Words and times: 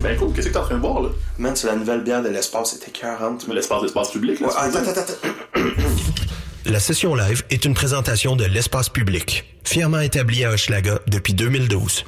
Ben 0.00 0.16
cool, 0.16 0.32
qu'est-ce 0.32 0.46
que 0.46 0.52
t'es 0.52 0.58
en 0.60 0.62
train 0.62 0.76
de 0.76 0.80
boire 0.80 1.02
là? 1.02 1.08
Man, 1.38 1.56
c'est 1.56 1.66
la 1.66 1.74
nouvelle 1.74 2.04
bière 2.04 2.22
de 2.22 2.28
l'espace, 2.28 2.70
c'était 2.70 2.92
40. 2.92 3.48
Mais 3.48 3.54
l'espace, 3.56 3.82
l'espace 3.82 4.12
public 4.12 4.38
là. 4.38 4.46
Ouais, 4.46 4.52
attends, 4.56 4.78
attends, 4.78 5.00
attends. 5.00 5.62
La 6.66 6.78
session 6.78 7.16
live 7.16 7.42
est 7.50 7.64
une 7.64 7.74
présentation 7.74 8.36
de 8.36 8.44
l'espace 8.44 8.88
public, 8.88 9.58
fièrement 9.64 9.98
établi 9.98 10.44
à 10.44 10.52
Hochelaga 10.52 11.00
depuis 11.08 11.34
2012. 11.34 12.04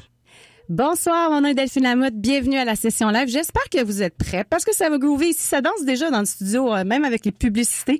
Bonsoir, 0.70 1.32
mon 1.32 1.40
nom 1.40 1.48
est 1.48 1.54
Delphine 1.54 1.82
Lamotte. 1.82 2.14
Bienvenue 2.14 2.56
à 2.56 2.64
la 2.64 2.76
session 2.76 3.08
live. 3.10 3.26
J'espère 3.26 3.68
que 3.72 3.82
vous 3.82 4.02
êtes 4.02 4.16
prêts 4.16 4.44
parce 4.48 4.64
que 4.64 4.72
ça 4.72 4.88
va 4.88 4.98
groover 4.98 5.30
ici. 5.30 5.42
Ça 5.42 5.60
danse 5.60 5.82
déjà 5.84 6.12
dans 6.12 6.20
le 6.20 6.26
studio, 6.26 6.72
euh, 6.72 6.84
même 6.84 7.04
avec 7.04 7.24
les 7.24 7.32
publicités. 7.32 7.98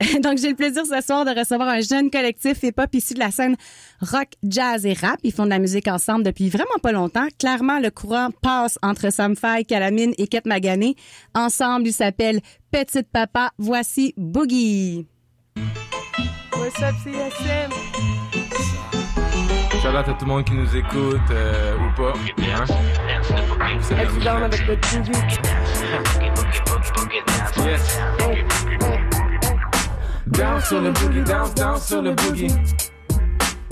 Donc, 0.22 0.36
j'ai 0.36 0.50
le 0.50 0.54
plaisir 0.54 0.84
ce 0.84 1.00
soir 1.00 1.24
de 1.24 1.30
recevoir 1.30 1.70
un 1.70 1.80
jeune 1.80 2.10
collectif 2.10 2.62
hip-hop 2.62 2.94
issu 2.94 3.14
de 3.14 3.20
la 3.20 3.30
scène 3.30 3.56
rock, 4.02 4.28
jazz 4.42 4.84
et 4.84 4.92
rap. 4.92 5.18
Ils 5.22 5.32
font 5.32 5.46
de 5.46 5.48
la 5.48 5.58
musique 5.58 5.88
ensemble 5.88 6.22
depuis 6.22 6.50
vraiment 6.50 6.78
pas 6.82 6.92
longtemps. 6.92 7.26
Clairement, 7.38 7.78
le 7.78 7.90
courant 7.90 8.28
passe 8.42 8.78
entre 8.82 9.10
Sam 9.10 9.34
Faye, 9.34 9.64
Calamine 9.64 10.12
et 10.18 10.26
Kate 10.26 10.44
Magané. 10.44 10.96
Ensemble, 11.34 11.88
ils 11.88 11.94
s'appellent 11.94 12.42
Petite 12.70 13.08
Papa. 13.10 13.52
Voici 13.56 14.12
Boogie. 14.18 15.06
What's 16.54 16.82
up? 16.82 18.19
Shout 19.80 19.96
out 19.96 20.08
à 20.08 20.12
tout 20.12 20.26
le 20.26 20.26
monde 20.26 20.44
qui 20.44 20.52
nous 20.52 20.76
écoute 20.76 21.20
euh, 21.30 21.74
ou 21.78 21.90
pas? 21.96 22.12
Hein? 22.12 22.64
Down 24.22 24.42
avec 24.42 24.66
le 24.66 24.76
boogie? 24.76 25.12
Yes. 27.64 27.98
Down 30.26 30.60
sur 30.60 30.82
le 30.82 30.90
boogie, 30.92 31.22
down, 31.22 31.54
down 31.54 31.80
sur 31.80 32.02
le 32.02 32.12
boogie. 32.12 32.54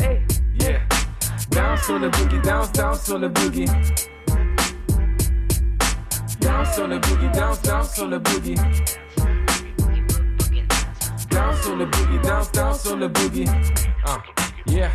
Hey, 0.00 0.22
Yeah. 0.58 0.80
Down 1.50 1.76
sur 1.76 1.98
le 1.98 2.08
boogie, 2.08 2.40
down, 2.40 2.66
down 2.72 2.94
sur 2.94 3.18
le 3.18 3.28
boogie. 3.28 3.66
Down 6.40 6.64
sur 6.72 6.88
le 6.88 6.98
boogie, 6.98 7.28
down, 7.34 7.56
down 7.62 7.84
sur 7.84 8.06
le 8.08 8.18
boogie. 8.18 8.54
Down 11.30 11.54
sur 11.62 11.76
le 11.76 11.84
boogie, 11.84 12.18
down, 12.22 12.44
down 12.54 12.74
sur 12.74 12.96
le 12.96 13.08
boogie. 13.08 13.44
Ah, 14.06 14.16
yeah. 14.70 14.90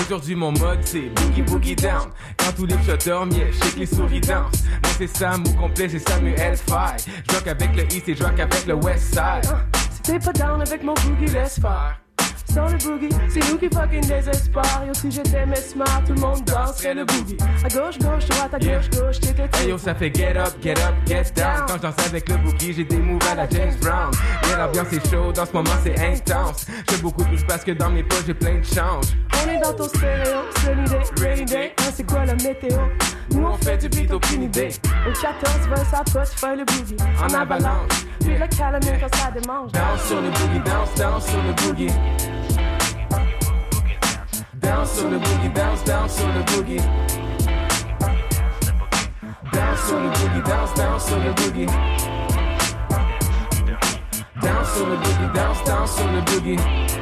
Aujourd'hui 0.00 0.34
mon 0.34 0.52
mode 0.52 0.80
c'est 0.82 1.10
boogie 1.10 1.42
boogie 1.42 1.76
down 1.76 2.08
Quand 2.38 2.52
tous 2.56 2.66
les 2.66 2.76
dorment, 3.04 3.32
yeah, 3.32 3.52
shake 3.52 3.76
les 3.76 3.86
souris 3.86 4.20
dansent 4.20 4.64
Moi 4.64 4.92
c'est 4.98 5.16
Sam 5.16 5.44
au 5.46 5.52
complet, 5.60 5.88
c'est 5.88 6.08
Samuel 6.08 6.56
Fay 6.56 7.12
Je 7.28 7.34
rock 7.34 7.46
avec 7.46 7.76
le 7.76 7.84
East 7.84 8.08
et 8.08 8.14
je 8.14 8.24
rock 8.24 8.38
avec 8.38 8.66
le 8.66 8.74
West 8.74 9.14
Side 9.14 9.52
si 9.92 10.02
t'es 10.02 10.18
pas 10.18 10.32
down 10.32 10.60
avec 10.60 10.82
mon 10.82 10.94
boogie, 10.94 11.32
laisse 11.32 11.60
faire. 11.60 12.01
Sans 12.52 12.66
le 12.66 12.76
boogie, 12.76 13.08
c'est 13.30 13.50
nous 13.50 13.56
qui 13.56 13.68
fucking 13.74 14.06
désespère. 14.06 14.82
Yo, 14.86 14.92
si 14.92 15.10
j'étais 15.10 15.46
smart, 15.56 16.02
tout 16.06 16.12
le 16.12 16.20
monde 16.20 16.44
danserait 16.44 16.94
le 16.94 17.04
boogie. 17.06 17.38
À 17.64 17.68
gauche, 17.68 17.98
gauche, 17.98 18.26
droite, 18.26 18.52
à 18.52 18.58
gauche, 18.58 18.90
gauche, 18.90 19.20
t'étais 19.20 19.48
Hey 19.54 19.70
yo, 19.70 19.78
ça 19.78 19.94
fait 19.94 20.14
get 20.14 20.36
up, 20.36 20.52
get 20.62 20.72
up, 20.72 20.94
get 21.06 21.32
down. 21.34 21.64
Quand 21.66 21.76
je 21.76 21.82
danse 21.82 22.06
avec 22.06 22.28
le 22.28 22.36
boogie, 22.36 22.74
j'ai 22.74 22.84
des 22.84 22.98
moves 22.98 23.26
à 23.30 23.36
la 23.36 23.48
James 23.48 23.74
Brown. 23.80 24.10
Yeah, 24.48 24.58
l'ambiance 24.58 24.92
est 24.92 25.10
chaude, 25.10 25.38
en 25.38 25.46
ce 25.46 25.52
moment 25.52 25.70
c'est 25.82 25.98
intense. 25.98 26.66
Je 26.68 26.94
fais 26.94 27.02
beaucoup 27.02 27.24
plus 27.24 27.42
parce 27.44 27.64
que 27.64 27.72
dans 27.72 27.88
mes 27.88 28.02
poches 28.02 28.24
j'ai 28.26 28.34
plein 28.34 28.58
de 28.58 28.64
change. 28.64 29.06
On 29.42 29.50
est 29.50 29.58
dans 29.58 29.72
ton 29.72 29.88
stéréo, 29.88 30.42
sunny 30.60 30.84
day, 30.84 31.24
rainy 31.24 31.44
day. 31.46 31.72
Hein, 31.78 31.90
c'est 31.94 32.06
quoi 32.06 32.26
la 32.26 32.34
météo? 32.34 32.78
Nous 33.30 33.46
on 33.46 33.56
fait 33.56 33.78
du 33.78 33.88
beat, 33.88 34.12
aucune 34.12 34.42
idée. 34.42 34.68
Au 35.08 35.12
14, 35.20 35.68
20, 35.70 35.76
ça 35.84 36.02
pote, 36.12 36.28
faire 36.28 36.56
le 36.56 36.64
boogie. 36.66 36.96
En 37.18 37.32
avalanche. 37.32 38.04
Puis 38.20 38.36
le 38.36 38.46
calamine 38.46 39.00
quand 39.00 39.16
ça 39.16 39.30
démange. 39.30 39.72
Down 39.72 39.98
sur 40.06 40.20
le 40.20 40.28
boogie, 40.28 40.60
down, 40.64 40.86
down 40.96 41.20
sur 41.20 41.42
le 41.42 41.52
boogie. 41.54 41.92
Down 44.92 45.00
sur 45.00 45.10
le 45.10 45.18
boogie, 45.18 45.48
down, 45.54 45.78
down 45.86 46.08
sur 46.08 46.26
le 46.26 46.42
boogie. 46.52 46.82
Down 49.52 49.76
sur 49.86 49.98
le 49.98 50.08
boogie, 50.08 50.42
down, 50.44 50.68
down 50.76 51.00
sur 51.00 51.16
le 51.18 51.32
boogie. 51.32 51.66
Down 54.42 54.64
sur 54.74 54.86
le 54.86 54.96
boogie, 54.96 55.32
down, 55.34 55.56
down 55.64 55.86
sur 55.86 56.06
le 56.06 56.20
boogie. 56.20 57.01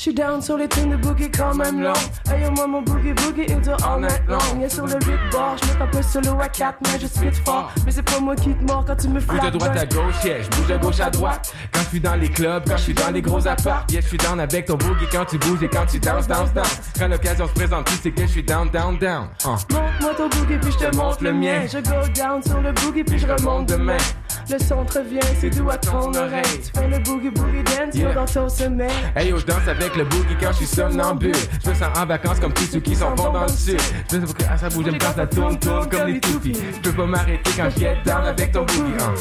Hey. 0.00 0.10
J'suis 0.10 0.14
down 0.14 0.40
sur 0.40 0.56
les 0.56 0.66
tunes 0.68 0.90
de 0.90 0.96
boogie 0.96 1.30
quand 1.30 1.54
même 1.54 1.82
long. 1.82 1.92
Yo, 2.28 2.50
moi 2.52 2.66
mon 2.66 2.82
boogie 2.82 3.12
boogie 3.12 3.44
il 3.48 3.60
dure 3.60 3.76
all 3.86 4.00
night 4.00 4.22
long. 4.26 4.38
Yeah, 4.58 4.70
sur 4.70 4.86
le 4.86 4.94
8 4.94 5.00
bar, 5.30 5.56
j'mets 5.58 5.82
un 5.82 5.86
peu 5.88 6.02
solo 6.02 6.40
à 6.40 6.48
4, 6.48 6.78
mais 6.82 7.00
je 7.00 7.06
spit 7.06 7.32
fort. 7.44 7.70
Mais 7.84 7.92
c'est 7.92 8.02
pas 8.02 8.18
moi 8.18 8.34
qui 8.34 8.54
te 8.54 8.64
mords 8.64 8.84
quand 8.86 8.96
tu 8.96 9.08
me 9.08 9.20
Bouge 9.20 9.36
de 9.36 9.40
flattes. 9.40 9.54
droite 9.54 9.76
à 9.76 9.86
gauche, 9.86 10.24
yeah, 10.24 10.42
je 10.42 10.48
bouge 10.48 10.66
de 10.68 10.76
gauche 10.78 11.00
à 11.00 11.10
droite. 11.10 11.54
Quand 11.72 11.80
je 11.80 11.88
suis 11.88 12.00
dans 12.00 12.14
les 12.14 12.28
clubs, 12.30 12.62
quand 12.66 12.76
je 12.78 12.82
suis 12.82 12.94
dans 12.94 13.10
les 13.10 13.20
gros 13.20 13.46
apparts, 13.46 13.86
yeah, 13.90 14.00
je 14.00 14.06
suis 14.06 14.16
down 14.16 14.40
avec 14.40 14.66
ton 14.66 14.76
boogie 14.76 15.06
quand 15.12 15.24
tu 15.26 15.36
bouges 15.38 15.62
et 15.62 15.68
quand 15.68 15.86
tu 15.86 15.98
danses, 15.98 16.26
danses, 16.26 16.52
danses. 16.54 16.80
Quand 16.98 17.08
l'occasion 17.08 17.46
se 17.46 17.52
présente, 17.52 17.86
tu 17.86 17.94
sais 17.96 18.10
que 18.10 18.22
je 18.22 18.26
suis 18.26 18.42
down, 18.42 18.70
down, 18.70 18.98
down. 18.98 19.28
Uh. 19.44 19.48
Montre-moi 19.48 20.14
ton 20.16 20.28
boogie 20.28 20.58
puis 20.58 20.72
je 20.72 20.78
te 20.78 20.96
montre 20.96 21.22
le 21.22 21.32
mien. 21.34 21.66
Je 21.66 21.78
go 21.78 22.08
down 22.14 22.42
sur 22.42 22.60
le 22.60 22.72
boogie 22.72 23.04
puis 23.04 23.18
je 23.18 23.26
remonte 23.26 23.66
demain. 23.66 23.98
Le 24.50 24.58
son 24.58 24.84
te 24.84 24.98
revient, 24.98 25.20
c'est 25.40 25.50
doux 25.50 25.68
à 25.70 25.76
ton 25.78 26.12
oreille. 26.14 26.42
Tu 26.62 26.70
fais 26.80 26.88
le 26.88 26.98
boogie 26.98 27.30
boogie 27.30 27.62
dance 27.64 27.94
Yeah. 27.94 28.14
dans 28.14 28.24
ton 28.24 28.48
sommeil. 28.48 28.90
Hey 29.16 29.28
yo, 29.30 29.38
je 29.38 29.46
danse 29.46 29.66
avec 29.68 29.96
le 29.96 30.04
boogie 30.04 30.36
quand 30.40 30.48
je 30.52 30.56
suis 30.58 30.66
somnambule. 30.66 31.32
Je 31.64 31.70
me 31.70 31.74
sens 31.74 31.88
en 31.96 32.06
vacances 32.06 32.40
comme 32.40 32.52
tous 32.52 32.66
ceux 32.72 32.80
qui 32.80 32.94
s'en 32.94 33.14
vont 33.14 33.32
dans 33.32 33.42
le 33.42 33.48
sud. 33.48 33.80
Je 34.10 34.16
veux 34.18 34.26
que 34.26 34.42
ah, 34.50 34.56
ça 34.56 34.68
bouge, 34.68 34.86
quand 35.00 35.14
ça 35.14 35.26
tourne, 35.26 35.58
tourne 35.58 35.88
comme 35.88 36.06
les 36.08 36.20
toupies. 36.20 36.56
Je 36.74 36.80
peux 36.80 36.92
pas 36.92 37.06
m'arrêter 37.06 37.50
quand 37.56 37.68
je 37.70 37.78
get 37.80 37.98
down 38.04 38.24
avec 38.26 38.52
ton 38.52 38.64
boogie. 38.64 38.94
Uh. 38.98 39.14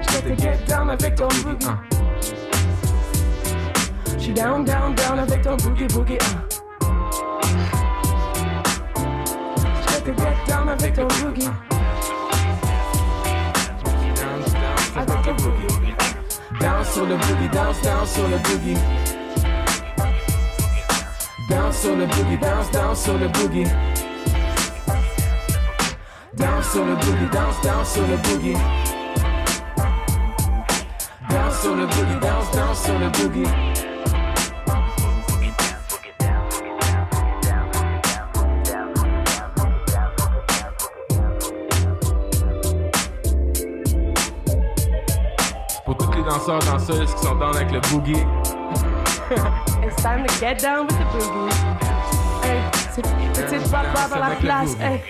Je 0.00 0.18
te 0.18 0.40
get 0.40 0.58
down 0.68 0.90
avec 0.90 1.14
ton 1.14 1.28
boogie. 1.28 1.66
Uh. 1.66 1.76
J'suis 4.18 4.32
down, 4.34 4.64
down, 4.64 4.94
down 4.94 5.18
avec 5.18 5.42
ton 5.42 5.56
boogie 5.56 5.86
boogie. 5.86 6.18
ah. 6.20 6.26
Je 9.88 9.98
te 10.00 10.10
get 10.20 10.36
down 10.48 10.68
avec 10.68 10.94
ton 10.94 11.06
boogie. 11.06 11.48
Down 16.62 16.84
sur 16.84 17.04
le 17.04 17.16
boogie, 17.16 17.48
down, 17.48 17.74
down 17.82 18.06
sur 18.06 18.28
le 18.28 18.38
boogie. 18.38 18.78
Down 21.50 21.72
sur 21.72 21.96
le 21.96 22.06
boogie, 22.06 22.38
down, 22.38 22.70
down 22.72 22.94
sur 22.94 23.18
le 23.18 23.26
boogie. 23.26 23.64
Down 26.36 26.62
sur 26.62 26.84
le 26.84 26.94
boogie, 26.94 27.28
down, 27.32 27.52
down 27.64 27.84
sur 27.84 28.02
le 28.06 28.16
boogie. 28.16 28.56
Down 31.28 31.52
sur 31.60 31.74
le 31.74 31.86
boogie, 31.86 32.20
down, 32.20 32.44
down 32.52 32.74
sur 32.76 32.96
le 32.96 33.08
boogie. 33.08 33.71
Danseurs, 46.32 46.58
danseuses 46.60 47.14
qui 47.14 47.26
sont 47.26 47.34
down 47.34 47.54
avec 47.54 47.70
le 47.70 47.80
boogie. 47.90 48.24
It's 49.84 50.02
time 50.02 50.26
to 50.26 50.34
get 50.40 50.60
down 50.62 50.86
with 50.86 50.96
the 50.96 51.04
boogie. 51.12 51.52
Hey, 52.42 52.60
c'est 52.92 53.02
petite 53.02 53.70
papa 53.70 54.08
dans 54.08 54.20
la 54.20 54.34
place. 54.36 54.74
Hey, 54.80 55.00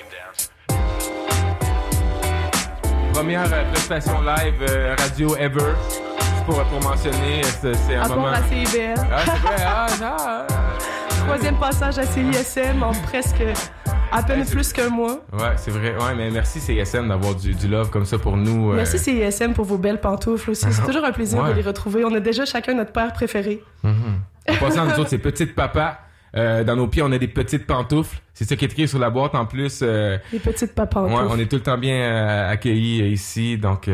Première 3.13 3.53
euh, 3.53 3.71
prestation 3.73 4.21
live 4.23 4.55
euh, 4.69 4.97
radio 4.99 5.37
ever. 5.37 5.75
Pour, 6.47 6.61
pour 6.65 6.83
mentionner, 6.83 7.43
euh, 7.65 7.75
c'est 7.87 7.95
un 7.95 8.03
à 8.03 8.09
moment. 8.09 8.27
à 8.29 8.43
CIBL. 8.43 8.95
Ah, 8.99 9.19
c'est 9.25 9.39
vrai, 9.39 9.57
ah, 9.65 9.87
ah, 10.03 10.17
ah. 10.19 10.47
Troisième 11.27 11.57
passage 11.57 11.99
à 11.99 12.05
CISM 12.05 12.83
en 12.83 12.93
presque 13.07 13.45
à 14.13 14.23
peine 14.23 14.45
plus 14.45 14.73
qu'un 14.73 14.89
mois. 14.91 15.21
Ouais, 15.33 15.53
c'est 15.57 15.71
vrai. 15.71 15.95
Ouais, 15.97 16.15
mais 16.17 16.31
merci 16.31 16.61
CSM 16.61 17.09
d'avoir 17.09 17.35
du, 17.35 17.55
du 17.55 17.69
love 17.69 17.91
comme 17.91 18.05
ça 18.05 18.19
pour 18.19 18.37
nous. 18.37 18.73
euh. 18.73 18.77
Merci 18.77 18.99
CISM 18.99 19.53
pour 19.55 19.65
vos 19.65 19.79
belles 19.79 20.01
pantoufles 20.01 20.51
aussi. 20.51 20.67
C'est 20.71 20.85
toujours 20.85 21.05
un 21.05 21.13
plaisir 21.13 21.43
Ouais. 21.43 21.51
de 21.51 21.55
les 21.55 21.63
retrouver. 21.63 22.05
On 22.05 22.15
a 22.15 22.21
déjà 22.21 22.45
chacun 22.45 22.75
notre 22.75 22.93
père 22.93 23.13
préféré. 23.13 23.63
En 23.85 24.55
passant, 24.61 24.85
nous 24.85 24.93
autres, 25.01 25.09
c'est 25.11 25.19
petites 25.19 25.55
papas. 25.55 25.99
Euh, 26.35 26.65
dans 26.65 26.77
nos 26.77 26.87
pieds, 26.89 27.03
on 27.03 27.13
a 27.13 27.19
des 27.19 27.29
petites 27.29 27.67
pantoufles. 27.67 28.19
C'est 28.33 28.45
ça 28.49 28.57
qui 28.57 28.65
est 28.65 28.73
écrit 28.73 28.89
sur 28.89 28.99
la 28.99 29.11
boîte 29.11 29.35
en 29.35 29.45
plus. 29.45 29.81
euh, 29.83 30.17
Les 30.33 30.39
petites 30.39 30.75
papas. 30.75 31.03
ouais, 31.03 31.13
on 31.29 31.39
est 31.39 31.45
tout 31.45 31.57
le 31.57 31.63
temps 31.63 31.77
bien 31.77 31.95
euh, 31.95 32.51
accueillis 32.51 33.03
ici. 33.13 33.59
Donc, 33.59 33.85
ouais, 33.87 33.93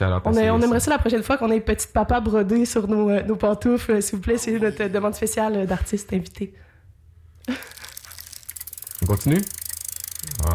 à 0.00 0.06
On, 0.06 0.12
a- 0.12 0.20
on 0.28 0.32
CSM. 0.32 0.62
aimerait 0.62 0.78
ça 0.80 0.90
la 0.92 0.98
prochaine 0.98 1.24
fois 1.24 1.38
qu'on 1.38 1.50
ait 1.50 1.58
petites 1.60 1.92
papas 1.92 2.20
brodées 2.20 2.66
sur 2.66 2.86
nos, 2.86 3.10
nos 3.22 3.34
pantoufles. 3.34 4.00
S'il 4.00 4.14
vous 4.16 4.22
plaît, 4.22 4.38
c'est 4.38 4.56
notre 4.60 4.86
demande 4.86 5.14
spéciale 5.14 5.66
d'artistes 5.66 6.12
invités. 6.12 6.54
On 9.02 9.06
continue? 9.06 9.36
Ouais. 9.36 10.52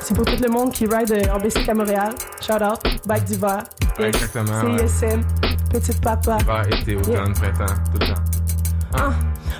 C'est 0.00 0.14
pour 0.14 0.24
tout 0.24 0.40
le 0.40 0.48
monde 0.48 0.72
qui 0.72 0.86
ride 0.86 1.10
euh, 1.10 1.32
en 1.34 1.40
bicycle 1.40 1.70
à 1.70 1.74
Montréal. 1.74 2.14
Shout 2.40 2.62
out, 2.62 2.80
bike 3.06 3.24
d'hiver. 3.24 3.64
Ouais, 3.98 4.08
exactement, 4.08 4.62
ouais. 4.62 4.86
CISM, 4.86 5.22
petite 5.70 6.00
papa. 6.00 6.38
Hiver, 6.40 6.80
été, 6.80 6.96
automne, 6.96 7.32
printemps, 7.34 7.74
tout 7.92 7.98
le 8.00 8.06
temps. 8.06 8.22
Ah, 8.94 9.10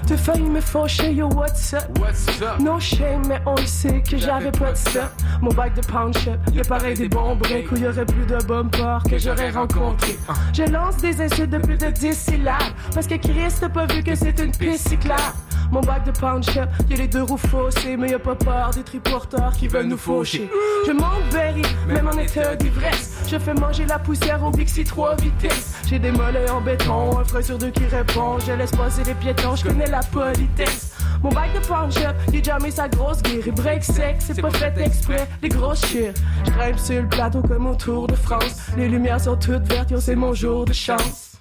T'as 0.06 0.16
failli 0.16 0.42
me 0.48 0.60
fâcher, 0.60 1.12
yo, 1.12 1.28
what's 1.30 1.74
up? 1.74 1.82
What's 1.98 2.40
up? 2.40 2.60
No 2.60 2.78
shame, 2.78 3.22
mais 3.26 3.40
on 3.44 3.56
le 3.56 3.66
sait 3.66 4.00
que 4.08 4.16
j'avais 4.16 4.52
pas 4.52 4.70
de 4.70 4.76
ça. 4.76 5.10
Mon 5.40 5.50
bike 5.50 5.74
de 5.74 5.80
pound 5.84 6.16
shop, 6.16 6.36
y'a 6.52 6.62
pareil 6.62 6.94
des 6.96 7.08
bons 7.08 7.34
breaks 7.34 7.72
où 7.72 7.76
y'aurait 7.76 8.06
plus 8.06 8.24
de 8.24 8.36
bumpers 8.44 9.02
que 9.10 9.18
j'aurais 9.18 9.50
rencontré. 9.50 10.16
Je 10.54 10.62
lance 10.62 10.98
des 10.98 11.20
insultes 11.20 11.50
de 11.50 11.58
plus 11.58 11.76
de 11.76 11.90
10 11.90 12.14
syllabes 12.14 12.72
parce 12.94 13.08
que 13.08 13.16
Chris 13.16 13.52
t'a 13.58 13.68
pas 13.68 13.86
vu 13.86 14.04
que 14.04 14.14
c'est 14.14 14.38
une 14.38 14.52
piste 14.52 14.88
cyclable. 14.88 15.22
Mon 15.70 15.80
bac 15.80 16.04
de 16.04 16.12
pound 16.12 16.44
shop, 16.44 16.66
y'a 16.88 16.96
les 16.96 17.08
deux 17.08 17.22
roues 17.22 17.36
faussées, 17.36 17.96
mais 17.96 18.10
y'a 18.10 18.18
pas 18.18 18.34
peur 18.34 18.70
des 18.74 18.82
triporteurs 18.82 19.52
qui 19.52 19.68
veulent 19.68 19.86
nous 19.86 19.96
faucher. 19.96 20.48
Je 20.86 20.92
berry, 21.32 21.62
même 21.88 22.08
en 22.08 22.18
état 22.18 22.54
d'ivresse. 22.56 23.22
Je 23.28 23.38
fais 23.38 23.54
manger 23.54 23.86
la 23.86 23.98
poussière 23.98 24.42
au 24.44 24.50
Bixi 24.50 24.84
3 24.84 25.16
vitesses. 25.16 25.74
J'ai 25.88 25.98
des 25.98 26.12
mollets 26.12 26.48
en 26.50 26.60
béton, 26.60 27.18
un 27.18 27.24
frère 27.24 27.44
sur 27.44 27.58
deux 27.58 27.70
qui 27.70 27.84
répond. 27.86 28.38
Je 28.46 28.52
laisse 28.52 28.70
passer 28.70 29.02
les 29.04 29.14
piétons, 29.14 29.56
je 29.56 29.64
connais 29.64 29.86
la 29.86 30.00
politesse. 30.00 30.92
Mon 31.22 31.30
bac 31.30 31.52
de 31.54 31.66
pound 31.66 31.92
shop, 31.92 32.14
il 32.32 32.44
jamais 32.44 32.70
sa 32.70 32.88
grosse 32.88 33.22
guerre. 33.22 33.52
Break 33.54 33.82
sec, 33.82 34.16
c'est 34.20 34.40
pas 34.40 34.50
fait 34.50 34.74
exprès, 34.78 35.28
les 35.42 35.48
grosses 35.48 35.84
chires. 35.86 36.12
Je 36.44 36.50
grimpe 36.52 36.78
sur 36.78 37.02
le 37.02 37.08
plateau 37.08 37.42
comme 37.42 37.66
au 37.66 37.74
Tour 37.74 38.06
de 38.06 38.14
France. 38.14 38.70
Les 38.76 38.88
lumières 38.88 39.20
sont 39.20 39.36
toutes 39.36 39.66
vertes, 39.66 39.98
c'est 39.98 40.16
mon 40.16 40.34
jour 40.34 40.64
de 40.64 40.72
chance. 40.72 41.38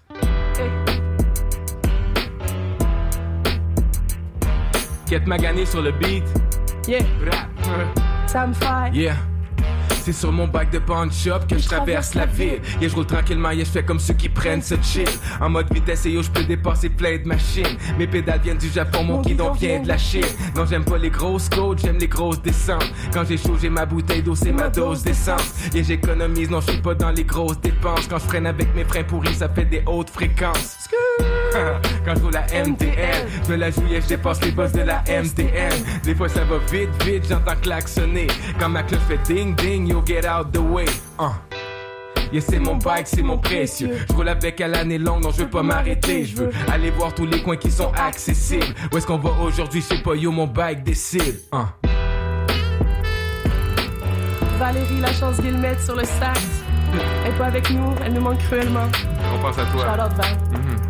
Quête 5.07 5.27
magané 5.27 5.65
sur 5.65 5.81
le 5.81 5.91
beat. 5.91 6.23
Yeah, 6.87 6.99
Rap. 7.23 7.49
ça 8.27 8.47
me 8.47 8.53
fait. 8.53 8.91
Yeah. 8.93 9.15
C'est 10.01 10.13
sur 10.13 10.31
mon 10.31 10.47
bac 10.47 10.69
de 10.71 10.77
pawn 10.77 11.11
shop 11.11 11.47
que 11.49 11.57
je 11.57 11.67
traverse 11.67 12.13
la 12.13 12.25
ville. 12.27 12.61
Yeah, 12.79 12.89
je 12.89 12.95
roule 12.95 13.05
tranquillement, 13.05 13.51
yeah, 13.51 13.65
je 13.65 13.69
fais 13.71 13.83
comme 13.83 13.99
ceux 13.99 14.13
qui 14.13 14.29
prennent 14.29 14.61
ce 14.61 14.75
chill. 14.81 15.07
En 15.41 15.49
mode 15.49 15.71
vitesse 15.73 16.05
et 16.05 16.11
yo, 16.11 16.21
je 16.21 16.29
peux 16.29 16.43
dépasser 16.43 16.89
plein 16.89 17.17
de 17.17 17.27
machines. 17.27 17.77
Mes 17.97 18.05
pédales 18.07 18.39
viennent 18.41 18.57
du 18.57 18.69
Japon, 18.69 19.03
mon 19.03 19.21
guidon 19.21 19.51
vient 19.51 19.79
de 19.79 19.87
la 19.87 19.97
Chine. 19.97 20.25
Non, 20.55 20.65
j'aime 20.65 20.85
pas 20.85 20.97
les 20.97 21.09
grosses 21.09 21.49
côtes, 21.49 21.79
j'aime 21.79 21.97
les 21.97 22.07
grosses 22.07 22.41
descentes. 22.41 22.91
Quand 23.13 23.25
j'ai 23.25 23.37
chaud, 23.37 23.57
j'ai 23.59 23.69
ma 23.69 23.85
bouteille 23.85 24.21
d'eau, 24.21 24.35
c'est 24.35 24.51
ma 24.51 24.69
dose 24.69 25.03
d'essence. 25.03 25.53
Et 25.73 25.83
j'économise, 25.83 26.49
non, 26.49 26.61
je 26.61 26.71
suis 26.71 26.81
pas 26.81 26.93
dans 26.93 27.11
les 27.11 27.23
grosses 27.23 27.59
dépenses. 27.61 28.07
Quand 28.07 28.19
je 28.19 28.25
freine 28.25 28.45
avec 28.45 28.75
mes 28.75 28.83
freins 28.83 29.03
pourris, 29.03 29.35
ça 29.35 29.49
fait 29.49 29.65
des 29.65 29.83
hautes 29.85 30.09
fréquences. 30.09 30.87
Quand 32.05 32.15
je 32.15 32.21
roule 32.21 32.33
la 32.33 32.45
MTL, 32.63 33.27
je 33.45 33.51
me 33.51 33.57
la 33.57 33.71
jouille, 33.71 34.01
je 34.01 34.07
dépasse 34.07 34.41
les 34.43 34.51
boss 34.51 34.71
de 34.71 34.81
la 34.81 35.03
MTN. 35.07 35.73
Des 36.03 36.15
fois 36.15 36.29
ça 36.29 36.43
va 36.43 36.57
vite, 36.71 36.89
vite, 37.03 37.25
j'entends 37.29 37.55
klaxonner. 37.61 38.27
Quand 38.59 38.69
ma 38.69 38.83
cloche 38.83 39.01
fait 39.07 39.19
ding 39.25 39.55
ding, 39.55 39.87
yo 39.87 40.03
get 40.05 40.27
out 40.27 40.51
the 40.51 40.59
way. 40.59 40.85
Uh. 41.19 41.29
Yeah, 42.31 42.41
c'est 42.41 42.59
mon 42.59 42.75
bike, 42.75 43.07
c'est 43.07 43.21
mon 43.21 43.37
précieux. 43.37 43.91
Je 44.09 44.13
roule 44.13 44.29
avec 44.29 44.59
à 44.59 44.67
l'année 44.67 44.97
longue, 44.97 45.23
non, 45.23 45.31
je 45.31 45.43
veux 45.43 45.49
pas 45.49 45.61
m'arrêter. 45.61 46.25
Je 46.25 46.35
veux 46.37 46.51
aller 46.71 46.89
voir 46.89 47.13
tous 47.13 47.25
les 47.25 47.41
coins 47.41 47.57
qui 47.57 47.71
sont 47.71 47.91
accessibles. 47.93 48.73
Où 48.91 48.97
est-ce 48.97 49.05
qu'on 49.05 49.17
va 49.17 49.29
aujourd'hui, 49.41 49.81
je 49.81 49.95
sais 49.95 50.01
pas, 50.01 50.15
yo, 50.15 50.31
mon 50.31 50.47
bike 50.47 50.83
décide. 50.83 51.39
Uh. 51.53 51.65
Valérie, 54.57 54.99
la 55.01 55.13
chance 55.13 55.39
Guillemette 55.39 55.81
sur 55.81 55.95
le 55.95 56.03
sax. 56.03 56.41
Elle 57.25 57.31
est 57.31 57.37
pas 57.37 57.45
avec 57.45 57.69
nous, 57.69 57.93
elle 58.03 58.13
nous 58.13 58.21
manque 58.21 58.39
cruellement. 58.39 58.87
On 59.33 59.39
pense 59.39 59.59
à 59.59 59.65
toi. 59.65 59.85
Charlotte 59.85 60.13
Val. 60.13 60.84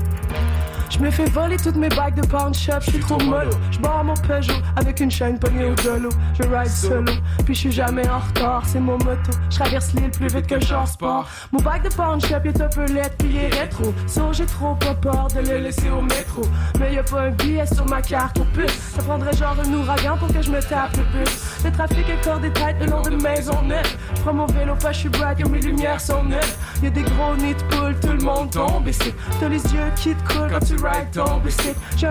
Je 0.96 1.02
me 1.02 1.12
fais 1.12 1.26
voler 1.26 1.58
toutes 1.58 1.76
mes 1.76 1.90
bagues 1.90 2.16
de 2.16 2.26
pound 2.26 2.56
shop, 2.56 2.80
je 2.80 2.92
suis 2.92 3.00
trop 3.00 3.20
mollo. 3.20 3.52
Je 3.70 3.86
à 3.86 4.02
mon 4.02 4.14
Peugeot 4.14 4.54
avec 4.78 5.02
une 5.02 5.12
chaîne 5.12 5.38
pognée 5.38 5.66
au 5.66 5.76
dolo. 5.76 6.08
Je 6.40 6.48
ride 6.48 6.70
solo, 6.70 7.12
puis 7.44 7.54
je 7.54 7.60
suis 7.60 7.72
jamais 7.72 8.08
en 8.08 8.20
retard, 8.20 8.64
c'est 8.66 8.80
mon 8.80 8.98
moto. 9.00 9.32
Je 9.50 9.58
traverse 9.58 9.92
l'île 9.94 10.10
plus 10.12 10.28
vite 10.28 10.48
que 10.48 10.58
genre 10.62 10.88
sport. 10.88 11.28
Mon 11.52 11.60
bac 11.60 11.84
de 11.84 11.94
pound 11.94 12.26
shop 12.26 12.46
est 12.46 12.62
un 12.62 12.70
peu 12.70 12.86
laid, 12.86 13.12
puis 13.18 13.28
il 13.30 13.38
est 13.38 13.60
rétro. 13.60 13.94
So 14.08 14.32
j'ai 14.32 14.46
trop 14.46 14.74
pas 14.76 14.94
peur 14.94 15.28
de 15.36 15.42
le 15.42 15.58
laisser 15.58 15.90
au 15.90 16.02
métro. 16.02 16.44
Mais 16.80 16.94
y 16.94 16.98
a 16.98 17.04
pas 17.04 17.24
un 17.24 17.32
billet 17.32 17.66
sur 17.66 17.86
ma 17.88 18.02
carte 18.02 18.40
au 18.40 18.46
puce. 18.46 18.72
Ça 18.96 19.04
prendrait 19.04 19.36
genre 19.36 19.58
un 19.66 19.74
ouragan 19.74 20.16
pour 20.18 20.30
que 20.30 20.42
je 20.42 20.50
me 20.50 20.62
tape 20.62 20.96
le 20.96 21.04
bus. 21.20 21.62
Le 21.66 21.72
trafic 21.72 22.08
est 22.08 22.24
corps 22.24 22.40
des 22.40 22.52
têtes 22.52 22.78
le 22.80 22.86
long 22.86 23.02
de 23.02 23.22
maison 23.22 23.62
neuve. 23.64 23.98
Prends 24.24 24.34
mon 24.34 24.46
vélo, 24.46 24.76
pas 24.76 24.94
je 24.94 25.00
suis 25.00 25.10
bright, 25.10 25.42
et 25.42 25.44
mes 25.44 25.60
lumières 25.60 26.00
sont 26.00 26.24
neuves. 26.24 26.58
Y 26.82 26.88
a 26.88 26.90
des 26.90 27.04
gros 27.04 27.36
nids 27.36 27.54
de 27.54 27.64
poules, 27.64 27.96
tout 28.00 28.14
le 28.18 28.24
monde 28.24 28.50
tombe 28.50 28.88
ici. 28.88 29.14
T'as 29.42 29.50
les 29.50 29.62
yeux 29.62 29.92
qui 29.98 30.16
te 30.16 30.34
coulent 30.34 30.52
quand 30.52 30.66
tu 30.66 30.76
rides 30.86 31.12
ton 31.12 31.42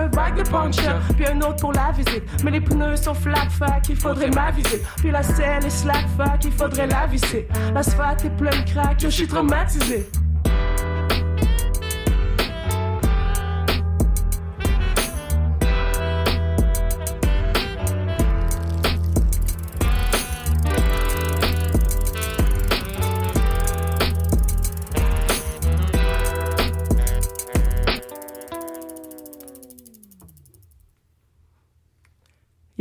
bag 0.09 0.35
de 0.35 0.49
puncher, 0.49 0.95
puis 1.15 1.25
un 1.27 1.41
autre 1.41 1.61
pour 1.61 1.73
la 1.73 1.91
visite. 1.91 2.23
Mais 2.43 2.51
les 2.51 2.61
pneus 2.61 2.97
sont 2.97 3.13
flat 3.13 3.49
fac, 3.49 3.87
il 3.89 3.95
faudrait 3.95 4.29
m'aviser. 4.29 4.81
Puis 4.97 5.11
la 5.11 5.23
selle 5.23 5.65
est 5.65 5.69
slack 5.69 6.05
fac, 6.17 6.43
il 6.43 6.51
faudrait 6.51 6.87
la 6.87 7.07
visser. 7.07 7.47
L'asphalte 7.73 8.25
est 8.25 8.37
plein 8.37 8.51
de 8.51 8.69
crack, 8.69 8.99
je 8.99 9.09
suis 9.09 9.27
traumatisé. 9.27 10.07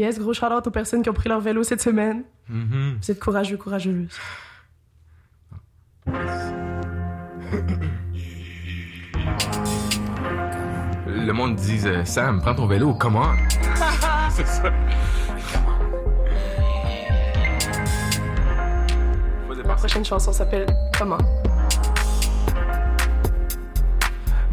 Yes, 0.05 0.19
gros 0.19 0.35
shout 0.35 0.45
aux 0.45 0.71
personnes 0.71 1.03
qui 1.03 1.09
ont 1.09 1.15
pris 1.15 1.31
leur 1.31 1.41
vélo 1.41 1.63
cette 1.63 1.81
semaine. 1.81 2.25
Vous 2.47 3.11
êtes 3.11 3.19
courageux, 3.19 3.57
courageuses. 3.57 4.11
Le 11.07 11.33
monde 11.33 11.57
dit 11.57 11.81
euh, 11.87 12.05
Sam, 12.05 12.43
prends 12.43 12.55
ton 12.55 12.67
vélo, 12.67 12.93
comment 12.93 13.33
C'est 14.31 14.47
ça. 14.47 14.71
La 19.65 19.75
prochaine 19.75 20.05
chanson 20.05 20.35
s'appelle 20.35 20.67
Comment 20.99 21.17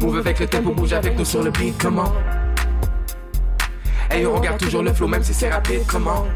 Move 0.00 0.16
avec 0.16 0.40
le 0.40 0.46
tempo, 0.46 0.72
bouge 0.72 0.94
avec 0.94 1.18
nous 1.18 1.26
sur 1.26 1.42
le 1.42 1.50
beat, 1.50 1.76
comment 1.78 2.10
Hey, 4.12 4.26
on 4.26 4.34
regarde 4.34 4.58
toujours 4.58 4.82
le 4.82 4.92
flow, 4.92 5.08
même 5.08 5.22
si 5.22 5.32
c'est 5.32 5.50
rapide, 5.50 5.86
comment? 5.86 6.26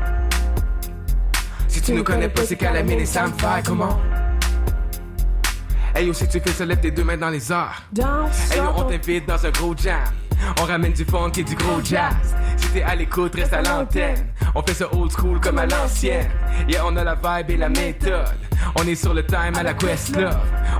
Si 1.69 1.83
tu 1.83 1.93
nous 1.93 2.03
connais 2.03 2.31
pas, 2.31 2.43
c'est 2.43 2.57
qu'à 2.57 2.73
la 2.73 2.83
mine 2.83 3.01
et 3.01 3.05
ça 3.05 3.27
me 3.27 3.33
fait, 3.33 3.67
comment? 3.67 4.01
Hey 5.95 6.07
yo, 6.07 6.15
si 6.15 6.27
tu 6.27 6.41
fais 6.41 6.53
ça, 6.53 6.65
lève 6.65 6.81
tes 6.81 6.91
deux 6.91 7.05
mains 7.05 7.19
dans 7.19 7.29
les 7.29 7.53
airs. 7.53 7.83
Hey 8.51 8.57
yo, 8.57 8.65
on 8.77 8.85
t'invite 8.85 9.29
dans 9.29 9.45
un 9.45 9.51
gros 9.51 9.75
jam. 9.77 10.01
On 10.59 10.65
ramène 10.65 10.95
du 10.95 11.05
funk 11.05 11.33
et 11.37 11.43
du 11.43 11.55
gros 11.55 11.83
jazz. 11.85 12.35
Si 12.57 12.69
t'es 12.69 12.83
à 12.83 12.95
l'écoute, 12.95 13.35
reste 13.35 13.53
à 13.53 13.61
l'antenne. 13.61 14.27
On 14.55 14.63
fait 14.63 14.73
ça 14.73 14.87
old 14.95 15.11
school 15.11 15.39
comme 15.39 15.59
à 15.59 15.67
l'ancienne. 15.67 16.31
Yeah, 16.69 16.83
on 16.87 16.97
a 16.97 17.05
la 17.05 17.15
vibe 17.15 17.51
et 17.51 17.57
la 17.59 17.69
méthode. 17.69 18.39
On 18.77 18.87
est 18.87 18.95
sur 18.95 19.13
le 19.13 19.25
time 19.27 19.53
à 19.55 19.63
la 19.63 19.75
Questlove. 19.75 20.35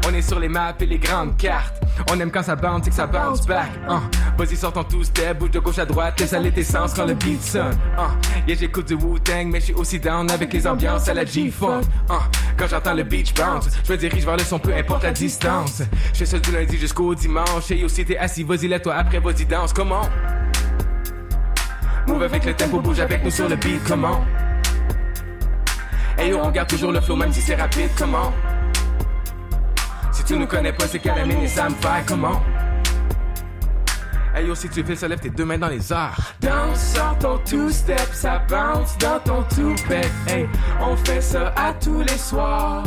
On 0.07 0.15
est 0.15 0.23
sur 0.23 0.39
les 0.39 0.49
maps 0.49 0.75
et 0.81 0.87
les 0.87 0.99
grandes 0.99 1.37
cartes. 1.37 1.83
On 2.11 2.19
aime 2.21 2.31
quand 2.31 2.43
ça 2.43 2.57
bounce 2.57 2.87
et 2.87 2.91
que 2.91 2.97
ça 2.97 3.07
bounce 3.07 3.47
back. 3.47 3.69
Uh. 3.89 4.01
Vas-y, 4.37 4.55
sors 4.55 4.73
ton 4.73 4.85
two-step, 4.85 5.39
bouge 5.39 5.51
de 5.51 5.59
gauche 5.61 5.79
à 5.79 5.87
droite, 5.87 6.21
laisse 6.21 6.35
aller 6.35 6.53
tes 6.53 6.63
sens 6.63 6.93
quand 6.93 7.07
le 7.07 7.15
beat 7.15 7.43
sonne. 7.43 7.73
Uh. 7.97 8.47
Yeah, 8.47 8.59
j'écoute 8.59 8.87
du 8.87 8.95
Wu-Tang, 8.95 9.47
mais 9.47 9.61
je 9.61 9.67
suis 9.67 9.75
aussi 9.75 9.99
down 9.99 10.31
avec 10.31 10.53
les 10.53 10.67
ambiances 10.67 11.09
à 11.09 11.15
la 11.15 11.25
G-Funk. 11.25 11.81
Uh. 12.11 12.13
Quand 12.59 12.67
j'entends 12.69 12.93
le 12.93 13.03
beach 13.03 13.33
bounce, 13.33 13.71
je 13.83 13.93
me 13.93 13.97
dirige 13.97 14.27
vers 14.27 14.37
le 14.37 14.45
son, 14.45 14.59
peu 14.59 14.75
importe 14.75 15.05
la 15.05 15.13
distance. 15.13 15.83
Je 16.13 16.25
fais 16.27 16.39
du 16.39 16.53
lundi 16.53 16.77
jusqu'au 16.77 17.15
dimanche. 17.15 17.71
Et 17.71 17.83
aussi, 17.83 18.05
t'es 18.05 18.19
assis, 18.19 18.43
vas-y, 18.43 18.69
lève-toi 18.69 18.95
après, 18.95 19.21
vas-y, 19.21 19.47
danse, 19.47 19.73
comment? 19.73 20.07
Move 22.07 22.23
avec 22.23 22.45
le 22.45 22.53
tempo, 22.53 22.81
bouge 22.81 23.01
avec 23.01 23.25
nous 23.25 23.31
sur 23.31 23.49
le 23.49 23.57
beat, 23.57 23.83
comment? 23.89 24.23
Hey 26.19 26.31
yo, 26.31 26.41
on 26.43 26.51
garde 26.51 26.69
toujours 26.69 26.93
le 26.93 27.01
flow, 27.01 27.17
même 27.17 27.33
si 27.33 27.41
c'est 27.41 27.57
rapide, 27.57 27.91
comment? 27.99 28.33
Si 30.13 30.23
tu 30.25 30.37
nous 30.37 30.47
connais 30.47 30.73
pas, 30.73 30.87
c'est 30.87 30.99
qu'à 30.99 31.15
la 31.15 31.25
mine 31.25 31.39
et 31.39 31.43
me 31.43 31.49
fait, 31.49 32.07
comment? 32.07 32.43
Hey 34.37 34.49
yo, 34.49 34.55
si 34.55 34.69
tu 34.69 34.85
fais 34.85 34.95
ça, 34.95 35.09
lève 35.09 35.19
tes 35.19 35.31
deux 35.31 35.47
mains 35.47 35.57
dans 35.57 35.69
les 35.69 35.91
airs. 35.91 36.15
Danse, 36.43 36.93
sors 36.95 37.19
ton 37.19 37.39
two-step, 37.39 38.09
ça 38.13 38.43
bounce 38.51 38.99
dans 38.99 39.19
ton 39.21 39.43
toupet. 39.45 40.11
Hey, 40.29 40.47
on 40.79 40.95
fait 40.95 41.23
ça 41.23 41.55
à 41.57 41.73
tous 41.73 42.03
les 42.03 42.19
soirs. 42.19 42.85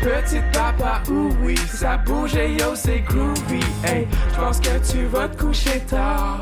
Petite 0.00 0.48
papa, 0.52 1.02
oui, 1.42 1.56
ça 1.56 1.96
bouge 1.96 2.36
et 2.36 2.52
yo, 2.52 2.76
c'est 2.76 3.00
groovy. 3.00 3.64
Hey, 3.82 4.06
je 4.32 4.40
pense 4.40 4.60
que 4.60 4.92
tu 4.92 5.06
vas 5.06 5.28
te 5.28 5.42
coucher 5.42 5.80
tard. 5.80 6.40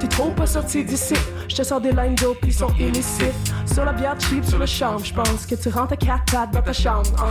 T'es 0.00 0.08
trop 0.08 0.30
pas 0.30 0.46
sorti 0.46 0.82
d'ici. 0.82 1.14
Je 1.48 1.56
te 1.56 1.62
sors 1.62 1.80
des 1.80 1.92
lines 1.92 2.14
d'eau 2.14 2.36
qui 2.42 2.52
sont 2.52 2.72
illicites. 2.78 3.32
Sur 3.72 3.84
la 3.84 3.92
bière 3.92 4.16
cheap, 4.20 4.44
sur 4.44 4.58
le 4.58 4.66
charme, 4.66 5.04
je 5.04 5.12
pense 5.14 5.46
que 5.46 5.54
tu 5.54 5.68
rentres 5.68 5.92
à 5.94 5.96
quatre 5.96 6.24
pattes 6.32 6.50
dans 6.52 6.62
ta 6.62 6.72
chambre. 6.72 7.08
hein. 7.18 7.28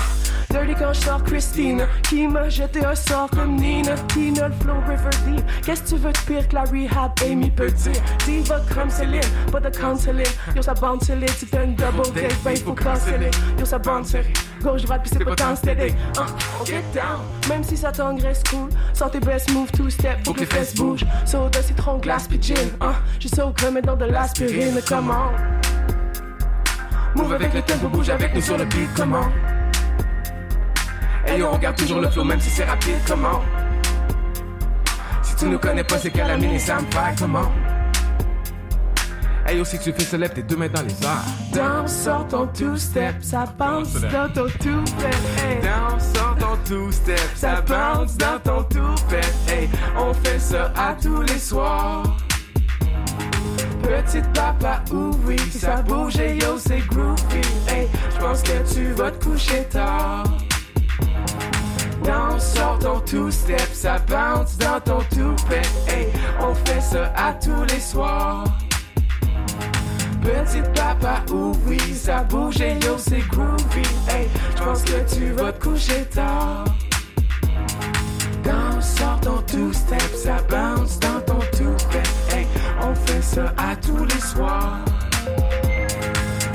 Dirty 0.50 0.74
quand 0.78 0.94
je 0.94 1.02
sors 1.02 1.24
Christine, 1.24 1.88
qui 2.04 2.28
m'a 2.28 2.50
jeté 2.50 2.84
un 2.86 2.96
sort 2.96 3.30
comme 3.30 3.56
Nina. 3.56 3.96
Tina, 4.10 4.48
le 4.50 4.54
flow 4.56 4.74
River 4.88 5.10
Deep. 5.26 5.46
Qu'est-ce 5.66 5.84
que 5.84 5.88
tu 5.90 5.96
veux 5.98 6.12
de 6.12 6.18
pire 6.20 6.48
que 6.48 6.56
la 6.56 6.64
rehab, 6.64 7.12
Amy 7.26 7.50
peut 7.52 7.72
dire? 7.72 8.02
Diva 8.26 8.60
comme 8.74 8.90
Céline, 8.90 9.22
pas 9.52 9.60
de 9.60 9.70
canceler. 9.76 10.24
Yo, 10.56 10.62
ça 10.62 10.74
bande 10.74 11.04
solide, 11.04 11.32
tu 11.40 11.46
fais 11.46 11.64
une 11.64 11.76
double 11.76 12.02
take, 12.14 12.36
ben 12.44 12.58
faut 12.58 12.74
canceller. 12.74 13.32
Yo, 13.58 13.66
ça 13.66 13.78
bande 13.80 14.06
serré. 14.06 14.34
Gauche, 14.62 14.84
droite, 14.84 15.02
puis 15.04 15.12
c'est 15.12 15.26
pas 15.26 15.36
tant 15.36 15.56
steady. 15.56 15.94
Hein, 16.18 16.26
on 16.62 16.66
get 16.66 16.84
down, 16.94 17.22
même 17.50 17.64
si 17.64 17.76
ça 17.76 17.92
t'engraisse 17.92 18.44
cool. 18.50 18.70
Sors 18.94 19.10
tes 19.10 19.20
best 19.20 19.52
moves, 19.54 19.72
two 19.72 19.90
step, 19.90 20.24
faut 20.24 20.34
que 20.34 20.42
les 20.42 20.46
fesses 20.46 20.76
bougent. 20.76 21.06
Soda, 21.26 21.62
citron, 21.62 21.98
glace, 21.98 22.28
puis 22.28 22.42
gin. 22.42 22.56
J'ai 23.20 23.30
ça 23.30 23.46
au 23.46 23.52
crème 23.52 23.82
dans 23.82 23.96
de 23.96 24.06
l'aspirine, 24.06 24.80
comment? 24.88 25.32
Move 27.16 27.34
avec 27.34 27.54
le 27.54 27.62
tempo, 27.62 27.88
bouge 27.90 28.10
avec 28.10 28.34
nous 28.36 28.42
sur 28.42 28.58
le 28.58 28.66
beat, 28.66 28.90
comment? 28.96 29.28
Yo, 31.38 31.48
on 31.52 31.58
garde 31.58 31.76
toujours 31.76 32.00
le 32.00 32.10
flow, 32.10 32.24
même 32.24 32.40
si 32.40 32.50
c'est 32.50 32.66
rapide, 32.66 32.96
comment? 33.08 33.42
Si 35.24 35.36
Tu 35.36 35.46
nous 35.46 35.60
connais 35.60 35.84
pas, 35.84 35.98
c'est 35.98 36.12
Calamine 36.12 36.52
et 36.52 36.60
Sam 36.60 36.86
Fry, 36.92 37.16
comment? 37.18 37.52
Hey 39.52 39.58
yo, 39.58 39.66
si 39.66 39.78
tu 39.78 39.92
fais 39.92 40.06
célèbre, 40.06 40.36
tes 40.36 40.44
deux 40.44 40.56
mains 40.56 40.70
dans 40.70 40.82
les 40.82 40.94
airs. 41.04 41.26
Danse, 41.52 41.92
sors 41.92 42.26
ton 42.26 42.48
two-step, 42.48 43.16
ça 43.20 43.44
bounce 43.60 43.92
dans 43.96 44.30
ton 44.34 44.46
two-step. 44.46 45.16
Hey. 45.40 45.60
Danse, 45.62 46.06
sors 46.16 46.38
ton 46.40 46.58
two-step, 46.64 47.20
ça 47.36 47.60
bounce 47.60 48.16
dans 48.16 48.40
ton 48.42 48.64
two-step. 48.64 49.26
Hey, 49.50 49.70
on 49.98 50.14
fait 50.14 50.40
ça 50.40 50.72
à 50.78 50.94
tous 50.94 51.22
les 51.24 51.38
soirs. 51.38 52.16
Petite 53.84 54.32
papa, 54.32 54.84
oui, 55.26 55.38
ça 55.52 55.82
bouge 55.82 56.18
et 56.18 56.38
yo, 56.38 56.58
c'est 56.58 56.88
groovy. 56.88 57.42
Hey, 57.68 57.90
j'pense 58.16 58.44
que 58.44 58.74
tu 58.74 58.94
vas 58.94 59.12
te 59.12 59.26
coucher 59.26 59.66
tard. 59.70 60.24
Danse, 62.06 62.54
sors 62.56 62.80
ton 62.80 63.02
two-step, 63.02 63.68
ça 63.74 63.98
bounce 64.08 64.58
dans 64.58 64.80
ton 64.80 65.00
two-step. 65.14 65.68
Hey, 65.90 66.08
on 66.40 66.56
fait 66.56 66.80
ça 66.80 67.12
à 67.18 67.34
tous 67.34 67.66
les 67.66 67.82
soirs. 67.82 68.46
Petite 70.22 70.72
papa, 70.74 71.24
oui, 71.68 71.80
ça 71.96 72.24
bouge 72.24 72.62
et 72.62 72.74
yo, 72.86 72.96
c'est 72.98 73.28
groovy. 73.30 73.82
Hey, 74.08 74.28
j'pense 74.56 74.84
que 74.84 75.16
tu 75.16 75.32
vas 75.32 75.52
te 75.52 75.64
coucher 75.64 76.06
tard. 76.14 76.66
Danse, 78.44 78.98
sors 78.98 79.20
ton 79.22 79.42
two-step, 79.48 80.02
ça 80.16 80.38
bounce 80.50 81.00
dans 81.00 81.22
ton 81.22 81.40
two-step. 81.58 82.08
Hey, 82.32 82.48
on 82.82 82.94
fait 82.94 83.22
ça 83.22 83.54
à 83.58 83.76
tous 83.76 84.06
les 84.06 84.22
soirs. 84.22 84.80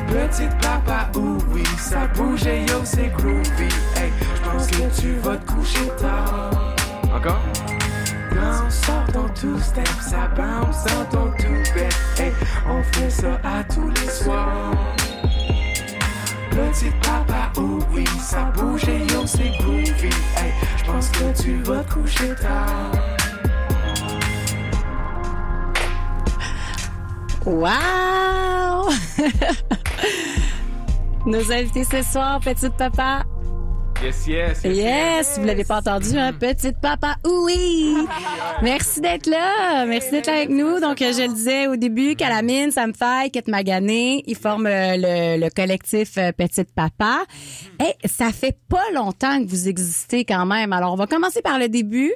Petite 0.09 0.57
papa, 0.61 1.11
oui, 1.53 1.65
ça 1.79 2.07
bouge 2.15 2.47
et 2.47 2.61
yo, 2.67 2.81
c'est 2.85 3.13
groovy. 3.19 3.69
Hey, 3.97 4.13
j'pense 4.37 4.67
que 4.69 5.01
tu 5.01 5.17
vas 5.17 5.37
te 5.37 5.53
coucher 5.53 5.89
tard. 5.99 6.75
Encore? 7.15 7.43
Danse, 8.37 8.75
sors 8.85 9.07
ton 9.13 9.29
two-step, 9.35 9.89
ça 10.01 10.29
bounce 10.37 10.85
dans 10.85 11.05
ton 11.07 11.31
two-step. 11.39 11.93
Hey, 12.19 12.33
on 12.69 12.83
fait 12.83 13.09
ça 13.11 13.41
à 13.43 13.65
tous 13.65 13.89
les 13.89 14.09
soirs. 14.11 14.73
Petite 16.51 17.01
papa, 17.01 17.51
oui, 17.93 18.05
ça 18.21 18.53
bouge 18.55 18.85
et 18.89 18.99
yo, 19.13 19.27
c'est. 19.27 19.45
Hey, 19.45 20.53
j'pense 20.77 21.09
que 21.11 21.43
tu 21.43 21.57
vas 21.63 21.83
te 21.85 21.95
coucher 21.95 22.35
tard. 22.35 22.93
Wow! 27.47 28.91
Nos 31.27 31.53
invités 31.53 31.85
ce 31.85 32.03
soir, 32.03 32.41
Petite 32.41 32.77
Papa. 32.77 33.23
Yes, 34.03 34.27
yes, 34.27 34.63
Yes, 34.65 35.39
vous 35.39 35.47
l'avez 35.47 35.65
pas 35.65 35.79
entendu, 35.79 36.19
hein? 36.19 36.33
Petite 36.33 36.79
Papa, 36.81 37.17
oui! 37.25 37.97
Merci 38.63 39.01
d'être 39.01 39.27
là. 39.27 39.87
Merci 39.87 40.11
d'être 40.11 40.27
là 40.27 40.35
avec 40.35 40.51
nous. 40.51 40.81
Donc, 40.81 40.99
je 40.99 41.27
le 41.27 41.35
disais 41.35 41.67
au 41.67 41.77
début, 41.77 42.15
Calamine, 42.15 42.71
Sam 42.71 42.95
Faye, 42.95 43.31
Kate 43.31 43.49
Magané, 43.49 44.23
ils 44.27 44.37
forment 44.37 44.67
euh, 44.67 44.97
le, 44.97 45.41
le 45.45 45.51
collectif 45.51 46.19
euh, 46.19 46.31
Petite 46.33 46.73
Papa. 46.75 47.25
Et 47.81 48.09
ça 48.09 48.33
fait 48.33 48.57
pas 48.69 48.85
longtemps 48.95 49.43
que 49.43 49.49
vous 49.49 49.69
existez 49.69 50.25
quand 50.25 50.45
même. 50.47 50.73
Alors, 50.73 50.93
on 50.93 50.97
va 50.97 51.07
commencer 51.07 51.41
par 51.41 51.59
le 51.59 51.69
début, 51.69 52.13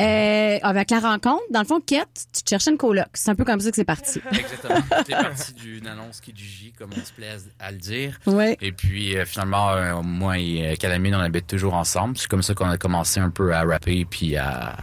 euh, 0.00 0.58
avec 0.62 0.90
la 0.90 0.98
rencontre. 1.00 1.42
Dans 1.50 1.60
le 1.60 1.66
fond, 1.66 1.80
Kate, 1.80 2.08
tu 2.34 2.42
te 2.42 2.48
cherchais 2.48 2.70
une 2.70 2.78
coloc. 2.78 3.08
C'est 3.14 3.30
un 3.30 3.34
peu 3.34 3.44
comme 3.44 3.60
ça 3.60 3.70
que 3.70 3.76
c'est 3.76 3.84
parti. 3.84 4.20
Exactement. 4.32 4.80
C'est 5.06 5.12
parti 5.12 5.52
d'une 5.54 5.86
annonce 5.86 6.20
qui 6.20 6.32
du 6.32 6.44
J, 6.44 6.72
comme 6.76 6.90
on 6.96 7.04
se 7.04 7.12
plaît 7.12 7.36
à, 7.58 7.70
le 7.70 7.78
dire. 7.78 8.18
Ouais. 8.26 8.56
Et 8.60 8.72
puis, 8.72 9.16
euh, 9.16 9.24
finalement, 9.24 9.70
euh, 9.72 10.02
moi 10.02 10.38
et 10.38 10.76
Calamine, 10.78 11.14
on 11.14 11.20
habite 11.30 11.46
toujours 11.46 11.74
ensemble. 11.74 12.16
C'est 12.18 12.28
comme 12.28 12.42
ça 12.42 12.54
qu'on 12.54 12.68
a 12.68 12.76
commencé 12.76 13.20
un 13.20 13.30
peu 13.30 13.54
à 13.54 13.62
rapper 13.64 14.04
puis 14.04 14.36
à, 14.36 14.76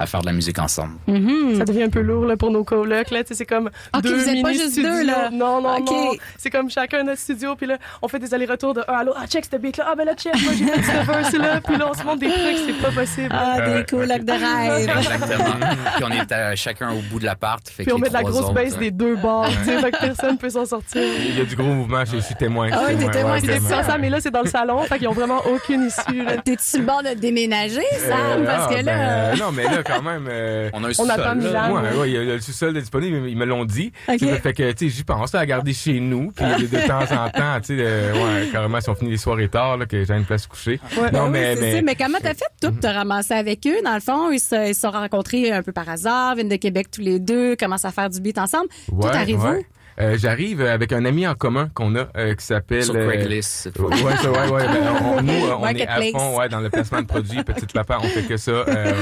à 0.00 0.06
faire 0.06 0.20
de 0.20 0.26
la 0.26 0.32
musique 0.32 0.58
ensemble. 0.58 0.94
Ça 1.06 1.64
devient 1.64 1.84
un 1.84 1.90
peu 1.90 2.00
lourd 2.00 2.24
là, 2.24 2.36
pour 2.36 2.50
nos 2.50 2.64
colocs. 2.64 3.10
Là. 3.10 3.22
C'est 3.30 3.46
comme 3.46 3.70
Ok, 3.94 4.02
deux 4.02 4.16
vous 4.16 4.28
êtes 4.28 4.42
pas 4.42 4.52
juste 4.52 4.72
studios. 4.72 4.90
deux, 4.90 5.04
là. 5.04 5.30
Non, 5.30 5.60
non, 5.60 5.78
non. 5.78 6.12
C'est 6.38 6.50
comme 6.50 6.70
chacun 6.70 7.04
notre 7.04 7.20
studio. 7.20 7.54
Puis 7.54 7.66
là, 7.66 7.76
on 8.02 8.08
fait 8.08 8.18
des 8.18 8.32
allers-retours 8.32 8.74
de 8.74 8.82
ah, 8.88 8.98
allô, 8.98 9.12
ah, 9.16 9.26
check 9.26 9.44
ce 9.50 9.56
beat-là. 9.56 9.86
Ah, 9.90 9.94
ben 9.94 10.04
là, 10.04 10.14
check, 10.14 10.34
moi, 10.42 10.52
j'ai 10.56 10.64
fait 10.64 10.82
ce 10.82 11.06
verse-là. 11.06 11.60
Puis 11.60 11.76
là, 11.76 11.88
on 11.90 11.94
se 11.94 12.02
montre 12.02 12.20
des 12.20 12.30
trucs, 12.30 12.58
c'est 12.66 12.82
pas 12.82 12.90
possible. 12.90 13.28
Ah, 13.30 13.60
des 13.60 13.84
colocs 13.84 14.24
de 14.24 14.32
rêve. 14.32 14.88
Exactement. 14.88 15.66
puis 15.96 16.04
on 16.04 16.10
est 16.10 16.32
euh, 16.32 16.52
chacun 16.56 16.90
au 16.92 17.00
bout 17.10 17.20
de 17.20 17.26
l'appart. 17.26 17.62
Puis 17.76 17.92
on 17.92 17.98
met 17.98 18.08
de 18.08 18.14
la 18.14 18.22
grosse 18.22 18.52
baisse 18.52 18.74
euh, 18.76 18.80
des 18.80 18.90
deux 18.90 19.16
bords. 19.16 19.48
tu 19.48 19.64
sais, 19.64 19.80
fait 19.80 19.90
que 19.90 20.00
personne 20.00 20.38
peut 20.38 20.50
s'en 20.50 20.64
sortir. 20.64 21.02
Il 21.02 21.38
y 21.38 21.40
a 21.42 21.44
du 21.44 21.56
gros 21.56 21.74
mouvement, 21.74 22.04
je 22.04 22.18
suis 22.18 22.34
témoin. 22.34 22.70
Ah 22.72 22.84
ouais, 22.84 22.96
t'es 22.96 23.10
témoin, 23.10 23.38
c'est 23.40 23.74
ensemble, 23.74 24.00
mais 24.00 24.10
là, 24.10 24.20
c'est 24.20 24.30
dans 24.30 24.42
le 24.42 24.48
salon. 24.48 24.82
Fait 24.84 24.98
qu'ils 24.98 25.08
ont 25.08 25.12
vraiment 25.12 25.42
aucune 25.46 25.86
issue. 25.86 26.24
T'es-tu 26.44 26.64
sur 26.64 26.80
le 26.80 26.86
bord 26.86 27.02
de 27.02 27.14
déménager, 27.14 27.84
Sam? 27.98 28.16
Euh, 28.16 28.46
Parce 28.46 28.66
ah, 28.70 28.74
que 28.74 28.84
là... 28.84 28.92
ben, 28.92 29.00
euh, 29.00 29.36
non, 29.36 29.52
mais 29.52 29.64
là, 29.64 29.82
quand 29.96 30.02
même. 30.02 30.26
euh, 30.28 30.70
On 30.72 30.84
a 30.84 30.86
un 30.86 30.90
On 30.90 30.94
sous-sol, 30.94 31.10
attend 31.10 31.22
là. 31.22 31.34
Milan. 31.34 31.72
Ouais, 31.74 31.98
ouais, 31.98 32.10
il 32.10 32.14
y 32.14 32.16
a 32.18 32.34
le 32.34 32.40
sous-sol 32.40 32.72
de 32.74 32.80
disponible, 32.80 33.28
ils 33.28 33.36
me 33.36 33.44
l'ont 33.44 33.64
dit. 33.64 33.92
Ok. 34.08 34.18
Ça 34.20 34.36
fait 34.36 34.52
que, 34.52 34.72
tu 34.72 34.88
sais, 34.88 34.96
j'y 34.96 35.04
pense, 35.04 35.34
à 35.34 35.44
garder 35.46 35.72
chez 35.72 36.00
nous, 36.00 36.32
puis 36.32 36.44
de, 36.44 36.66
de 36.66 36.86
temps 36.86 37.02
en 37.02 37.28
temps, 37.30 37.60
tu 37.60 37.76
sais, 37.76 37.76
euh, 37.78 38.12
ouais, 38.14 38.48
carrément, 38.52 38.80
si 38.80 38.88
on 38.90 38.94
finit 38.94 39.10
les 39.10 39.16
soirées 39.16 39.48
tard, 39.48 39.76
là, 39.76 39.86
que 39.86 40.04
j'ai 40.04 40.14
une 40.14 40.24
place 40.24 40.46
couchée. 40.46 40.80
Ouais. 40.96 41.10
Non, 41.10 41.24
oui, 41.24 41.30
mais, 41.32 41.82
mais, 41.82 41.94
comment 41.94 42.18
t'as 42.22 42.34
fait, 42.34 42.44
toi, 42.60 42.70
pour 42.70 42.80
te 42.80 42.86
ramasser 42.86 43.34
avec 43.34 43.66
eux? 43.66 43.82
Dans 43.84 43.94
le 43.94 44.00
fond, 44.00 44.30
ils 44.30 44.40
se, 44.40 44.68
ils 44.68 44.74
se 44.74 44.80
sont 44.82 44.90
rencontrés 44.90 45.50
un 45.52 45.62
peu 45.62 45.72
par 45.72 45.88
hasard, 45.88 46.34
viennent 46.34 46.48
de 46.48 46.56
Québec 46.56 46.88
tous 46.90 47.00
les 47.00 47.18
deux, 47.18 47.56
commencent 47.56 47.84
à 47.84 47.90
faire 47.90 48.10
du 48.10 48.20
beat 48.20 48.38
ensemble. 48.38 48.68
Tout 48.88 49.06
arrive 49.06 49.42
ouais. 49.42 49.66
Euh, 50.00 50.16
J'arrive 50.18 50.62
avec 50.62 50.92
un 50.92 51.04
ami 51.04 51.26
en 51.26 51.34
commun 51.34 51.68
qu'on 51.74 51.94
a, 51.96 52.06
euh, 52.16 52.34
qui 52.34 52.44
s'appelle... 52.44 52.82
Sur 52.84 52.94
euh, 52.96 53.06
Craigslist, 53.06 53.50
cette 53.50 53.76
fois. 53.78 53.90
Ouais, 53.90 54.16
ça, 54.22 54.30
ouais, 54.30 54.48
ouais. 54.50 54.66
Ben, 54.66 54.92
on, 55.02 55.18
on- 55.18 55.22
nous, 55.22 55.32
euh, 55.32 55.54
on 55.58 55.66
est 55.68 55.86
à 55.86 56.00
fond, 56.00 56.38
ouais, 56.38 56.48
dans 56.48 56.60
le 56.60 56.70
placement 56.70 57.02
de 57.02 57.06
produits. 57.06 57.42
Petite 57.44 57.72
papa, 57.72 57.98
on 58.02 58.06
fait 58.06 58.22
que 58.22 58.36
ça. 58.36 58.50
euh, 58.50 58.92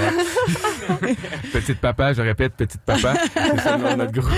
ouais. 1.02 1.14
Petite 1.52 1.80
papa, 1.80 2.12
je 2.12 2.22
répète, 2.22 2.54
petite 2.54 2.80
papa. 2.82 3.14
C'est 3.34 3.60
ça 3.60 3.76
notre 3.96 4.12
groupe. 4.12 4.32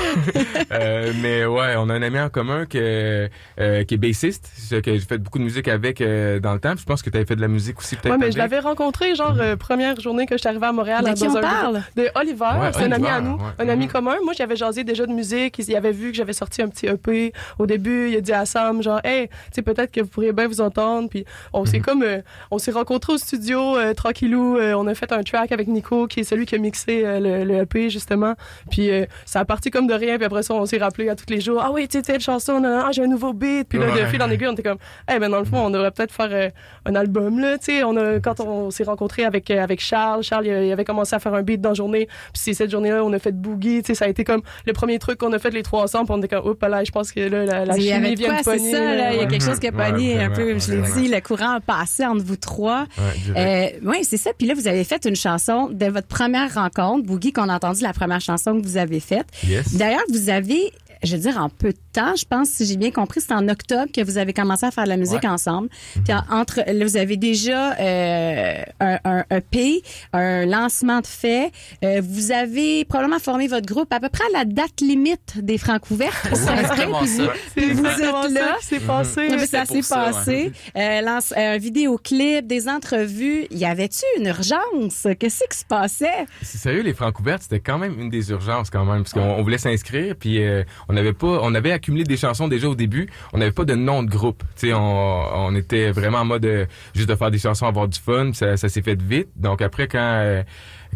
Euh, 0.73 1.13
mais 1.23 1.45
ouais, 1.47 1.75
on 1.79 1.89
a 1.89 1.95
un 1.95 2.03
ami 2.03 2.21
en 2.21 2.29
commun 2.29 2.67
que, 2.67 3.29
euh, 3.59 3.85
qui 3.85 3.95
est 3.95 3.99
bassiste, 3.99 4.51
que 4.85 4.93
j'ai 4.93 5.01
fait 5.01 5.19
beaucoup 5.19 5.39
de 5.39 5.45
musique 5.45 5.69
avec 5.69 6.01
euh, 6.01 6.41
dans 6.41 6.53
le 6.53 6.61
temps. 6.61 6.73
Puis 6.73 6.81
Je 6.81 6.87
pense 6.87 7.03
que 7.03 7.11
tu 7.11 7.17
avais 7.17 7.27
fait 7.27 7.37
de 7.37 7.41
la 7.41 7.49
musique 7.49 7.79
aussi, 7.79 7.97
peut-être. 7.97 8.13
Ouais, 8.13 8.19
mais 8.19 8.33
je 8.33 8.39
l'avais 8.39 8.59
rencontré, 8.61 9.15
genre, 9.15 9.37
euh, 9.41 9.57
première 9.57 9.99
journée 10.01 10.27
que 10.27 10.35
je 10.37 10.41
suis 10.41 10.49
arrivée 10.49 10.67
à 10.67 10.73
Montréal. 10.73 11.05
De 11.05 11.09
à- 11.11 11.15
qui 11.15 11.25
on 11.27 11.41
parle? 11.41 11.83
De 11.97 12.09
Oliver. 12.15 12.45
Ouais, 12.61 12.71
c'est 12.75 12.85
un 12.85 12.93
ami 12.93 13.09
à 13.09 13.21
nous. 13.21 13.37
ouais. 13.37 13.43
Un 13.59 13.69
ami 13.69 13.87
Mhm. 13.87 13.93
commun. 13.93 14.17
Moi, 14.25 14.35
j'avais 14.37 14.57
jasé 14.57 14.85
déjà 14.85 15.07
de 15.07 15.13
musique. 15.13 15.59
Il, 15.59 15.65
il 15.69 15.77
avait 15.77 15.93
vu 15.93 16.11
que 16.11 16.17
j'avais 16.17 16.33
sorti 16.33 16.50
un 16.63 16.69
petit 16.69 16.87
EP. 16.87 17.33
Au 17.59 17.67
début, 17.67 18.11
il 18.11 18.17
a 18.17 18.21
dit 18.21 18.33
à 18.33 18.45
Sam, 18.45 18.83
genre, 18.83 19.01
hey, 19.05 19.29
tu 19.29 19.35
sais, 19.53 19.63
peut-être 19.63 19.93
que 19.93 20.01
vous 20.01 20.09
pourriez 20.09 20.33
bien 20.33 20.47
vous 20.49 20.61
entendre. 20.61 21.09
Puis 21.09 21.25
on 21.53 21.61
Mhm. 21.61 21.67
s'est 21.67 21.81
comme, 21.81 22.03
euh, 22.03 22.21
on 22.51 22.59
s'est 22.59 22.71
rencontrés 22.73 23.13
au 23.15 23.19
studio, 23.19 23.77
euh, 23.77 23.95
tranquillou. 23.95 24.57
Euh, 24.59 24.75
on 24.75 24.87
a 24.87 24.95
fait 24.95 25.13
un 25.13 25.23
track 25.23 25.53
avec 25.53 25.69
Nico, 25.69 26.07
qui 26.07 26.21
est 26.21 26.25
celui 26.25 26.47
qui 26.47 26.55
a 26.55 26.59
mixé 26.59 27.03
le, 27.03 27.45
le 27.45 27.55
EP, 27.63 27.91
justement. 27.91 28.35
Puis 28.71 28.91
ça 29.25 29.41
a 29.41 29.45
parti 29.45 29.71
comme 29.71 29.87
de 29.87 29.95
rien. 29.95 30.17
Puis 30.17 30.25
après 30.25 30.43
ça, 30.43 30.55
on 30.55 30.67
s'est 30.67 30.79
rappelé 30.79 31.09
à 31.09 31.15
tous 31.17 31.27
les 31.29 31.41
jours, 31.41 31.61
ah 31.65 31.71
oui, 31.73 31.87
tu 31.89 31.99
sais, 31.99 32.03
telle 32.03 32.21
chanson, 32.21 32.63
ah, 32.65 32.89
j'ai 32.93 33.03
un 33.03 33.07
nouveau 33.07 33.33
beat. 33.33 33.69
Puis 33.69 33.79
là, 33.79 33.87
de 33.87 33.91
Ouais. 33.93 34.07
fil 34.07 34.23
en 34.23 34.31
aiguille, 34.31 34.49
on 34.49 34.53
était 34.53 34.63
comme, 34.63 34.79
eh 35.15 35.19
ben 35.19 35.29
dans 35.31 35.39
le 35.39 35.45
fond, 35.45 35.59
on 35.67 35.71
devrait 35.71 35.91
peut-être 35.91 36.13
faire 36.13 36.51
un 36.87 36.95
album 36.95 37.39
là. 37.39 37.59
Tu 37.59 37.67
sais, 37.67 37.85
on 37.85 37.97
a 37.97 38.21
quand 38.21 38.41
on 38.41 38.71
s'est 38.71 38.85
rencontrés 38.85 39.25
avec 39.25 39.51
avec 39.51 39.81
Charles, 39.81 40.23
Charles 40.23 40.47
il, 40.47 40.73
avait 40.73 40.85
commencé 40.85 41.15
à 41.15 41.19
faire 41.19 41.35
un 41.35 41.43
beat 41.43 41.61
dans 41.61 41.71
la 41.71 41.75
journée. 41.75 42.07
Puis 42.07 42.43
c'est 42.43 42.55
cette 42.55 42.71
journée-là, 42.71 43.05
on 43.05 43.13
a 43.13 43.19
fait 43.19 43.33
Boogie. 43.33 43.83
Tu 43.83 43.89
sais, 43.89 43.95
ça 43.95 44.05
a 44.07 44.09
été 44.09 44.25
comme 44.25 44.43
le 44.67 44.73
premier 44.73 44.99
truc 44.99 45.19
qu'on 45.19 45.33
a 45.33 45.39
fait 45.39 45.51
les 45.51 45.63
trois 45.63 45.83
ensemble. 45.83 46.11
On 46.13 46.23
comme, 46.31 46.47
oups 46.49 46.63
là, 46.69 46.85
je 46.85 46.91
pense 46.91 47.13
que 47.13 47.21
là, 47.21 47.45
la, 47.45 47.65
la 47.67 47.75
chimie 47.75 48.15
vient 48.15 48.29
quoi, 48.29 48.39
de 48.39 48.45
c'est 48.45 48.57
pogner. 48.57 48.73
ça, 48.73 48.95
là. 48.95 49.13
Il 49.15 49.21
y 49.21 49.23
a 49.23 49.27
quelque 49.27 49.45
chose 49.45 49.59
qui 49.59 49.69
a 49.69 49.71
Ouais, 49.73 49.91
pogné 49.91 50.19
un 50.21 50.31
peu, 50.31 50.59
je 50.59 50.73
l'ai 50.73 50.83
dit, 50.93 51.09
le 51.09 51.21
courant 51.21 51.57
a 51.57 51.61
passé 51.61 52.05
entre 52.07 52.25
vous 52.25 52.37
trois. 52.37 52.87
Ouais, 52.99 53.19
direct. 53.25 53.83
Euh, 53.85 53.91
oui, 53.91 53.99
c'est 54.03 54.17
ça. 54.17 54.31
Puis 54.37 54.47
là, 54.47 54.55
vous 54.55 54.69
avez 54.69 54.85
fait 54.85 55.05
une 55.05 55.17
chanson 55.17 55.69
de 55.71 55.87
votre 55.87 56.07
première 56.07 56.55
rencontre, 56.55 57.07
Boogie, 57.07 57.33
qu'on 57.33 57.49
a 57.49 57.55
entendu 57.57 57.83
la 57.83 57.93
première 57.93 58.21
chanson 58.21 58.59
que 58.61 58.65
vous 58.67 58.77
avez 58.77 59.01
faite. 59.01 59.27
Yes. 59.47 59.75
D'ailleurs, 59.77 60.03
vous 60.11 60.31
avez, 60.31 60.73
je 61.03 61.17
veux 61.17 61.23
dire, 61.23 61.39
en 61.39 61.49
peu 61.49 61.73
de 61.73 61.79
temps, 61.93 62.15
je 62.17 62.25
pense, 62.25 62.49
si 62.49 62.67
j'ai 62.67 62.77
bien 62.77 62.91
compris, 62.91 63.21
c'est 63.21 63.33
en 63.33 63.49
octobre 63.49 63.91
que 63.93 64.03
vous 64.03 64.19
avez 64.19 64.33
commencé 64.33 64.67
à 64.67 64.71
faire 64.71 64.85
de 64.85 64.89
la 64.91 64.97
musique 64.97 65.23
Ouais. 65.23 65.29
ensemble. 65.29 65.69
Puis 66.05 66.13
en- 66.13 66.25
entre, 66.41 66.61
là, 66.67 66.85
vous 66.85 66.97
avez 66.97 67.17
déjà 67.17 67.75
euh, 67.79 68.63
un, 68.81 68.99
un 69.05 69.25
EP, 69.31 69.83
un 70.13 70.47
lancement 70.47 71.01
de 71.01 71.07
fait. 71.07 71.51
Euh, 71.85 72.01
vous 72.05 72.33
avez 72.33 72.85
probablement 72.85 73.19
formé 73.19 73.49
votre 73.49 73.67
groupe 73.67 73.93
à 73.93 74.01
peu 74.01 74.09
près 74.09 74.25
à 74.35 74.39
la 74.39 74.45
date 74.45 74.81
limite 74.81 75.35
des 75.43 75.59
francs 75.59 75.91
ouvertes. 75.91 76.29
pour 76.29 76.37
s'inscrire, 76.37 76.61
exactement 76.61 76.99
puis 77.01 77.09
ça. 77.09 77.23
vous- 77.25 77.31
C'est 77.55 77.63
êtes 77.71 78.03
ça 78.05 78.29
là. 78.29 78.57
s'est 78.61 78.81
passé. 78.81 79.21
Ouais, 79.21 79.29
mais 79.31 79.39
c'est 79.39 79.47
ça 79.47 79.65
s'est 79.67 79.83
ça, 79.83 79.97
passé. 80.13 80.53
Euh, 80.77 81.01
lance, 81.03 81.33
un 81.37 81.59
vidéoclip, 81.59 82.47
des 82.47 82.69
entrevues. 82.69 83.47
Y 83.51 83.65
avait-tu 83.65 84.05
une 84.19 84.27
urgence? 84.27 85.07
Qu'est-ce 85.19 85.45
qui 85.51 85.59
se 85.59 85.65
passait? 85.65 86.27
C'est 86.43 86.59
sérieux, 86.59 86.83
les 86.83 86.95
francs 86.95 87.19
ouvertes, 87.21 87.43
c'était 87.43 87.61
quand 87.61 87.79
même 87.79 87.99
une 87.99 88.11
des 88.11 88.31
urgences 88.31 88.71
quand 88.71 88.85
même, 88.85 89.03
parce 89.03 89.13
qu'on 89.13 89.21
on 89.21 89.43
voulait 89.43 89.59
s'inscrire, 89.59 90.15
puis 90.17 90.43
euh, 90.43 90.63
on 90.91 91.13
pas, 91.15 91.41
on 91.43 91.55
avait 91.55 91.73
accumulé 91.73 92.05
des 92.05 92.17
chansons 92.17 92.49
déjà 92.49 92.69
au 92.69 92.75
début, 92.75 93.09
on 93.33 93.39
n'avait 93.39 93.53
pas 93.53 93.65
de 93.65 93.75
nom 93.75 94.03
de 94.03 94.11
groupe, 94.11 94.43
tu 94.57 94.73
on, 94.73 95.47
on 95.47 95.55
était 95.55 95.91
vraiment 95.91 96.19
en 96.19 96.25
mode 96.25 96.45
euh, 96.45 96.67
juste 96.95 97.09
de 97.09 97.15
faire 97.15 97.31
des 97.31 97.39
chansons, 97.39 97.67
avoir 97.67 97.89
du 97.89 97.99
fun, 97.99 98.33
ça, 98.33 98.57
ça 98.57 98.69
s'est 98.69 98.83
fait 98.83 99.01
vite. 99.01 99.29
Donc 99.37 99.63
après 99.63 99.89
quand 99.89 99.99
euh, 99.99 100.43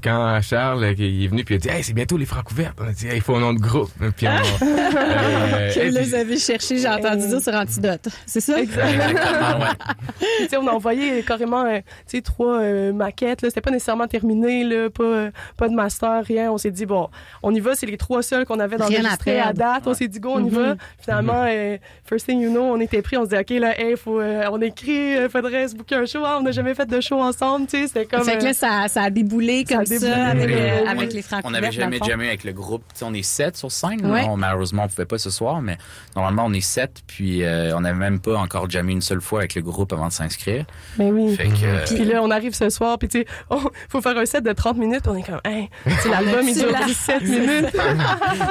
quand 0.04 0.38
Charles 0.42 0.84
euh, 0.84 0.94
il 0.98 1.24
est 1.24 1.28
venu 1.28 1.44
puis 1.44 1.54
il 1.54 1.58
a 1.58 1.60
dit 1.60 1.68
hey 1.70 1.82
c'est 1.82 1.92
bientôt 1.94 2.16
les 2.18 2.26
francs 2.26 2.50
ouvertes 2.52 2.78
on 2.80 2.86
a 2.86 2.92
dit 2.92 3.06
hey, 3.08 3.16
il 3.16 3.22
faut 3.22 3.34
un 3.34 3.40
nom 3.40 3.54
de 3.54 3.58
groupe 3.60 3.90
puis 4.16 4.26
on, 4.28 4.30
euh, 4.64 5.72
Que 5.74 5.80
là, 5.80 6.00
puis- 6.00 6.08
vous 6.10 6.14
avez 6.14 6.36
cherché, 6.38 6.78
j'ai 6.78 6.88
entendu 6.88 7.26
dire 7.26 7.40
sur 7.40 7.54
Antidote. 7.54 8.08
C'est 8.26 8.40
ça? 8.40 8.58
Exactement, 8.60 9.60
ouais. 9.60 9.94
Tu 10.38 10.48
sais, 10.48 10.56
on 10.56 10.66
a 10.66 10.72
envoyé 10.72 11.22
carrément 11.22 11.64
euh, 11.64 11.78
tu 11.78 12.16
sais, 12.18 12.20
trois 12.22 12.58
euh, 12.60 12.92
maquettes. 12.92 13.42
Là. 13.42 13.48
C'était 13.50 13.60
pas 13.60 13.70
nécessairement 13.70 14.06
terminé, 14.06 14.64
là, 14.64 14.90
pas, 14.90 15.04
euh, 15.04 15.30
pas 15.56 15.68
de 15.68 15.74
master, 15.74 16.22
rien. 16.24 16.50
On 16.52 16.58
s'est 16.58 16.70
dit, 16.70 16.86
bon, 16.86 17.08
on 17.42 17.54
y 17.54 17.60
va. 17.60 17.74
C'est 17.74 17.86
les 17.86 17.96
trois 17.96 18.22
seuls 18.22 18.44
qu'on 18.44 18.58
avait 18.60 18.76
dans 18.76 18.88
le 18.88 18.96
à 19.06 19.12
à 19.12 19.16
perdre. 19.16 19.52
date. 19.58 19.86
On 19.86 19.94
s'est 19.94 20.08
dit, 20.08 20.20
go, 20.20 20.32
on 20.34 20.44
y 20.44 20.50
va. 20.50 20.74
Finalement, 21.00 21.44
euh, 21.48 21.76
first 22.04 22.26
thing 22.26 22.40
you 22.40 22.50
know, 22.50 22.62
on 22.62 22.80
était 22.80 23.02
pris. 23.02 23.16
On 23.16 23.24
se 23.24 23.30
dit, 23.30 23.36
OK, 23.36 23.50
là, 23.60 23.78
hey, 23.80 23.96
faut, 23.96 24.20
euh, 24.20 24.44
on 24.50 24.60
écrit, 24.60 25.16
faudrait 25.30 25.68
se 25.68 25.74
booker 25.76 25.96
un 25.96 26.06
show. 26.06 26.20
Ah, 26.24 26.36
on 26.40 26.42
n'a 26.42 26.52
jamais 26.52 26.74
fait 26.74 26.86
de 26.86 27.00
show 27.00 27.20
ensemble. 27.20 27.66
Tu 27.66 27.78
sais, 27.82 27.86
c'était 27.88 28.06
comme. 28.06 28.24
fait 28.24 28.38
que 28.38 28.44
là, 28.44 28.52
ça, 28.54 28.88
ça 28.88 29.02
a 29.04 29.10
déboulé 29.10 29.64
Ça 29.68 29.78
ça 29.98 30.26
avec, 30.26 30.50
euh, 30.50 30.86
avec 30.86 31.12
les 31.12 31.22
francs 31.22 31.40
On 31.44 31.50
n'avait 31.50 31.72
jamais 31.72 31.98
jamais 32.04 32.28
avec 32.28 32.44
le 32.44 32.52
groupe. 32.52 32.82
On 33.02 33.12
est 33.14 33.22
sept 33.22 33.56
sur 33.56 33.70
scène. 33.72 34.04
Ouais. 34.04 34.24
On- 34.28 34.36
malheureusement, 34.36 34.84
on 34.84 34.88
pouvait 34.88 35.04
pas 35.06 35.18
ce 35.18 35.30
soir, 35.30 35.60
mais 35.62 35.76
normalement, 36.16 36.44
on 36.46 36.52
est 36.52 36.60
sept. 36.60 37.02
Puis 37.06 37.42
euh, 37.42 37.76
on 37.76 37.80
n'avait 37.80 37.98
même 37.98 38.20
pas 38.20 38.36
encore 38.36 38.68
jamais 38.70 38.92
une 38.92 39.02
seule 39.02 39.20
fois 39.20 39.40
avec 39.40 39.54
le 39.54 39.62
groupe 39.62 39.92
avant 39.92 40.08
de 40.08 40.12
s'inscrire. 40.12 40.64
Ben 40.98 41.10
oui. 41.12 41.34
Fait 41.36 41.48
que, 41.48 41.64
euh, 41.64 41.84
Puis 41.86 42.04
là, 42.04 42.20
on 42.22 42.30
arrive 42.30 42.54
ce 42.54 42.68
soir, 42.70 42.98
puis 42.98 43.08
tu 43.08 43.20
sais, 43.20 43.26
oh, 43.50 43.60
faut 43.88 44.00
faire 44.00 44.16
un 44.16 44.26
set 44.26 44.44
de 44.44 44.52
30 44.52 44.76
minutes. 44.78 45.02
On 45.06 45.16
est 45.16 45.22
comme, 45.22 45.40
hey, 45.44 45.68
sais, 46.00 46.08
l'album, 46.08 46.46
il 46.46 46.54
dure 46.54 46.70
la- 46.72 46.84
17 46.84 47.22
minutes. 47.22 47.76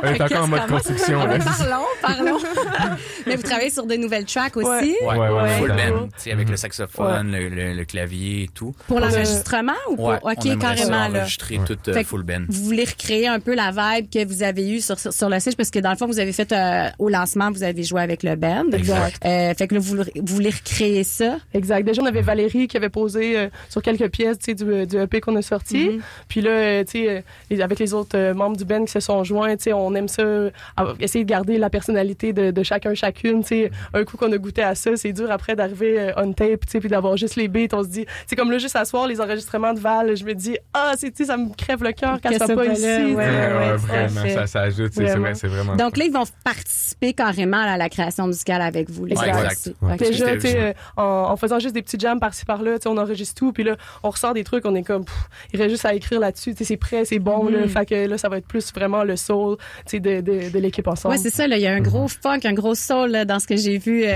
on 0.04 0.08
est 0.08 0.22
encore 0.22 0.44
en 0.44 0.48
mode 0.48 0.68
construction 0.68 1.26
là. 1.26 1.38
Parlons, 1.40 1.86
parlons. 2.02 2.38
Mais 3.28 3.36
vous 3.36 3.44
travaillez 3.44 3.70
sur 3.70 3.86
des 3.86 3.98
nouvelles 3.98 4.26
tracks 4.26 4.56
aussi? 4.58 4.68
Ouais. 4.70 4.96
ouais, 5.02 5.18
Ouais, 5.18 5.30
ouais, 5.30 5.58
full 5.58 5.70
band, 5.70 6.10
avec 6.32 6.50
le 6.50 6.58
saxophone, 6.58 7.32
le, 7.32 7.50
le- 7.50 7.74
le 7.74 7.86
clavier 7.86 8.44
et 8.44 8.48
tout. 8.48 8.74
Pour 8.88 9.00
l'enregistrement 9.00 9.74
ou 9.90 9.96
pour... 9.96 10.06
Ouais, 10.08 10.20
OK, 10.24 10.58
carrément, 10.60 11.10
euh, 11.24 12.04
full 12.04 12.24
band. 12.24 12.46
Vous 12.50 12.64
voulez 12.64 12.86
recréer 12.86 13.28
un 13.28 13.40
peu 13.40 13.56
la 13.56 13.72
vibe 13.72 14.10
que 14.10 14.26
vous 14.26 14.44
avez 14.44 14.70
eue 14.70 14.82
sur, 14.82 15.00
sur, 15.00 15.14
sur 15.14 15.30
le 15.30 15.40
site 15.40 15.56
parce 15.56 15.70
que 15.70 15.80
dans 15.80 15.92
le 15.92 15.98
fond, 15.98 16.08
vous 16.08 16.20
avez 16.20 16.34
fait 16.34 16.52
euh, 16.52 16.90
au 17.00 17.10
lancement, 17.10 17.52
vous 17.52 17.64
avez 17.64 17.84
joué 17.84 18.02
avec 18.02 18.24
le 18.24 18.36
band. 18.36 18.70
Exact. 18.72 19.26
Euh, 19.26 19.54
fait 19.54 19.68
que 19.68 19.76
là, 19.76 19.82
vous, 19.82 19.98
vous 19.98 20.36
voulez 20.36 20.50
recréer 20.50 21.04
ça. 21.04 21.38
Exact. 21.54 21.86
Déjà, 21.86 22.02
on 22.02 22.06
avait 22.06 22.22
Valérie 22.22 22.68
qui 22.68 22.78
avait 22.78 22.90
posé 22.90 23.38
euh, 23.38 23.50
sur 23.70 23.82
quelques 23.82 24.10
pièces 24.10 24.40
tu 24.40 24.46
sais, 24.46 24.56
du, 24.56 24.88
du 24.88 24.98
EP 24.98 25.22
qu'on 25.22 25.36
a 25.36 25.42
sorti. 25.42 25.90
Mhm. 25.90 26.02
Puis 26.28 26.42
là, 26.42 26.84
tu 26.86 26.92
sais, 26.92 27.24
et 27.50 27.62
avec 27.62 27.80
les 27.80 27.94
autres 27.94 28.18
euh, 28.18 28.34
membres 28.34 28.58
du 28.58 28.66
band 28.66 28.86
qui 28.86 28.92
se 28.92 29.00
sont 29.00 29.24
joints, 29.24 29.56
tu 29.56 29.64
sais, 29.64 29.74
on 29.74 29.94
aime 29.96 30.08
ça, 30.08 30.22
euh, 30.22 30.52
essayer 31.00 31.24
de 31.24 31.30
garder 31.30 31.58
la 31.58 31.70
personnalité 31.70 32.34
de, 32.34 32.52
de 32.52 32.64
chacun, 32.64 32.94
chacune. 32.94 33.42
tu 33.42 33.48
sais. 33.48 33.72
Un 33.94 34.04
coup 34.04 34.18
qu'on 34.18 34.32
a 34.32 34.38
goûté 34.38 34.64
à 34.64 34.76
ça, 34.76 34.96
c'est 34.96 35.14
dur 35.14 35.32
après 35.32 35.56
d'arriver 35.56 36.00
euh, 36.00 36.12
on 36.18 36.34
tape, 36.34 36.66
tu 36.66 36.72
sais, 36.72 36.80
puis 36.80 36.90
d'avoir 36.90 37.18
juste 37.18 37.36
les 37.36 37.48
beats. 37.48 37.74
On 37.74 37.84
se 37.84 37.90
dit, 37.90 38.06
c'est 38.28 38.36
comme 38.36 38.52
là, 38.52 38.58
juste 38.58 38.76
à 38.76 38.86
soir, 38.86 39.08
les 39.08 39.22
enregistrements 39.22 39.74
de 39.74 39.80
Val, 39.80 40.16
je 40.16 40.24
me 40.24 40.34
dis, 40.34 40.58
ah, 40.74 40.94
c'est, 40.98 41.13
sais, 41.18 41.26
ça 41.26 41.38
me 41.38 41.54
crève 41.56 41.84
le 41.84 41.92
cœur 41.92 42.20
qu'elle 42.22 42.32
Que 42.34 42.38
soit 42.38 42.48
ça 42.48 42.56
pas 42.56 42.66
va 42.66 42.74
ici. 42.74 42.86
ouais, 42.86 43.76
vraiment 43.78 44.22
ça 44.34 44.48
ça 44.48 44.62
ajoute 44.62 44.92
c'est 44.94 45.16
vrai 45.16 45.34
c'est 45.36 45.48
vraiment 45.48 45.76
Donc 45.76 45.98
là, 45.98 46.06
ils 46.06 46.12
vont 46.12 46.24
participer 46.44 47.14
carrément 47.14 47.58
à 47.58 47.78
la 47.78 47.90
création 47.90 48.28
musicale 48.28 48.62
avec 48.62 48.90
vous. 48.90 49.06
Les 49.06 49.18
Ouais, 49.18 49.28
gars. 49.28 49.98
Déjà, 49.98 50.34
tu 50.36 50.42
sais, 50.42 50.60
euh, 50.60 50.74
en, 50.98 51.32
en 51.32 51.36
faisant 51.38 51.60
juste 51.60 51.74
des 51.76 51.82
petits 51.82 51.98
jams 52.00 52.20
par-ci 52.20 52.46
par-là, 52.46 52.78
tu 52.80 52.84
sais, 52.84 52.90
on 52.90 52.98
enregistre 52.98 53.36
tout, 53.36 53.52
puis 53.54 53.64
là, 53.64 53.76
on 54.04 54.10
ressort 54.10 54.34
des 54.34 54.44
trucs, 54.44 54.66
on 54.66 54.76
est 54.76 54.84
comme, 54.84 55.06
pff, 55.06 55.16
il 55.54 55.60
reste 55.60 55.72
juste 55.72 55.86
à 55.86 55.94
écrire 55.94 56.20
là-dessus, 56.20 56.52
tu 56.52 56.58
sais, 56.60 56.64
c'est 56.64 56.78
prêt, 56.78 57.06
c'est 57.06 57.20
bon, 57.20 57.48
là, 57.50 57.68
fait 57.68 57.86
que 57.86 58.08
là, 58.08 58.18
ça 58.18 58.30
va 58.30 58.38
être 58.38 58.48
plus 58.48 58.72
vraiment 58.74 59.04
le 59.04 59.16
soul, 59.16 59.58
tu 59.58 59.64
sais, 59.98 60.00
de, 60.00 60.22
de, 60.22 60.50
de 60.50 60.60
l'équipe 60.60 60.88
ensemble. 60.88 61.16
Ouais, 61.16 61.20
c'est 61.22 61.30
ça. 61.30 61.48
Là, 61.48 61.58
il 61.58 61.62
y 61.64 61.68
a 61.68 61.72
un 61.74 61.82
gros 61.82 62.08
funk, 62.08 62.40
un 62.46 62.54
gros 62.54 62.76
soul 62.76 63.12
là, 63.12 63.26
dans 63.26 63.40
ce 63.40 63.48
que 63.48 63.56
j'ai 63.56 63.78
vu 63.78 64.04
euh, 64.06 64.08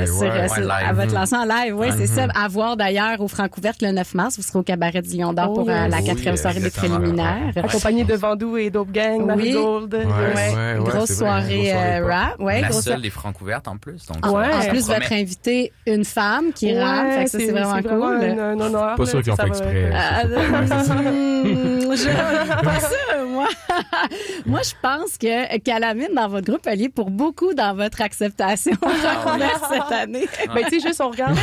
Ouais, 0.00 0.06
sur, 0.06 0.18
ouais. 0.20 0.28
euh, 0.30 0.40
Ouais, 0.42 0.48
sur- 0.48 0.60
live. 0.62 0.70
à 0.88 0.92
votre 0.92 1.14
lancement 1.14 1.38
en 1.40 1.44
live. 1.44 1.74
Oui, 1.76 1.88
Ouais. 1.88 1.94
c'est 1.98 2.06
ça. 2.06 2.26
À 2.34 2.48
voir 2.48 2.76
d'ailleurs 2.76 3.20
au 3.20 3.28
Francouverte 3.28 3.82
le 3.82 3.90
9 3.92 4.14
mars. 4.14 4.36
Vous 4.36 4.42
serez 4.42 4.58
au 4.58 4.62
cabaret 4.62 5.02
du 5.02 5.16
Lion 5.16 5.32
d'Or 5.32 5.48
Oh, 5.50 5.54
pour 5.54 5.68
euh, 5.70 5.72
yes. 5.84 5.90
la 5.90 6.02
quatrième 6.02 6.36
soirée 6.38 6.60
des 6.60 6.70
préliminaires. 6.70 7.52
Accompagné 7.56 8.04
de 8.04 8.14
Vandou 8.14 8.56
et 8.56 8.70
Dope 8.70 8.90
Gang, 8.92 9.20
Oui. 9.20 9.26
Marigold. 9.26 9.94
Ouais, 9.94 10.00
yes. 10.00 10.08
ouais, 10.08 10.54
ouais, 10.54 10.78
grosse 10.84 11.12
soirée, 11.12 11.54
grosse 11.56 11.68
soirée 11.68 11.72
euh, 12.02 12.06
rap. 12.06 12.40
Ouais, 12.40 12.60
la 12.60 12.68
grosse 12.68 12.84
seule 12.84 13.02
des 13.02 13.10
francs 13.10 13.40
ouvertes 13.40 13.68
en 13.68 13.76
plus. 13.76 14.06
Donc, 14.06 14.24
Ouais. 14.34 14.50
ça- 14.50 14.58
En 14.58 14.70
plus, 14.70 14.86
votre 14.86 15.12
invité, 15.12 15.72
une 15.86 16.04
femme 16.04 16.52
qui 16.52 16.66
Ouais, 16.72 16.82
rappe. 16.82 17.12
Fait 17.12 17.24
que 17.24 17.30
ça, 17.30 17.38
c'est 17.38 17.50
vraiment 17.52 17.82
cool. 17.82 18.16
un, 18.24 18.38
un 18.38 18.60
honneur. 18.60 18.94
Pas 18.96 19.06
sûr 19.06 19.22
qu'ils 19.22 19.32
ont 19.32 19.36
ça 19.36 19.42
fait 19.44 19.48
exprès. 19.48 19.90
Ah, 19.94 20.22
je 21.96 22.08
pas 22.64 22.80
sûr, 22.80 23.26
moi. 23.28 23.48
moi, 24.46 24.60
je 24.62 24.72
pense 24.82 25.16
que 25.18 25.58
Calamine, 25.58 26.08
dans 26.14 26.28
votre 26.28 26.46
groupe, 26.50 26.66
elle 26.66 26.82
est 26.82 26.88
pour 26.88 27.10
beaucoup 27.10 27.54
dans 27.54 27.74
votre 27.74 28.00
acceptation 28.02 28.72
Francouverte 28.80 29.64
cette 29.70 29.92
année. 29.92 30.26
Ben, 30.54 30.64
tu 30.68 30.80
sais, 30.80 30.88
juste, 30.88 31.00
on 31.00 31.10
regarde, 31.10 31.36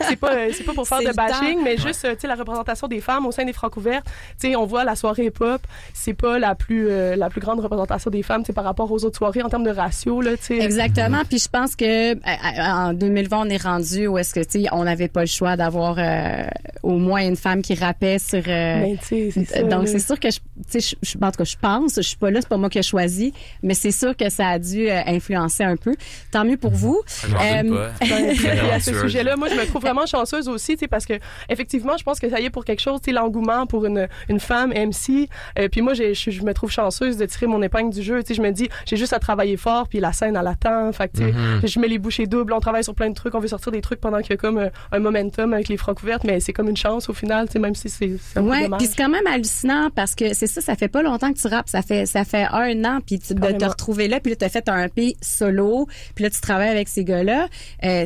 c'est 0.00 0.16
pas, 0.16 0.32
euh, 0.32 0.48
c'est 0.52 0.64
pas 0.64 0.72
pour 0.74 0.86
faire 0.86 1.00
de 1.00 1.12
bashing, 1.14 1.60
mais 1.62 1.76
juste, 1.76 2.04
euh, 2.04 2.14
tu 2.14 2.20
sais, 2.22 2.26
la 2.28 2.34
représentation 2.34 2.88
des 2.88 3.00
femmes 3.00 3.26
au 3.26 3.32
sein 3.32 3.44
des 3.44 3.52
francs 3.52 3.76
ouvertes. 3.76 4.06
Tu 4.40 4.48
sais, 4.48 4.56
on 4.56 4.66
voit 4.66 4.84
la 4.84 4.96
soirée 4.96 5.26
hip-hop, 5.26 5.60
c'est 5.94 6.14
pas 6.14 6.38
la 6.38 6.54
plus, 6.54 6.88
euh, 6.90 7.16
la 7.16 7.30
plus 7.30 7.40
grande 7.40 7.60
représentation 7.60 8.10
des 8.10 8.22
femmes, 8.22 8.42
par 8.54 8.64
rapport 8.64 8.90
aux 8.92 9.04
autres 9.04 9.16
soirées 9.16 9.42
en 9.42 9.48
termes 9.48 9.64
de 9.64 9.70
ratio, 9.70 10.20
là, 10.20 10.36
tu 10.36 10.44
sais. 10.44 10.58
Exactement. 10.58 11.22
Puis 11.28 11.38
je 11.38 11.48
pense 11.48 11.74
que 11.76 12.12
euh, 12.12 12.16
en 12.58 12.92
2020, 12.92 13.38
on 13.46 13.48
est 13.48 13.62
rendu 13.62 14.06
où 14.06 14.18
est-ce 14.18 14.34
que 14.34 14.40
tu 14.40 14.62
sais, 14.62 14.66
on 14.72 14.84
n'avait 14.84 15.08
pas 15.08 15.20
le 15.20 15.26
choix 15.26 15.56
d'avoir 15.56 15.96
euh, 15.98 16.44
au 16.82 16.96
moins 16.98 17.22
une 17.26 17.36
femme 17.36 17.62
qui 17.62 17.74
rappait 17.74 18.18
sur. 18.18 18.38
euh, 18.38 18.42
Ben, 18.80 18.98
tu 18.98 19.06
sais, 19.06 19.30
c'est 19.32 19.44
ça. 19.44 19.62
donc 19.62 19.88
c'est 19.88 19.98
sûr 19.98 20.18
que 20.20 20.30
je, 20.30 20.38
tu 20.70 20.80
sais, 20.80 20.96
je, 21.02 21.16
en 21.20 21.30
tout 21.30 21.38
cas, 21.38 21.44
je 21.44 21.56
pense, 21.60 21.96
je 21.96 22.00
suis 22.02 22.16
pas 22.16 22.30
là, 22.30 22.40
c'est 22.40 22.48
pas 22.48 22.56
moi 22.56 22.68
qui 22.70 22.78
ai 22.78 22.82
choisi, 22.82 23.32
mais 23.62 23.74
c'est 23.74 23.90
sûr 23.90 24.16
que 24.16 24.28
ça 24.28 24.48
a 24.48 24.58
dû 24.58 24.88
euh, 24.88 25.00
influencer 25.06 25.64
un 25.64 25.76
peu. 25.76 25.94
Tant 26.30 26.44
mieux 26.44 26.56
pour 26.56 26.72
vous. 26.72 27.00
Euh, 27.24 27.28
pas. 27.38 27.90
Ben, 28.00 28.30
à 28.72 28.80
ce 28.80 28.92
sujet-là, 29.00 29.36
moi, 29.36 29.48
je 29.48 29.54
me 29.54 29.64
trouve 29.66 29.82
vraiment 29.82 30.06
chanceuse 30.06 30.48
aussi, 30.48 30.74
tu 30.74 30.80
sais, 30.80 30.88
parce 30.88 31.06
que 31.06 31.14
effectivement, 31.48 31.96
je 31.96 32.04
pense 32.04 32.18
que 32.20 32.28
ça 32.28 32.40
y 32.40 32.44
est 32.46 32.50
pour 32.50 32.64
quelque 32.64 32.80
chose, 32.80 33.00
tu 33.00 33.06
sais, 33.10 33.12
l'engouement 33.12 33.66
pour 33.66 33.84
une, 33.86 34.08
une 34.28 34.40
femme 34.40 34.70
MC. 34.70 35.28
Euh, 35.58 35.68
puis 35.68 35.82
moi, 35.82 35.94
je, 35.94 36.12
je 36.14 36.42
me 36.42 36.52
trouve 36.54 36.70
chanceuse 36.70 37.16
de 37.16 37.26
tirer 37.26 37.46
mon 37.46 37.62
épingle 37.62 37.92
du 37.92 38.02
jeu. 38.02 38.22
Tu 38.22 38.28
sais, 38.28 38.34
je 38.34 38.42
me 38.42 38.50
dis, 38.50 38.68
j'ai 38.86 38.96
juste 38.96 39.12
à 39.12 39.18
travailler 39.18 39.56
fort, 39.56 39.88
puis 39.88 40.00
la 40.00 40.12
scène 40.12 40.36
elle 40.36 40.46
attend. 40.46 40.92
Fait 40.92 41.08
que, 41.08 41.16
tu 41.18 41.22
sais, 41.24 41.32
Mhm. 41.32 41.60
je 41.64 41.80
mets 41.80 41.88
les 41.88 41.98
bouchées 41.98 42.26
doubles, 42.26 42.52
on 42.52 42.60
travaille 42.60 42.84
sur 42.84 42.94
plein 42.94 43.08
de 43.10 43.14
trucs, 43.14 43.34
on 43.34 43.40
veut 43.40 43.48
sortir 43.48 43.72
des 43.72 43.80
trucs 43.80 44.00
pendant 44.00 44.18
qu'il 44.20 44.30
y 44.30 44.34
a 44.34 44.36
comme 44.36 44.58
euh, 44.58 44.68
un 44.92 44.98
momentum 44.98 45.52
avec 45.52 45.68
les 45.68 45.76
francs 45.76 46.00
ouvertes, 46.02 46.24
mais 46.24 46.40
c'est 46.40 46.52
comme 46.52 46.68
une 46.68 46.76
chance 46.76 47.08
au 47.08 47.12
final, 47.12 47.46
tu 47.46 47.54
sais, 47.54 47.58
même 47.58 47.74
si 47.74 47.88
c'est 47.88 48.16
c'est 48.20 48.38
un 48.38 48.42
peu 48.42 48.48
Ouais, 48.50 48.68
puis 48.78 48.86
c'est 48.86 48.96
quand 48.96 49.08
même 49.08 49.26
hallucinant 49.26 49.90
parce 49.94 50.14
que 50.14 50.34
c'est 50.34 50.46
ça, 50.46 50.60
ça 50.60 50.74
fait 50.76 50.88
pas 50.88 51.02
longtemps 51.02 51.32
que 51.32 51.38
tu 51.38 51.46
rappes, 51.48 51.68
ça 51.68 51.82
fait 51.82 52.06
ça 52.06 52.24
fait 52.24 52.46
un 52.52 52.84
an 52.84 53.00
puis 53.04 53.18
tu 53.18 53.34
de 53.34 53.50
te 53.52 53.64
retrouver 53.64 54.08
là 54.08 54.20
puis 54.20 54.30
là 54.32 54.36
t'as 54.36 54.48
fait 54.48 54.68
un 54.68 54.84
EP 54.84 55.16
solo, 55.20 55.86
puis 56.14 56.24
là 56.24 56.30
tu 56.30 56.40
travailles 56.40 56.70
avec 56.70 56.88
ces 56.88 57.04
gars-là. 57.04 57.48
Euh, 57.84 58.04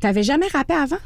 t'avais 0.00 0.22
jamais 0.22 0.46
rappé 0.48 0.74
avant? 0.74 0.96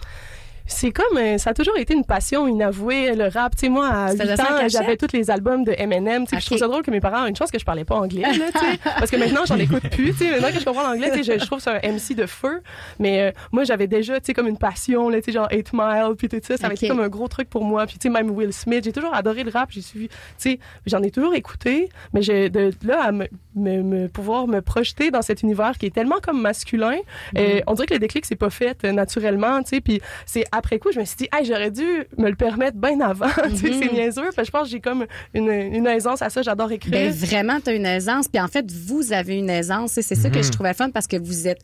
C'est 0.71 0.93
comme, 0.93 1.17
euh, 1.17 1.39
ça 1.39 1.51
a 1.51 1.55
toujours 1.55 1.77
été 1.79 1.95
une 1.95 2.05
passion 2.05 2.47
inavouée, 2.47 3.15
le 3.17 3.29
rap. 3.29 3.57
Tu 3.57 3.63
sais, 3.63 3.69
moi, 3.71 3.89
à 3.89 4.11
Tu 4.13 4.19
faisais 4.19 4.33
8 4.33 4.37
ça 4.37 4.45
en 4.53 4.65
ans, 4.65 4.69
j'avais 4.69 4.97
tous 4.99 5.13
les 5.15 5.31
albums 5.31 5.65
de 5.65 5.73
Eminem. 5.77 6.27
Tu 6.27 6.31
sais, 6.31 6.37
puis 6.37 6.37
Ok. 6.37 6.41
Je 6.43 6.47
trouve 6.47 6.59
ça 6.59 6.69
drôle 6.69 6.83
que 6.83 6.91
mes 6.91 7.01
parents 7.01 7.25
ont 7.25 7.27
une 7.27 7.35
chance 7.37 7.51
que 7.51 7.59
je 7.59 7.65
parlais 7.65 7.85
pas 7.85 7.97
anglais, 7.97 8.21
là. 8.23 8.47
Parce 8.99 9.11
que 9.11 9.17
maintenant, 9.17 9.45
j'en 9.47 9.57
écoute 9.59 9.89
plus, 9.91 10.13
tu 10.13 10.19
sais. 10.19 10.31
Maintenant 10.33 10.53
que 10.53 10.61
je 10.61 10.65
comprends 10.65 10.83
l'anglais, 10.83 11.11
je, 11.17 11.39
je 11.39 11.45
trouve 11.47 11.61
c'est 11.61 11.71
un 11.71 11.93
MC 11.93 12.15
de 12.15 12.27
feu. 12.27 12.61
Mais 12.99 13.23
euh, 13.23 13.33
moi, 13.51 13.65
j'avais 13.65 13.87
déjà, 13.87 14.21
tu 14.21 14.27
sais, 14.27 14.35
comme 14.35 14.47
une 14.47 14.59
passion, 14.59 15.09
là, 15.09 15.19
tu 15.21 15.25
sais, 15.27 15.33
genre 15.33 15.49
8 15.51 15.73
Mile, 15.73 16.15
puis 16.19 16.29
tout 16.29 16.39
ça. 16.43 16.57
Ça 16.59 16.67
avait 16.67 16.75
été 16.75 16.89
comme 16.89 17.01
un 17.01 17.09
gros 17.09 17.29
truc 17.29 17.49
pour 17.49 17.65
moi. 17.65 17.87
Puis, 17.87 17.99
tu 17.99 18.09
sais, 18.09 18.11
même 18.13 18.31
Will 18.31 18.53
Smith, 18.53 18.85
j'ai 18.85 18.93
toujours 18.93 19.15
adoré 19.15 19.45
le 19.45 19.51
rap. 19.51 19.71
J'ai 19.71 19.81
suivi, 19.83 20.09
tu 20.09 20.15
sais, 20.37 20.59
j'en 20.87 21.03
ai 21.03 21.11
toujours 21.11 21.35
écouté. 21.35 21.89
Mais 22.13 22.21
de 22.21 22.71
là 22.87 23.05
à 23.05 23.13
me, 23.13 23.27
me, 23.57 23.83
me- 23.83 24.09
pouvoir 24.09 24.47
me 24.47 24.61
projeter 24.61 25.11
dans 25.11 25.23
cet 25.23 25.43
univers 25.43 25.79
qui 25.79 25.87
est 25.87 25.95
tellement 25.95 26.17
comme 26.23 26.41
masculin, 26.43 26.97
euh, 27.37 27.61
on 27.67 27.73
dirait 27.75 27.87
que 27.87 27.95
le 27.95 28.01
déclic 28.01 28.27
s'est 28.27 28.37
pas 28.37 28.51
fait 28.51 28.85
euh, 28.85 28.93
naturellement, 28.93 29.63
tu 29.63 29.71
sais. 29.71 29.81
Puis 29.81 30.01
c'est 30.27 30.45
après 30.59 30.79
coup, 30.79 30.91
je 30.93 31.01
me 31.01 31.05
suis 31.05 31.17
dit, 31.17 31.29
hey, 31.33 31.45
j'aurais 31.45 31.71
dû 31.71 31.85
me 32.19 32.29
le 32.29 32.37
permettre 32.37 32.77
bien 32.77 33.01
avant. 33.01 33.29
tu 33.51 33.57
sais, 33.57 33.73
c'est 33.81 33.93
niaiseux. 33.93 34.23
Parce 34.25 34.37
que 34.37 34.45
je 34.45 34.51
pense 34.51 34.63
que 34.65 34.69
j'ai 34.71 34.81
comme 34.81 35.07
une, 35.35 35.49
une 35.51 35.87
aisance 35.87 36.21
à 36.23 36.29
ça. 36.31 36.43
J'adore 36.43 36.71
écrire. 36.73 36.93
Ben 36.93 37.11
vraiment, 37.13 37.61
tu 37.61 37.71
as 37.71 37.75
une 37.75 37.87
aisance. 37.87 38.29
Puis 38.29 38.41
en 38.41 38.49
fait, 38.49 38.71
vous 38.71 39.13
avez 39.13 39.37
une 39.39 39.51
aisance. 39.51 39.97
Et 39.99 40.03
C'est 40.03 40.15
ça 40.17 40.29
que 40.31 40.43
je 40.43 40.51
trouvais 40.51 40.75
fun 40.75 40.91
parce 40.91 41.07
que 41.07 41.17
vous 41.17 41.49
êtes 41.49 41.61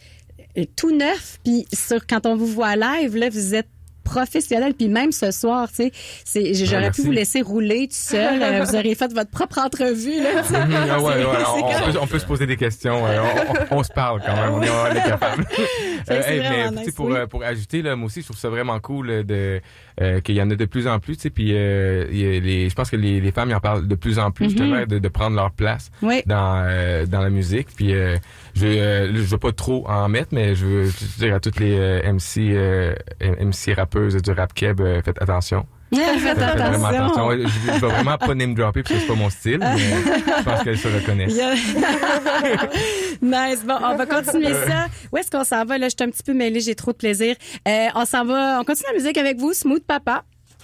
euh, 0.56 0.64
tout 0.76 0.96
neuf. 0.96 1.38
Puis 1.44 1.66
sur, 1.72 2.06
quand 2.06 2.24
on 2.26 2.36
vous 2.36 2.46
voit 2.46 2.76
live, 2.76 3.16
là, 3.16 3.28
vous 3.28 3.54
êtes 3.54 3.68
professionnel 4.04 4.74
puis 4.74 4.88
même 4.88 5.12
ce 5.12 5.30
soir 5.30 5.66
tu 5.74 5.90
sais 6.26 6.52
j'aurais 6.52 6.90
pu 6.90 7.00
vous 7.00 7.10
laisser 7.10 7.40
rouler 7.40 7.88
tout 7.88 7.94
seul 7.96 8.42
Euh, 8.42 8.62
vous 8.62 8.76
auriez 8.76 8.94
fait 8.94 9.10
votre 9.14 9.30
propre 9.30 9.58
entrevue 9.60 10.20
là. 10.22 10.42
Mhm, 10.42 10.74
ah 10.90 11.00
ouais, 11.00 11.14
ouais, 11.24 11.24
on, 11.56 11.90
peut, 11.90 11.98
on 12.02 12.06
peut 12.06 12.18
se 12.18 12.26
poser 12.26 12.44
des 12.46 12.58
questions. 12.58 13.02
ouais, 13.02 13.16
on, 13.18 13.74
on- 13.76 13.78
on 13.78 13.82
se 13.82 13.90
parle 13.90 14.20
quand 14.24 14.34
même. 14.36 14.52
On 14.52 14.62
est 14.94 15.02
capable. 15.08 15.46
hey, 16.12 16.38
vraiment 16.38 16.70
mais 16.72 16.84
nice, 16.84 16.94
pour, 16.94 17.06
oui. 17.06 17.16
euh, 17.16 17.26
pour 17.26 17.42
ajouter, 17.44 17.82
là, 17.82 17.96
moi 17.96 18.06
aussi, 18.06 18.20
je 18.20 18.26
trouve 18.26 18.36
ça 18.38 18.48
vraiment 18.48 18.78
cool 18.80 19.10
euh, 19.10 19.22
de 19.22 19.60
euh, 20.00 20.20
qu'il 20.20 20.34
y 20.34 20.42
en 20.42 20.50
a 20.50 20.54
de 20.56 20.64
plus 20.64 20.86
en 20.86 20.98
plus. 20.98 21.16
tu 21.16 21.22
sais, 21.22 21.30
Puis 21.30 21.54
euh, 21.54 22.06
y 22.10 22.40
les, 22.40 22.68
je 22.68 22.74
pense 22.74 22.90
que 22.90 22.96
les, 22.96 23.20
les 23.20 23.32
femmes 23.32 23.50
ils 23.50 23.54
en 23.54 23.60
parlent 23.60 23.86
de 23.86 23.94
plus 23.94 24.18
en 24.18 24.30
plus, 24.30 24.50
justement, 24.50 24.84
de, 24.86 24.98
de 24.98 25.08
prendre 25.08 25.36
leur 25.36 25.50
place 25.52 25.90
oui 26.02 26.22
dans 26.26 26.64
euh, 26.66 27.06
dans 27.06 27.20
la 27.20 27.30
musique. 27.30 27.68
Puis 27.76 27.94
euh, 27.94 28.16
je 28.54 28.66
euh, 28.66 29.06
je 29.14 29.20
veux 29.22 29.38
pas 29.38 29.52
trop 29.52 29.88
en 29.88 30.08
mettre, 30.08 30.28
mais 30.32 30.54
je 30.54 30.66
veux 30.66 30.90
dire 31.18 31.34
à 31.34 31.40
toutes 31.40 31.60
les 31.60 31.76
euh, 31.78 32.12
MC 32.12 32.38
euh, 32.54 32.94
MC 33.20 33.74
rappeuses 33.76 34.16
du 34.20 34.30
rap 34.32 34.52
keb, 34.54 34.80
euh, 34.80 35.00
faites 35.02 35.20
attention. 35.22 35.66
Faites 36.00 36.38
attention. 36.42 36.84
attention 36.86 37.30
Je, 37.32 37.48
je 37.48 37.70
vais 37.70 37.78
vraiment 37.78 38.18
pas 38.18 38.34
name 38.34 38.54
dropper 38.54 38.82
parce 38.82 38.94
que 38.94 39.00
c'est 39.00 39.06
pas 39.06 39.14
mon 39.14 39.30
style, 39.30 39.58
mais 39.60 39.78
je 39.78 40.42
pense 40.44 40.62
qu'elles 40.62 40.78
se 40.78 40.88
a- 40.88 41.54
nice. 43.22 43.64
Bon, 43.66 43.74
on 43.82 43.96
va 43.96 44.06
continuer 44.06 44.52
ça. 44.54 44.86
Où 45.12 45.16
est-ce 45.16 45.30
qu'on 45.30 45.44
s'en 45.44 45.64
va? 45.64 45.78
Là, 45.78 45.86
je 45.88 45.94
suis 45.98 46.08
un 46.08 46.10
petit 46.10 46.22
peu 46.22 46.34
mêlée, 46.34 46.60
j'ai 46.60 46.74
trop 46.74 46.92
de 46.92 46.96
plaisir. 46.96 47.36
Euh, 47.68 47.86
on 47.94 48.04
s'en 48.04 48.24
va, 48.24 48.58
on 48.60 48.64
continue 48.64 48.88
la 48.92 48.98
musique 48.98 49.18
avec 49.18 49.38
vous, 49.38 49.52
Smooth 49.52 49.84
Papa. 49.84 50.22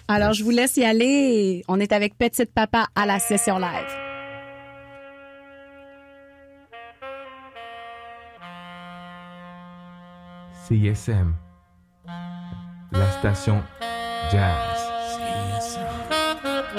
Alors, 0.08 0.32
je 0.32 0.42
vous 0.42 0.50
laisse 0.50 0.76
y 0.76 0.84
aller. 0.84 1.62
On 1.68 1.78
est 1.78 1.92
avec 1.92 2.16
Petite 2.18 2.52
Papa 2.52 2.86
à 2.96 3.06
la 3.06 3.18
session 3.18 3.58
live. 3.58 3.86
CISM. 10.66 11.34
La 12.92 13.10
station 13.18 13.62
Jazz. 14.30 14.79
Yeah. 16.72 16.78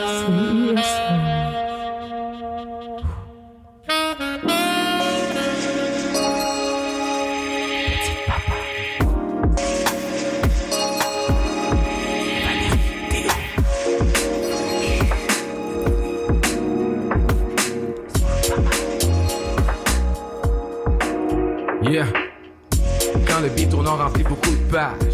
Quand 23.28 23.42
le 23.42 23.50
beat 23.50 23.70
tourne, 23.70 23.90
on 23.90 23.98
remplit 23.98 24.24
beaucoup 24.24 24.52
de 24.52 24.72
pages. 24.72 25.11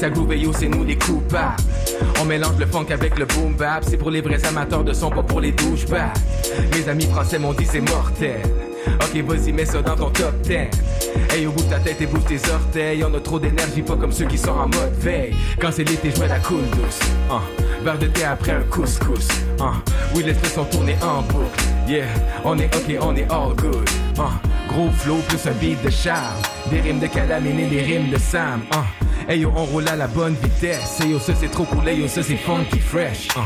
Ça 0.00 0.08
groove 0.08 0.34
yo, 0.34 0.50
c'est 0.58 0.66
nous 0.66 0.82
les 0.82 0.96
coupables. 0.96 1.62
On 2.22 2.24
mélange 2.24 2.58
le 2.58 2.64
funk 2.64 2.86
avec 2.90 3.18
le 3.18 3.26
boom 3.26 3.52
bap. 3.52 3.84
C'est 3.86 3.98
pour 3.98 4.10
les 4.10 4.22
vrais 4.22 4.42
amateurs 4.46 4.82
de 4.82 4.94
son, 4.94 5.10
pas 5.10 5.22
pour 5.22 5.42
les 5.42 5.52
douchebags. 5.52 6.16
Mes 6.72 6.88
amis 6.88 7.04
français 7.04 7.38
m'ont 7.38 7.52
dit 7.52 7.66
c'est 7.66 7.82
mortel. 7.82 8.40
Ok, 8.86 9.22
vas-y, 9.26 9.52
mets 9.52 9.66
ça 9.66 9.82
dans 9.82 9.96
ton 9.96 10.08
top 10.08 10.40
10. 10.40 10.52
Hey, 11.30 11.46
au 11.46 11.52
bout 11.52 11.64
ta 11.64 11.78
tête 11.80 12.00
et 12.00 12.06
bouge 12.06 12.24
tes 12.26 12.40
orteils. 12.50 13.04
On 13.04 13.14
a 13.14 13.20
trop 13.20 13.38
d'énergie, 13.38 13.82
pas 13.82 13.96
comme 13.96 14.10
ceux 14.10 14.24
qui 14.24 14.38
sont 14.38 14.52
en 14.52 14.68
mode 14.68 14.94
veille. 14.98 15.34
Quand 15.60 15.70
c'est 15.70 15.84
l'été, 15.84 16.10
je 16.16 16.18
mets 16.18 16.28
la 16.28 16.38
coule 16.38 16.64
douce. 16.70 17.00
Verre 17.84 17.98
de 17.98 18.06
thé 18.06 18.24
après 18.24 18.52
un 18.52 18.62
couscous. 18.70 19.28
Uh. 19.58 19.64
Oui, 20.14 20.22
laisse-le 20.22 20.48
son 20.48 20.64
tourner 20.64 20.96
en 21.02 21.20
boucle. 21.20 21.60
Yeah, 21.86 22.06
on 22.46 22.58
est 22.58 22.74
ok, 22.74 22.96
on 23.02 23.14
est 23.16 23.30
all 23.30 23.54
good. 23.54 23.86
Uh. 24.16 24.22
Gros 24.66 24.88
flow 24.92 25.18
plus 25.28 25.46
un 25.46 25.52
beat 25.60 25.84
de 25.84 25.90
charme. 25.90 26.40
Des 26.70 26.80
rimes 26.80 27.00
de 27.00 27.06
calamine 27.06 27.60
et 27.60 27.66
des 27.66 27.82
rimes 27.82 28.08
de 28.08 28.16
Sam. 28.16 28.62
Uh. 28.72 29.09
Hey 29.30 29.42
yo, 29.42 29.52
on 29.54 29.64
roule 29.64 29.86
à 29.86 29.94
la 29.94 30.08
bonne 30.08 30.34
vitesse. 30.34 30.98
Hey 31.00 31.10
yo, 31.12 31.20
ça 31.20 31.32
c'est 31.38 31.52
trop 31.52 31.62
cool. 31.62 31.88
Hey 31.88 32.00
yo, 32.00 32.08
ça 32.08 32.20
c'est 32.20 32.34
funky 32.34 32.80
fresh. 32.80 33.28
Uh. 33.36 33.40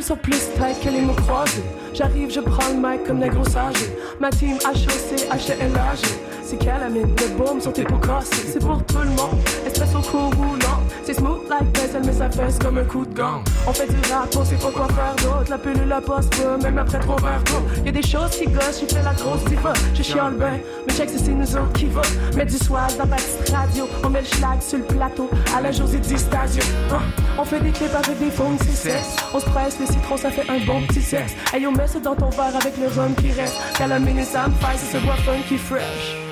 Sont 0.00 0.16
plus 0.16 0.38
tight 0.54 0.80
que 0.82 0.88
les 0.88 1.02
mots 1.02 1.12
croisés. 1.12 1.62
J'arrive, 1.92 2.30
je 2.32 2.40
prends 2.40 2.68
le 2.68 2.76
mic 2.76 3.04
comme 3.04 3.20
gros 3.28 3.56
âgés. 3.58 3.90
Ma 4.18 4.30
team 4.30 4.56
HOC, 4.64 5.28
HLAG. 5.28 6.27
C'est 6.50 6.56
calamine, 6.56 7.02
le 7.02 7.36
boom 7.36 7.60
sur 7.60 7.74
tes 7.74 7.84
cassés. 7.84 8.48
C'est 8.50 8.58
pour 8.58 8.82
tout 8.84 9.00
le 9.00 9.10
monde. 9.10 9.38
Espresso 9.66 10.00
court 10.00 10.32
roulant. 10.34 10.80
C'est 11.02 11.12
smooth 11.12 11.46
like 11.50 11.70
Bessel, 11.72 12.00
mais 12.06 12.12
ça 12.14 12.30
fesse 12.30 12.58
comme 12.58 12.78
un 12.78 12.84
coup 12.84 13.04
de 13.04 13.14
gant. 13.14 13.42
On 13.66 13.72
fait 13.74 13.86
du 13.86 14.00
rap, 14.10 14.34
on 14.34 14.44
sait 14.46 14.56
pas 14.56 14.70
quoi 14.70 14.86
faire 14.88 15.14
d'autre. 15.16 15.50
La 15.50 15.58
pilule 15.58 15.86
la 15.86 16.00
poste 16.00 16.42
pas, 16.42 16.56
même 16.56 16.78
après 16.78 17.00
trop 17.00 17.16
verre 17.16 17.42
d'eau. 17.44 17.84
Y'a 17.84 17.92
des 17.92 18.00
choses 18.00 18.30
qui 18.30 18.46
gossent, 18.46 18.80
j'ai 18.80 18.86
fait 18.86 19.02
la 19.02 19.12
grosse 19.12 19.44
diva. 19.44 19.74
Je 19.92 20.02
chiale 20.02 20.36
ben, 20.38 20.58
mais 20.86 20.94
check 20.94 21.10
c'est 21.10 21.32
nous 21.32 21.54
autres 21.54 21.72
qui 21.74 21.84
votent. 21.84 22.16
Mets 22.34 22.46
du 22.46 22.56
swag 22.56 22.96
dans 22.96 23.06
ta 23.06 23.54
radio. 23.54 23.86
On 24.02 24.08
met 24.08 24.22
le 24.22 24.26
schlag 24.26 24.62
sur 24.62 24.78
le 24.78 24.84
plateau. 24.84 25.28
À 25.54 25.60
la 25.60 25.70
José 25.70 25.98
du 25.98 26.16
Stadio. 26.16 26.62
Hein, 26.90 27.02
On 27.38 27.44
fait 27.44 27.60
des 27.60 27.72
clips 27.72 27.94
avec 27.94 28.18
des 28.18 28.30
phones, 28.30 28.56
c'est. 28.74 28.96
On 29.34 29.38
se 29.38 29.44
presse 29.44 29.78
le 29.78 29.84
citron, 29.84 30.16
ça 30.16 30.30
fait 30.30 30.48
un 30.48 30.64
bon 30.64 30.80
petit 30.86 31.02
sexe. 31.02 31.34
Hey 31.52 31.66
on 31.66 31.72
met 31.72 31.86
ça 31.86 32.00
dans 32.00 32.14
ton 32.14 32.30
verre 32.30 32.56
avec 32.56 32.72
le 32.78 32.86
rhum 32.86 33.14
qui 33.16 33.32
reste. 33.32 33.58
Calamine 33.76 34.18
et 34.18 34.24
ça 34.24 34.48
me 34.48 34.54
fait, 34.54 34.78
c'est 34.78 34.96
ce 34.96 35.04
bois 35.04 35.16
funky 35.16 35.58
fresh. 35.58 36.27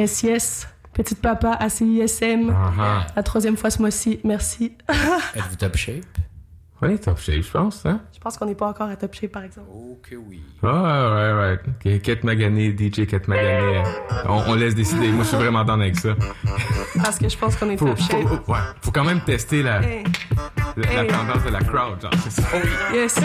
Yes, 0.00 0.22
yes. 0.22 0.68
Petite 0.94 1.20
papa 1.20 1.52
à 1.60 1.68
CISM. 1.68 2.50
Uh-huh. 2.50 3.02
La 3.14 3.22
troisième 3.22 3.56
fois 3.58 3.68
ce 3.70 3.80
mois-ci, 3.80 4.18
merci. 4.24 4.72
Êtes-vous 5.36 5.56
top 5.56 5.76
shape? 5.76 6.04
On 6.80 6.88
est 6.88 6.96
top 6.96 7.18
shape, 7.20 7.42
je 7.42 7.50
pense, 7.50 7.84
hein? 7.84 8.00
Je 8.14 8.18
pense 8.18 8.38
qu'on 8.38 8.46
n'est 8.46 8.54
pas 8.54 8.68
encore 8.68 8.88
à 8.88 8.96
top 8.96 9.14
shape, 9.14 9.30
par 9.32 9.42
exemple. 9.44 9.68
Oh 9.74 9.98
que 10.02 10.14
oui. 10.16 10.42
Ouais, 10.62 10.70
ouais, 10.70 11.32
ouais. 11.34 11.58
Ok, 11.96 12.00
Kate 12.02 12.24
Magané, 12.24 12.70
DJ 12.74 13.06
Kate 13.06 13.28
Magané. 13.28 13.76
euh, 13.78 13.82
On, 14.26 14.42
on 14.48 14.54
laisse 14.54 14.74
décider. 14.74 15.08
Moi, 15.08 15.24
je 15.24 15.28
suis 15.28 15.36
vraiment 15.36 15.62
dans 15.64 15.78
avec 15.78 15.98
ça. 15.98 16.14
Parce 17.02 17.18
que 17.18 17.28
je 17.28 17.36
pense 17.36 17.56
qu'on 17.56 17.68
est 17.68 17.76
Faut, 17.76 17.88
top 17.88 17.98
shape. 17.98 18.26
faut, 18.26 18.52
ouais, 18.52 18.58
faut 18.80 18.90
quand 18.92 19.04
même 19.04 19.20
tester 19.20 19.62
la, 19.62 19.82
Hey, 19.82 20.04
la, 20.76 21.04
tendance 21.04 21.44
de 21.44 21.50
la 21.50 21.60
crowd, 21.60 22.00
genre, 22.00 22.10
c'est 22.24 22.30
ça. 22.40 22.48
yes. 22.94 23.20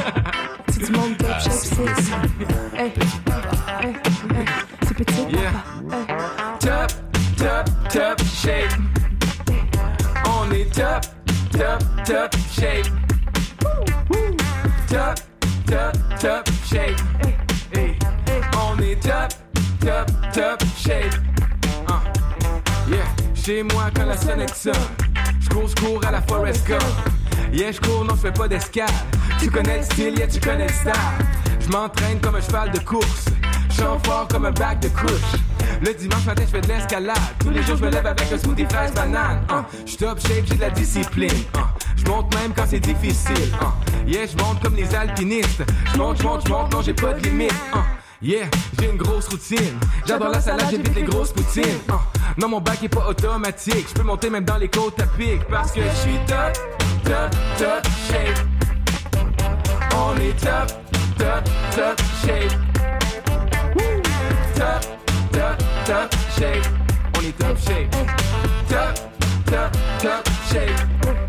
C'est 0.70 0.86
du 0.86 0.92
monde 0.92 1.16
top 1.18 1.30
shape, 1.40 1.52
c'est 1.54 1.82
Hey, 2.78 2.92
hey, 3.82 3.88
hey. 3.88 3.96
C'est 4.86 4.94
petit 4.98 5.16
Yeah. 5.30 5.52
papa. 5.52 5.64
Top, 7.46 7.70
top, 7.90 8.20
shape. 8.24 8.74
On 10.26 10.50
est 10.50 10.74
top, 10.74 11.06
top, 11.52 11.84
top 12.04 12.36
shape. 12.52 12.88
Top, 14.88 15.20
top, 15.68 15.94
top 16.20 16.50
shape. 16.66 17.00
On 18.58 18.80
est 18.80 19.00
top, 19.00 19.32
top, 19.80 20.12
top 20.34 20.64
shape. 20.76 21.14
Uh. 21.88 22.90
Yeah, 22.90 23.06
chez 23.36 23.62
moi 23.62 23.92
quand 23.94 24.06
la 24.06 24.18
scène 24.18 24.48
sonne, 24.48 24.74
je 25.40 25.48
cours, 25.50 25.68
je 25.68 25.76
cours 25.76 26.04
à 26.08 26.10
la 26.10 26.24
Forest 26.24 26.68
Gump. 26.68 26.82
Yeah, 27.54 27.74
je 27.74 27.80
cours, 27.80 28.06
non, 28.06 28.16
je 28.16 28.22
fais 28.22 28.32
pas 28.32 28.48
d'escale. 28.48 28.90
Tu 29.40 29.52
connais 29.52 29.78
le 29.78 29.84
style, 29.84 30.18
yeah, 30.18 30.26
tu 30.26 30.40
connais 30.40 30.66
le 30.66 30.74
style. 30.74 30.94
Je 31.60 31.70
m'entraîne 31.70 32.20
comme 32.20 32.38
un 32.38 32.42
cheval 32.42 32.72
de 32.72 32.80
course. 32.80 33.26
Je 33.76 33.82
chante 33.82 34.06
fort 34.06 34.28
comme 34.30 34.46
un 34.46 34.52
bac 34.52 34.80
de 34.80 34.88
couche. 34.90 35.40
Le 35.82 35.94
dimanche 35.94 36.26
matin, 36.26 36.44
je 36.46 36.52
fais 36.52 36.62
de 36.62 36.68
l'escalade. 36.68 37.18
Tous 37.40 37.50
les 37.50 37.62
jours, 37.64 37.76
je 37.78 37.84
me 37.84 37.90
lève 37.90 38.06
avec 38.06 38.32
un 38.32 38.38
smoothie 38.38 38.66
fraise 38.66 38.94
banane. 38.94 39.42
Uh, 39.50 39.64
je 39.86 39.98
top 39.98 40.20
shape, 40.20 40.46
j'ai 40.46 40.56
de 40.56 40.62
la 40.62 40.70
discipline. 40.70 41.30
Uh, 41.30 41.60
je 41.98 42.06
monte 42.06 42.34
même 42.36 42.54
quand 42.56 42.66
c'est 42.68 42.80
difficile. 42.80 43.52
Uh, 43.62 44.10
yeah, 44.10 44.26
je 44.26 44.38
monte 44.42 44.62
comme 44.62 44.76
les 44.76 44.96
alpinistes. 44.96 45.64
Je 45.92 45.98
monte, 45.98 46.22
je 46.22 46.24
monte, 46.24 46.48
je 46.48 46.52
monte, 46.52 46.74
non, 46.74 46.82
j'ai 46.82 46.94
pas 46.94 47.14
de 47.14 47.20
limite. 47.28 47.54
Yeah, 48.22 48.46
j'ai 48.80 48.90
une 48.90 48.98
grosse 48.98 49.28
routine. 49.28 49.78
J'adore 50.06 50.30
la 50.30 50.40
salade, 50.40 50.68
j'évite 50.72 50.96
les 50.96 51.04
grosses 51.04 51.34
poutines. 51.34 51.80
Non, 52.38 52.48
mon 52.48 52.62
bac 52.62 52.82
est 52.82 52.90
pas 52.90 53.08
automatique. 53.10 53.88
Je 53.90 53.94
peux 53.94 54.04
monter 54.04 54.30
même 54.30 54.46
dans 54.46 54.58
les 54.58 54.70
côtes 54.70 55.00
à 55.02 55.06
pic 55.06 55.44
parce 55.50 55.74
que 55.74 55.82
je 55.82 55.96
suis 55.98 56.18
top, 56.26 56.54
top, 57.04 57.36
top 57.58 57.86
shape. 58.10 58.40
On 59.98 60.16
est 60.18 60.40
top, 60.40 60.72
top, 61.18 61.44
top 61.76 62.02
shape. 62.26 62.75
Woo! 64.56 64.62
Top, 64.62 64.82
top, 65.32 65.58
top 65.86 66.16
shape. 66.38 66.66
On 67.18 67.22
est 67.22 67.38
top 67.38 67.58
shape. 67.58 67.92
Top, 68.70 68.96
top, 69.46 69.78
top 70.00 70.28
shape. 70.50 71.25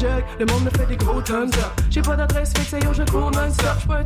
Le 0.00 0.46
monde 0.46 0.64
me 0.64 0.70
fait 0.70 0.86
des 0.86 0.96
gros 0.96 1.20
thumbs. 1.20 1.50
J'ai 1.90 2.02
pas 2.02 2.14
d'adresse 2.14 2.52
fixe, 2.56 2.72
et 2.74 2.84
yo, 2.84 2.92
je 2.92 3.02
cours 3.10 3.32
non-stop. 3.32 3.96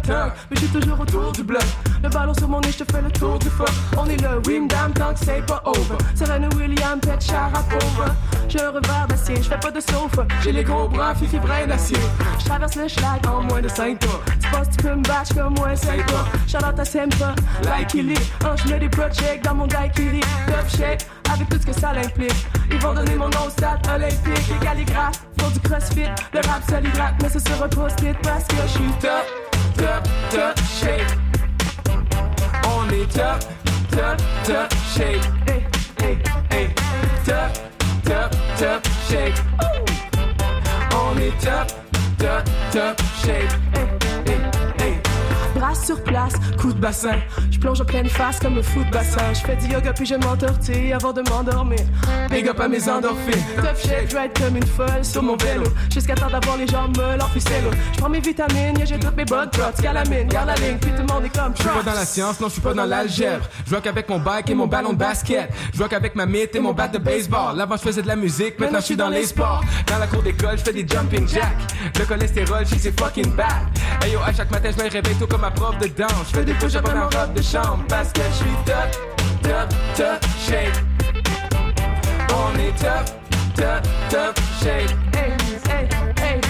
Mais 0.50 0.56
j'suis 0.56 0.68
toujours 0.68 0.98
autour 0.98 1.32
du 1.32 1.42
bloc. 1.42 1.62
Le 2.02 2.08
ballon 2.08 2.32
sur 2.32 2.48
mon 2.48 2.60
nez, 2.60 2.72
j'te 2.72 2.90
fais 2.90 3.02
le 3.02 3.10
tour 3.10 3.38
du 3.38 3.50
fuck. 3.50 3.68
On 3.98 4.06
est 4.06 4.16
le 4.16 4.40
Wim 4.46 4.68
Dam 4.68 4.92
tant 4.94 5.12
que 5.12 5.20
c'est 5.22 5.44
pas 5.44 5.62
over. 5.66 5.98
Serena 6.14 6.48
Williams, 6.56 7.00
Pet 7.02 7.20
Sharapova. 7.20 8.14
J'ai 8.48 8.62
un 8.62 8.70
revers 8.70 9.06
d'acier, 9.08 9.36
j'fais 9.42 9.58
pas 9.58 9.70
de 9.70 9.80
sofa. 9.80 10.26
J'ai 10.42 10.52
les 10.52 10.64
gros 10.64 10.88
bras, 10.88 11.14
fifi 11.14 11.38
brin 11.38 11.66
d'acier. 11.66 11.98
J'traverse 12.38 12.76
le 12.76 12.88
schlag 12.88 13.26
en 13.26 13.42
moins 13.42 13.60
de 13.60 13.68
5 13.68 13.98
pas. 14.00 14.20
Tu 14.40 14.48
penses 14.48 14.70
tu 14.70 14.82
peux 14.82 14.94
me 14.94 15.02
battre 15.02 15.34
comme 15.34 15.54
moi, 15.54 15.76
c'est 15.76 16.04
pas. 16.06 16.26
Shout-out 16.48 16.78
à 16.78 16.84
Sempa, 16.84 17.34
like 17.64 17.92
il 17.94 18.12
est. 18.12 18.32
Hein, 18.44 18.54
j'mets 18.64 18.78
des 18.78 18.88
projects 18.88 19.42
dans 19.44 19.54
mon 19.54 19.66
daiquiri. 19.66 20.20
Top 20.46 20.68
shape, 20.68 21.02
avec 21.32 21.48
tout 21.48 21.58
ce 21.60 21.66
que 21.66 21.72
ça 21.72 21.92
l'implique. 21.92 22.46
Ils 22.70 22.78
vont 22.78 22.94
donner 22.94 23.14
mon 23.14 23.28
nom 23.28 23.46
au 23.46 23.50
stade 23.50 23.86
olympique. 23.94 24.48
Les 24.48 24.66
calligraphes 24.66 25.22
font 25.38 25.48
du 25.50 25.60
crossfit. 25.60 26.08
Le 26.32 26.40
rap 26.48 26.62
se 26.68 26.76
l'hydrate, 26.76 27.14
mais 27.22 27.28
ce 27.28 27.38
sera 27.38 27.68
post-it 27.68 28.16
parce 28.22 28.44
que 28.46 28.56
je 28.62 28.68
suis 28.68 28.92
top, 29.00 29.26
top, 29.76 30.08
top 30.30 30.58
shape. 30.80 31.12
On 32.64 32.88
est 32.90 33.12
top, 33.12 33.40
top, 33.90 34.16
top 34.44 34.72
shape. 34.94 35.22
Hey, 35.46 35.66
hey, 36.00 36.18
hey. 36.50 36.68
Top, 37.24 37.52
top, 38.04 38.30
top 38.58 38.86
shape. 39.08 39.38
On 40.92 41.16
est 41.18 41.38
top, 41.40 41.68
top, 42.18 42.44
top 42.72 43.00
shape. 43.24 44.11
Sur 45.74 46.02
place, 46.04 46.34
coup 46.60 46.72
de 46.72 46.78
bassin. 46.78 47.16
Je 47.50 47.58
plonge 47.58 47.80
en 47.80 47.84
pleine 47.84 48.08
face 48.08 48.38
comme 48.38 48.58
un 48.58 48.62
fou 48.62 48.84
de 48.84 48.90
bassin. 48.90 49.32
Je 49.32 49.40
fais 49.40 49.56
du 49.56 49.72
yoga 49.72 49.92
puis 49.92 50.06
je 50.06 50.14
m'entortille 50.14 50.92
avant 50.92 51.12
de 51.12 51.22
m'endormir. 51.28 51.80
Big 52.30 52.46
up 52.46 52.60
à 52.60 52.68
mes 52.68 52.88
endorphines. 52.88 53.42
Top 53.56 53.76
shape, 53.78 54.08
je 54.08 54.16
ride 54.16 54.38
comme 54.38 54.56
une 54.56 54.66
folle 54.66 55.02
sur 55.02 55.22
mon 55.22 55.36
vélo. 55.36 55.64
Jusqu'à 55.92 56.14
temps 56.14 56.30
d'avoir 56.30 56.56
les 56.56 56.66
jambes 56.68 56.96
molles 56.96 57.20
en 57.20 57.26
ficello. 57.28 57.70
Je 57.94 57.98
prends 57.98 58.08
mes 58.08 58.20
vitamines, 58.20 58.76
yeah, 58.76 58.84
j'ai 58.84 58.98
toutes 58.98 59.16
mes 59.16 59.24
bonnes 59.24 59.50
prods. 59.50 59.82
Calamine, 59.82 60.28
garde 60.28 60.48
la 60.48 60.54
ligne, 60.54 60.78
puis 60.78 60.90
tout 60.92 61.02
le 61.06 61.12
monde 61.12 61.24
est 61.24 61.36
comme 61.36 61.52
Je 61.56 61.62
suis 61.62 61.70
pas 61.70 61.82
dans 61.82 61.94
la 61.94 62.04
science, 62.04 62.40
non, 62.40 62.48
je 62.48 62.52
suis 62.52 62.62
pas 62.62 62.74
dans 62.74 62.84
l'algèbre. 62.84 63.48
Je 63.66 63.74
rock 63.74 63.86
avec 63.86 64.08
mon 64.08 64.18
bike 64.18 64.50
et 64.50 64.54
mon 64.54 64.66
ballon 64.66 64.92
de 64.92 64.98
basket. 64.98 65.50
Je 65.74 65.82
rock 65.82 65.92
avec 65.94 66.14
ma 66.14 66.26
mythe 66.26 66.54
et 66.54 66.60
mon 66.60 66.72
bat 66.72 66.88
de 66.88 66.98
baseball. 66.98 67.60
Avant, 67.60 67.76
je 67.76 67.82
faisais 67.82 68.02
de 68.02 68.08
la 68.08 68.16
musique, 68.16 68.58
maintenant, 68.58 68.80
je 68.80 68.86
suis 68.86 68.96
dans 68.96 69.08
les 69.08 69.24
sports. 69.24 69.64
Dans 69.88 69.98
la 69.98 70.06
cour 70.06 70.22
d'école, 70.22 70.58
je 70.58 70.64
fais 70.64 70.72
des 70.72 70.86
jumping 70.86 71.26
jacks. 71.26 71.74
Le 71.98 72.04
cholestérol, 72.04 72.64
je 72.66 72.76
c'est 72.76 73.00
fucking 73.00 73.34
bad. 73.34 73.66
Hey 74.02 74.12
yo, 74.12 74.20
à 74.24 74.32
chaque 74.32 74.50
matin, 74.50 74.70
je 74.76 74.82
me 74.82 74.88
réveille 74.88 75.14
tôt 75.16 75.26
comme 75.26 75.40
ma 75.40 75.50
prof 75.62 75.78
de 75.78 75.86
danse. 75.86 76.28
Je 76.30 76.36
fais 76.36 76.44
des 76.44 76.54
push-ups 76.54 76.88
en 76.88 77.18
robe 77.18 77.34
de 77.34 77.42
chambre 77.42 77.84
parce 77.88 78.12
que 78.12 78.20
je 78.20 78.36
suis 78.36 78.56
top, 78.66 78.90
top, 79.42 79.68
top 79.96 80.20
shape. 80.44 80.76
On 82.30 82.58
est 82.58 82.76
top, 82.76 83.04
top, 83.54 83.82
top 84.10 84.40
shape. 84.60 84.90
Hey, 85.14 85.32
hey, 85.70 85.88
hey. 86.20 86.40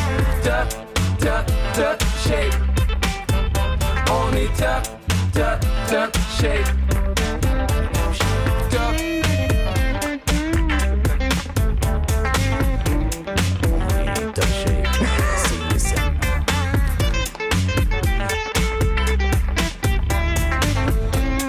Top, 0.42 0.68
top, 1.18 1.46
top 1.74 2.02
shape. 2.24 2.54
On 4.10 4.34
est 4.34 4.52
top, 4.56 4.82
top, 5.34 5.60
top 5.90 6.16
shape. 6.40 7.01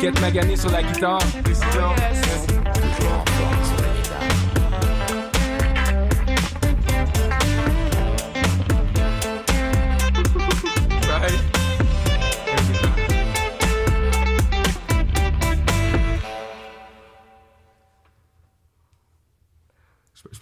Quête 0.04 0.20
Magané 0.20 0.58
sur 0.58 0.70
la 0.70 0.84
guitare. 0.84 1.22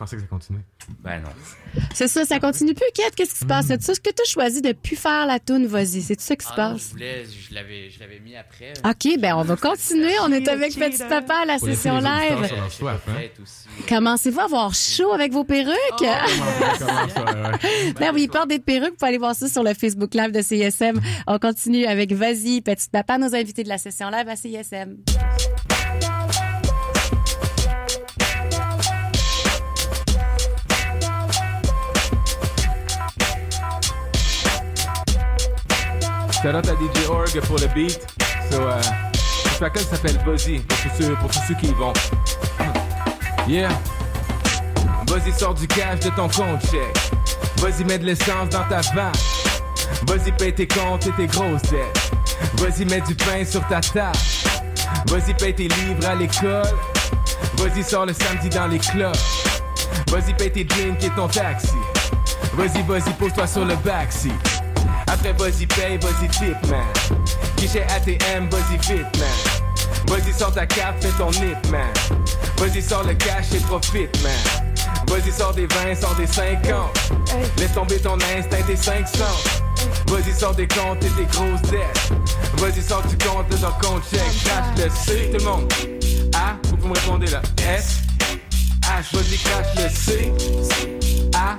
Pensais 0.01 0.15
que 0.15 0.21
ça 0.23 0.27
continuait? 0.27 0.61
Ben 1.01 1.19
non. 1.21 1.29
C'est 1.93 2.07
ça, 2.07 2.25
ça 2.25 2.39
continue 2.39 2.73
plus. 2.73 2.85
Kate, 2.95 3.13
qu'est-ce 3.15 3.33
qui 3.33 3.39
se 3.39 3.45
passe? 3.45 3.67
C'est 3.67 3.81
ça 3.81 3.93
ce 3.93 3.99
que 3.99 4.09
tu 4.09 4.21
as 4.21 4.25
choisi 4.29 4.61
de 4.61 4.71
plus 4.73 4.95
faire 4.95 5.25
la 5.27 5.39
toune, 5.39 5.67
vas-y. 5.67 6.01
C'est 6.01 6.15
tout 6.15 6.23
ça 6.23 6.35
qui 6.35 6.45
se 6.45 6.51
Ah 6.55 6.69
non, 6.69 6.73
passe? 6.73 6.87
je 6.87 6.91
voulais, 6.91 7.25
je 7.25 7.53
l'avais, 7.53 7.89
je 7.89 7.99
l'avais 7.99 8.19
mis 8.19 8.35
après. 8.35 8.73
OK, 8.83 9.19
ben 9.19 9.35
on 9.35 9.43
va 9.43 9.55
continuer. 9.55 10.13
On 10.23 10.31
est 10.31 10.47
avec 10.47 10.73
Petit 10.73 11.03
Papa 11.07 11.35
à 11.43 11.45
la 11.45 11.57
Pour 11.59 11.67
session 11.67 11.99
live. 11.99 12.05
hein? 12.07 13.27
aussi. 13.41 13.67
Commencez-vous 13.87 14.39
à 14.39 14.43
avoir 14.45 14.73
chaud 14.73 15.11
avec 15.13 15.31
vos 15.31 15.43
perruques? 15.43 15.75
Ça, 15.99 16.85
ouais. 16.85 17.93
Ben 17.99 18.11
oui, 18.13 18.27
porte 18.27 18.49
des 18.49 18.59
perruques. 18.59 18.91
Vous 18.91 18.95
pouvez 18.97 19.09
aller 19.09 19.17
voir 19.17 19.35
ça 19.35 19.47
sur 19.47 19.63
le 19.63 19.73
Facebook 19.73 20.13
Live 20.13 20.31
de 20.31 20.41
CISM. 20.41 20.99
On 21.27 21.37
continue 21.39 21.85
avec 21.85 22.11
Vas-y, 22.13 22.61
Petit 22.61 22.89
Papa, 22.91 23.17
nos 23.17 23.33
invités 23.35 23.63
de 23.63 23.69
la 23.69 23.77
session 23.77 24.09
live 24.09 24.27
à 24.27 24.35
CISM. 24.35 24.97
Shout 36.41 36.55
out 36.55 36.67
à 36.67 36.73
DJ 36.73 37.07
Org 37.07 37.39
pour 37.41 37.59
le 37.59 37.67
beat. 37.67 37.99
So, 38.49 38.59
euh, 38.59 38.81
le 39.45 39.57
track 39.57 39.77
s'appelle 39.77 40.17
Buzzy 40.25 40.57
pour 40.57 40.77
tous, 40.79 41.03
ceux, 41.03 41.15
pour 41.15 41.29
tous 41.29 41.39
ceux 41.47 41.53
qui 41.53 41.67
y 41.67 41.73
vont. 41.73 41.93
Yeah. 43.47 43.69
Vas-y, 45.07 45.33
sors 45.33 45.53
du 45.53 45.67
cash 45.67 45.99
de 45.99 46.09
ton 46.09 46.29
compte 46.29 46.61
check. 46.61 46.97
Vas-y, 47.57 47.83
mets 47.83 47.99
de 47.99 48.05
l'essence 48.05 48.49
dans 48.49 48.63
ta 48.63 48.81
vanne. 48.95 49.11
Vas-y, 50.07 50.31
paye 50.31 50.53
tes 50.53 50.67
comptes 50.67 51.05
et 51.07 51.11
tes 51.11 51.27
grosses 51.27 51.61
dettes. 51.63 52.11
Vas-y, 52.55 52.85
mets 52.85 53.01
du 53.01 53.13
pain 53.13 53.43
sur 53.43 53.67
ta 53.67 53.81
table. 53.81 54.17
Vas-y, 55.07 55.33
paye 55.33 55.53
tes 55.53 55.67
livres 55.67 56.07
à 56.07 56.15
l'école. 56.15 56.63
Vas-y, 57.57 57.83
sors 57.83 58.05
le 58.05 58.13
samedi 58.13 58.49
dans 58.49 58.67
les 58.67 58.79
clubs. 58.79 59.15
Vas-y, 60.07 60.33
paye 60.35 60.51
tes 60.51 60.63
drinks 60.63 61.03
et 61.03 61.09
ton 61.09 61.27
taxi. 61.27 61.69
Vas-y, 62.53 62.81
vas-y, 62.83 63.13
pose-toi 63.13 63.47
sur 63.47 63.65
le 63.65 63.75
backseat. 63.77 64.60
Après, 65.11 65.33
vas-y, 65.33 65.65
paye, 65.65 65.97
vas-y, 65.97 66.29
tip, 66.29 66.55
man. 66.69 66.85
Guichet 67.57 67.85
ATM, 67.89 68.47
vas-y, 68.49 68.77
vite, 68.77 69.19
man. 69.19 69.27
Vas-y, 70.07 70.33
sors 70.33 70.53
ta 70.53 70.65
carte, 70.65 71.03
fais 71.03 71.11
ton 71.17 71.31
nip, 71.31 71.57
man. 71.69 71.81
Vas-y, 72.57 72.81
sors 72.81 73.03
le 73.03 73.13
cash 73.15 73.53
et 73.53 73.59
profite, 73.59 74.23
man. 74.23 74.31
Vas-y, 75.07 75.31
sors 75.31 75.53
des 75.53 75.67
20, 75.67 75.95
sors 75.99 76.15
des 76.15 76.27
50. 76.27 77.11
Laisse 77.57 77.73
tomber 77.73 77.99
ton 77.99 78.15
instinct, 78.15 78.63
tes 78.65 78.77
500. 78.77 79.25
Vas-y, 80.07 80.33
sors 80.33 80.55
des 80.55 80.67
comptes 80.67 81.03
et 81.03 81.09
tes 81.09 81.25
grosses 81.25 81.61
dettes. 81.63 82.11
Vas-y, 82.57 82.81
sors 82.81 83.03
du 83.03 83.17
compte 83.17 83.49
de 83.49 83.57
ton 83.57 83.71
compte 83.81 84.03
check. 84.09 84.21
Crash 84.45 84.77
le 84.77 84.89
C, 84.89 85.29
tout 85.31 85.39
le 85.39 85.43
monde. 85.43 85.73
A, 86.35 86.55
vous 86.69 86.77
pouvez 86.77 86.89
me 86.89 86.95
répondre 86.95 87.25
là. 87.29 87.41
S, 87.75 87.97
H, 88.83 89.13
vas-y, 89.13 89.37
crash 89.37 89.67
le 89.75 89.89
C. 89.89 90.33
A, 91.35 91.57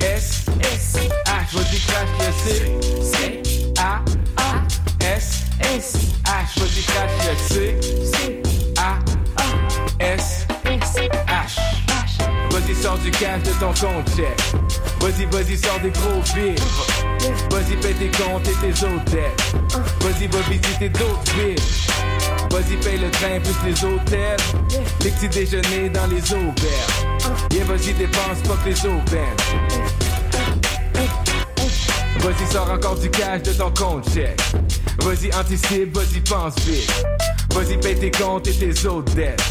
S, 0.00 0.44
S, 0.60 0.96
H, 1.44 1.56
vas-y, 1.56 1.78
crash 1.80 2.08
le 2.20 2.32
C. 2.32 2.78
C, 3.02 3.42
A, 3.78 4.02
A, 4.36 4.62
S, 5.04 5.44
S, 5.60 5.96
H, 6.24 6.58
vas-y, 6.58 6.82
crash 6.82 7.10
le 7.26 7.34
C. 7.54 7.78
C, 8.12 8.42
A, 8.78 8.98
A, 9.36 10.02
S, 10.02 10.46
S, 10.64 10.96
H. 10.96 11.60
Vas-y, 12.50 12.74
sors 12.74 12.98
du 12.98 13.10
cash 13.10 13.42
de 13.42 13.52
ton 13.60 13.74
compte 13.74 14.08
check. 14.16 14.40
Vas-y, 15.00 15.26
vas-y, 15.26 15.56
sors 15.58 15.80
des 15.80 15.90
gros 15.90 16.22
billes. 16.34 16.54
Vas-y, 17.50 17.76
paye 17.76 17.94
tes 17.94 18.10
comptes 18.22 18.48
et 18.48 18.54
tes 18.60 18.72
dettes. 19.10 19.54
Vas-y, 20.00 20.26
va 20.28 20.38
visiter 20.48 20.88
d'autres 20.88 21.32
villes. 21.36 21.58
Vas-y, 22.50 22.76
paye 22.76 22.98
le 22.98 23.10
train 23.10 23.40
plus 23.40 23.70
les 23.70 23.84
hôtels. 23.84 24.36
Les 25.02 25.10
petits 25.10 25.28
déjeuners 25.28 25.90
dans 25.90 26.06
les 26.06 26.32
auberges. 26.32 27.50
Yeah, 27.50 27.64
vas-y, 27.64 27.92
dépense 27.92 28.40
pas 28.46 28.56
que 28.64 28.70
les 28.70 28.86
aubaines. 28.86 30.03
Vas-y, 32.24 32.50
sors 32.50 32.70
encore 32.70 32.96
du 32.96 33.10
cash 33.10 33.42
de 33.42 33.52
ton 33.52 33.70
compte 33.72 34.10
check. 34.10 34.40
Vas-y, 35.02 35.30
anticipe, 35.34 35.94
vas-y, 35.94 36.20
pense 36.20 36.58
vite. 36.60 36.90
Vas-y, 37.52 37.76
paye 37.76 37.96
tes 37.96 38.10
comptes 38.10 38.46
et 38.46 38.54
tes 38.54 38.86
autres 38.86 39.14
dettes. 39.14 39.42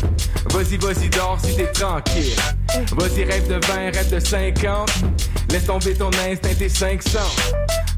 Vas-y, 0.49 0.77
vas-y, 0.77 1.07
dors 1.09 1.39
si 1.45 1.55
t'es 1.55 1.67
tranquille. 1.67 2.35
Vas-y, 2.97 3.25
rêve 3.25 3.47
de 3.47 3.63
20, 3.67 3.75
rêve 3.93 4.09
de 4.09 4.19
50. 4.19 4.91
Laisse 5.51 5.65
tomber 5.67 5.93
ton 5.93 6.09
instinct, 6.27 6.55
tes 6.57 6.67
500. 6.67 7.19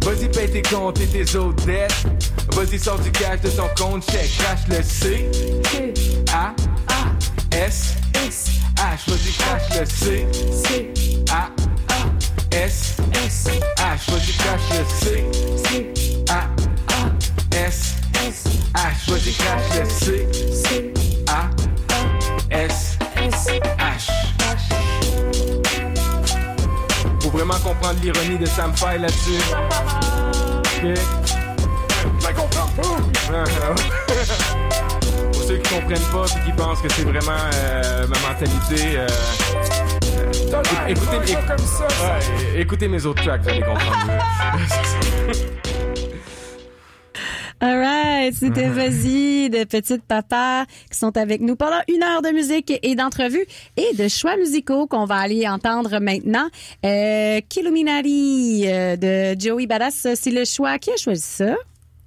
Vas-y, 0.01 0.27
paye 0.27 0.51
tes 0.51 0.61
comptes 0.61 0.99
et 0.99 1.07
tes 1.07 1.37
autres 1.37 1.65
dettes. 1.65 2.05
Vas-y, 2.51 2.77
sors 2.77 2.99
du 2.99 3.11
cash 3.11 3.39
de 3.39 3.49
ton 3.51 3.69
compte 3.77 4.03
check. 4.11 4.29
Crash 4.37 4.67
le 4.67 4.83
C, 4.83 5.29
A, 6.33 6.53
S, 7.55 7.95
H. 8.13 9.09
Vas-y, 9.09 9.31
crash 9.37 9.79
le 9.79 9.85
C, 9.85 10.27
A, 11.31 11.47
S, 12.51 12.95
H. 13.77 14.11
Vas-y, 14.11 14.33
crash 14.37 14.69
le 14.71 14.85
C, 14.89 15.25
A, 16.29 16.47
S, 17.55 17.95
H. 18.73 19.09
Vas-y, 19.09 19.33
crash 19.33 19.69
le 19.77 19.83
C, 19.89 20.27
A, 21.27 21.49
S, 22.51 22.97
H. 23.15 24.11
Faut 27.21 27.31
vraiment 27.31 27.59
comprendre 27.59 27.99
l'ironie 28.01 28.37
de 28.37 28.45
Sam 28.45 28.73
Fay 28.75 28.99
là-dessus. 28.99 29.41
Ok? 30.83 30.83
Je. 30.83 30.95
Pour 35.33 35.43
ceux 35.43 35.57
qui 35.57 35.69
comprennent 35.73 36.09
pas 36.11 36.25
et 36.25 36.39
qui 36.45 36.51
pensent 36.55 36.81
que 36.81 36.89
c'est 36.93 37.03
vraiment 37.03 37.31
euh, 37.53 38.07
ma 38.07 38.19
mentalité, 38.29 38.97
euh, 38.97 39.07
écoutez, 40.87 40.91
écoutez, 40.91 41.35
ouais, 41.35 42.61
écoutez 42.61 42.87
mes 42.87 43.05
autres 43.05 43.23
tracks, 43.23 43.41
vous 43.41 43.49
allez 43.49 43.61
comprendre. 43.61 44.11
All 47.61 47.79
right, 47.79 48.35
c'était 48.35 48.67
Vas-y 48.67 49.49
de 49.49 49.63
Petite 49.63 50.03
Papa 50.03 50.65
qui 50.91 50.97
sont 50.97 51.15
avec 51.17 51.39
nous 51.39 51.55
pendant 51.55 51.79
une 51.87 52.03
heure 52.03 52.21
de 52.21 52.29
musique 52.29 52.77
et 52.83 52.95
d'entrevues 52.95 53.45
et 53.77 53.95
de 53.95 54.09
choix 54.09 54.35
musicaux 54.35 54.87
qu'on 54.87 55.05
va 55.05 55.15
aller 55.15 55.47
entendre 55.47 55.99
maintenant. 55.99 56.47
Euh, 56.85 57.39
Killuminati 57.47 58.65
euh, 58.67 58.97
de 58.97 59.39
Joey 59.39 59.67
Badass, 59.67 60.07
c'est 60.15 60.31
le 60.31 60.43
choix. 60.43 60.77
Qui 60.79 60.91
a 60.91 60.97
choisi 60.97 61.21
ça? 61.21 61.55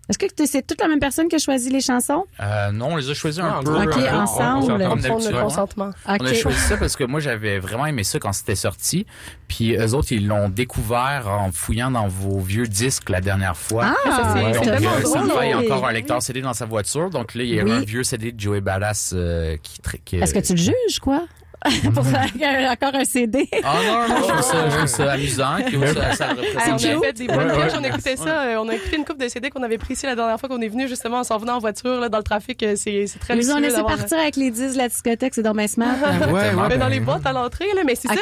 Est-ce 0.08 0.16
que 0.18 0.24
c'est 0.46 0.66
toute 0.66 0.80
la 0.80 0.88
même 0.88 1.00
personne 1.00 1.28
qui 1.28 1.36
a 1.36 1.38
choisi 1.38 1.68
les 1.68 1.82
chansons? 1.82 2.24
Euh, 2.40 2.72
non, 2.72 2.92
on 2.92 2.96
les 2.96 3.10
a 3.10 3.14
choisis 3.14 3.42
un 3.42 3.62
peu. 3.62 3.74
ok, 3.76 3.96
euh, 3.98 4.10
ensemble. 4.16 4.66
comme 4.68 4.78
Prendre 4.80 5.02
d'habitude. 5.02 5.32
le 5.32 5.40
consentement. 5.42 5.90
On 6.06 6.14
a 6.14 6.32
choisi 6.34 6.58
ça 6.60 6.76
parce 6.78 6.96
que 6.96 7.04
moi, 7.04 7.20
j'avais 7.20 7.58
vraiment 7.58 7.84
aimé 7.84 8.04
ça 8.04 8.18
quand 8.18 8.32
c'était 8.32 8.54
sorti. 8.54 9.04
Puis 9.48 9.76
eux 9.76 9.94
autres, 9.94 10.12
ils 10.12 10.26
l'ont 10.26 10.48
découvert 10.48 11.28
en 11.28 11.52
fouillant 11.52 11.90
dans 11.90 12.08
vos 12.08 12.38
vieux 12.40 12.66
disques 12.66 13.10
la 13.10 13.20
dernière 13.20 13.56
fois. 13.56 13.94
Ah, 14.06 14.10
ça, 14.10 14.32
c'est- 14.34 14.52
Donc, 14.58 14.66
euh, 14.66 15.00
drôle. 15.02 15.06
Sam 15.06 15.30
a 15.30 15.56
encore 15.58 15.86
un 15.86 15.92
lecteur 15.92 16.22
CD 16.22 16.40
dans 16.40 16.54
sa 16.54 16.64
voiture. 16.64 17.10
Donc 17.10 17.34
là, 17.34 17.42
il 17.42 17.54
y 17.54 17.60
a 17.60 17.64
Oui. 17.64 17.70
un 17.72 17.80
vieux 17.80 18.02
CD 18.02 18.32
de 18.32 18.40
Joey 18.40 18.62
Badass 18.62 19.12
euh, 19.14 19.56
qui... 19.62 19.78
qui- 20.06 20.16
Est-ce 20.16 20.32
que 20.32 20.38
tu 20.40 20.52
le 20.54 20.58
juges, 20.58 21.00
quoi? 21.02 21.24
Pour 21.94 22.06
faire 22.06 22.70
encore 22.70 22.94
un 22.94 23.04
CD. 23.04 23.48
Ah 23.64 23.76
non, 23.84 24.08
non, 24.08 24.16
je 24.22 24.28
trouve 24.28 24.42
ça, 24.42 24.68
je 24.70 24.76
trouve 24.76 24.86
ça 24.86 25.12
amusant. 25.12 25.56
Ça, 25.94 26.12
ça 26.14 26.28
on 26.68 26.74
a 26.74 26.78
fait 26.78 27.12
des 27.14 27.26
bonnes 27.26 27.50
on 27.78 27.84
écoutait 27.84 28.16
ça. 28.16 28.42
euh, 28.42 28.56
On 28.60 28.68
a 28.68 28.74
écouté 28.74 28.96
une 28.96 29.04
coupe 29.04 29.18
de 29.18 29.28
CD 29.28 29.50
qu'on 29.50 29.62
avait 29.62 29.78
pris 29.78 29.94
ici 29.94 30.06
la 30.06 30.14
dernière 30.14 30.38
fois 30.38 30.48
qu'on 30.48 30.60
est 30.60 30.68
venu, 30.68 30.86
justement, 30.88 31.18
en 31.18 31.24
s'en 31.24 31.38
venant 31.38 31.56
en 31.56 31.58
voiture, 31.58 31.98
là, 32.00 32.08
dans 32.08 32.18
le 32.18 32.24
trafic. 32.24 32.62
euh, 32.62 32.74
C'est 32.76 33.06
très 33.20 33.34
Ils 33.36 33.46
nous 33.46 33.52
ont 33.52 33.58
laissé 33.58 33.82
partir 33.82 34.18
avec 34.18 34.36
les 34.36 34.50
10 34.50 34.72
de 34.74 34.78
la 34.78 34.88
discothèque, 34.88 35.34
c'est 35.34 35.42
dans 35.42 35.54
ma 35.54 35.66
smart. 35.68 35.96
Ouais, 36.28 36.32
ouais. 36.32 36.68
Mais 36.68 36.78
dans 36.78 36.88
les 36.88 37.00
boîtes 37.00 37.26
à 37.26 37.32
l'entrée, 37.32 37.66
là, 37.74 37.82
mais 37.84 37.94
c'est 37.96 38.08
ça, 38.08 38.14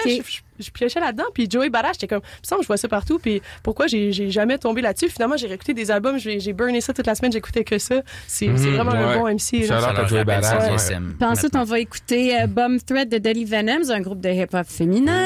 je, 0.58 0.70
piochais 0.70 1.00
là-dedans, 1.00 1.24
puis 1.34 1.46
Joey 1.50 1.70
Badass, 1.70 1.92
j'étais 1.94 2.08
comme, 2.08 2.20
que 2.20 2.62
je 2.62 2.66
vois 2.66 2.76
ça 2.76 2.88
partout, 2.88 3.18
puis 3.18 3.42
pourquoi 3.62 3.86
j'ai 3.86 4.12
jamais 4.30 4.58
tombé 4.58 4.82
là-dessus? 4.82 5.08
Finalement, 5.08 5.36
j'ai 5.36 5.46
réécouté 5.46 5.74
des 5.74 5.90
albums, 5.90 6.18
j'ai 6.18 6.52
burné 6.52 6.80
ça 6.80 6.92
toute 6.92 7.06
la 7.06 7.14
semaine, 7.14 7.32
j'écoutais 7.32 7.64
que 7.64 7.78
ça. 7.78 8.02
C'est 8.26 8.46
Mhm, 8.46 8.56
vraiment 8.74 8.92
un 8.92 9.08
ouais. 9.08 9.18
bon 9.18 9.26
MC. 9.28 9.60
là. 9.60 9.66
Ça 9.66 9.80
Joey 10.08 10.24
ça. 10.78 10.94
Puis 11.18 11.28
ensuite, 11.28 11.56
on 11.56 11.64
va 11.64 11.78
écouter 11.80 12.40
euh, 12.40 12.46
Bum 12.46 12.80
Thread 12.80 13.08
de 13.08 13.18
Dolly 13.18 13.44
Venom, 13.44 13.82
c'est 13.84 13.92
un 13.92 14.00
groupe 14.00 14.20
de 14.20 14.30
hip-hop 14.30 14.66
féminin. 14.66 15.22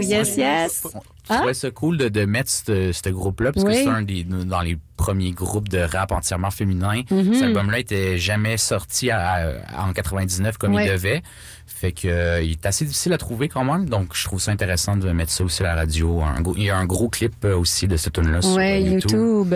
Yes, 0.00 0.08
yes, 0.08 0.36
yes. 0.36 0.82
Je 1.30 1.34
trouvais 1.36 1.54
ça 1.54 1.70
cool 1.70 1.96
de, 1.98 2.08
de 2.08 2.24
mettre 2.24 2.50
ce, 2.50 2.90
ce 2.92 3.08
groupe-là 3.08 3.52
parce 3.52 3.64
Oui. 3.64 3.72
que 3.72 3.78
c'est 3.82 3.88
un 3.88 4.02
des 4.02 4.24
dans 4.24 4.60
les 4.60 4.76
premiers 4.96 5.30
groupes 5.30 5.68
de 5.68 5.78
rap 5.78 6.10
entièrement 6.12 6.50
féminin. 6.50 7.02
Mhm. 7.10 7.34
Cet 7.34 7.42
album-là 7.44 7.78
était 7.78 8.18
jamais 8.18 8.56
sorti 8.56 9.10
à- 9.10 9.54
à- 9.78 9.86
en 9.88 9.92
99 9.92 10.58
comme 10.58 10.74
il 10.74 10.88
devait. 10.88 11.22
Fait 11.66 11.92
que 11.92 12.06
euh, 12.08 12.42
il 12.42 12.52
est 12.52 12.66
assez 12.66 12.84
difficile 12.84 13.12
à 13.12 13.18
trouver 13.18 13.48
quand 13.48 13.64
même. 13.64 13.88
Donc 13.88 14.14
je 14.14 14.24
trouve 14.24 14.40
ça 14.40 14.50
intéressant 14.52 14.96
de 14.96 15.10
mettre 15.12 15.30
ça 15.32 15.44
aussi 15.44 15.62
à 15.62 15.66
la 15.66 15.74
radio. 15.76 16.20
Un 16.22 16.40
gros- 16.40 16.54
il 16.56 16.64
y 16.64 16.70
a 16.70 16.76
un 16.76 16.86
gros 16.86 17.08
clip 17.08 17.44
euh, 17.44 17.56
aussi 17.56 17.86
de 17.88 17.96
ce 17.96 18.10
tune-là 18.10 18.42
sur 18.42 18.54
Ouais, 18.56 18.74
euh, 18.82 18.90
YouTube. 18.90 19.10
YouTube. 19.12 19.54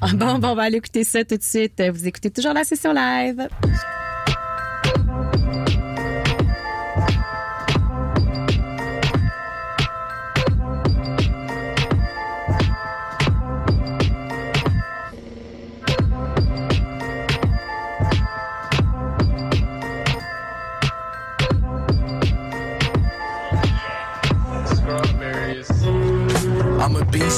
Ah, 0.00 0.06
bon, 0.14 0.38
bon, 0.38 0.48
on 0.48 0.54
va 0.54 0.62
aller 0.64 0.76
écouter 0.76 1.04
ça 1.04 1.24
tout 1.24 1.36
de 1.36 1.42
suite. 1.42 1.82
Vous 1.92 2.06
écoutez 2.06 2.30
toujours 2.30 2.52
la 2.52 2.64
session 2.64 2.92
live. 2.92 3.48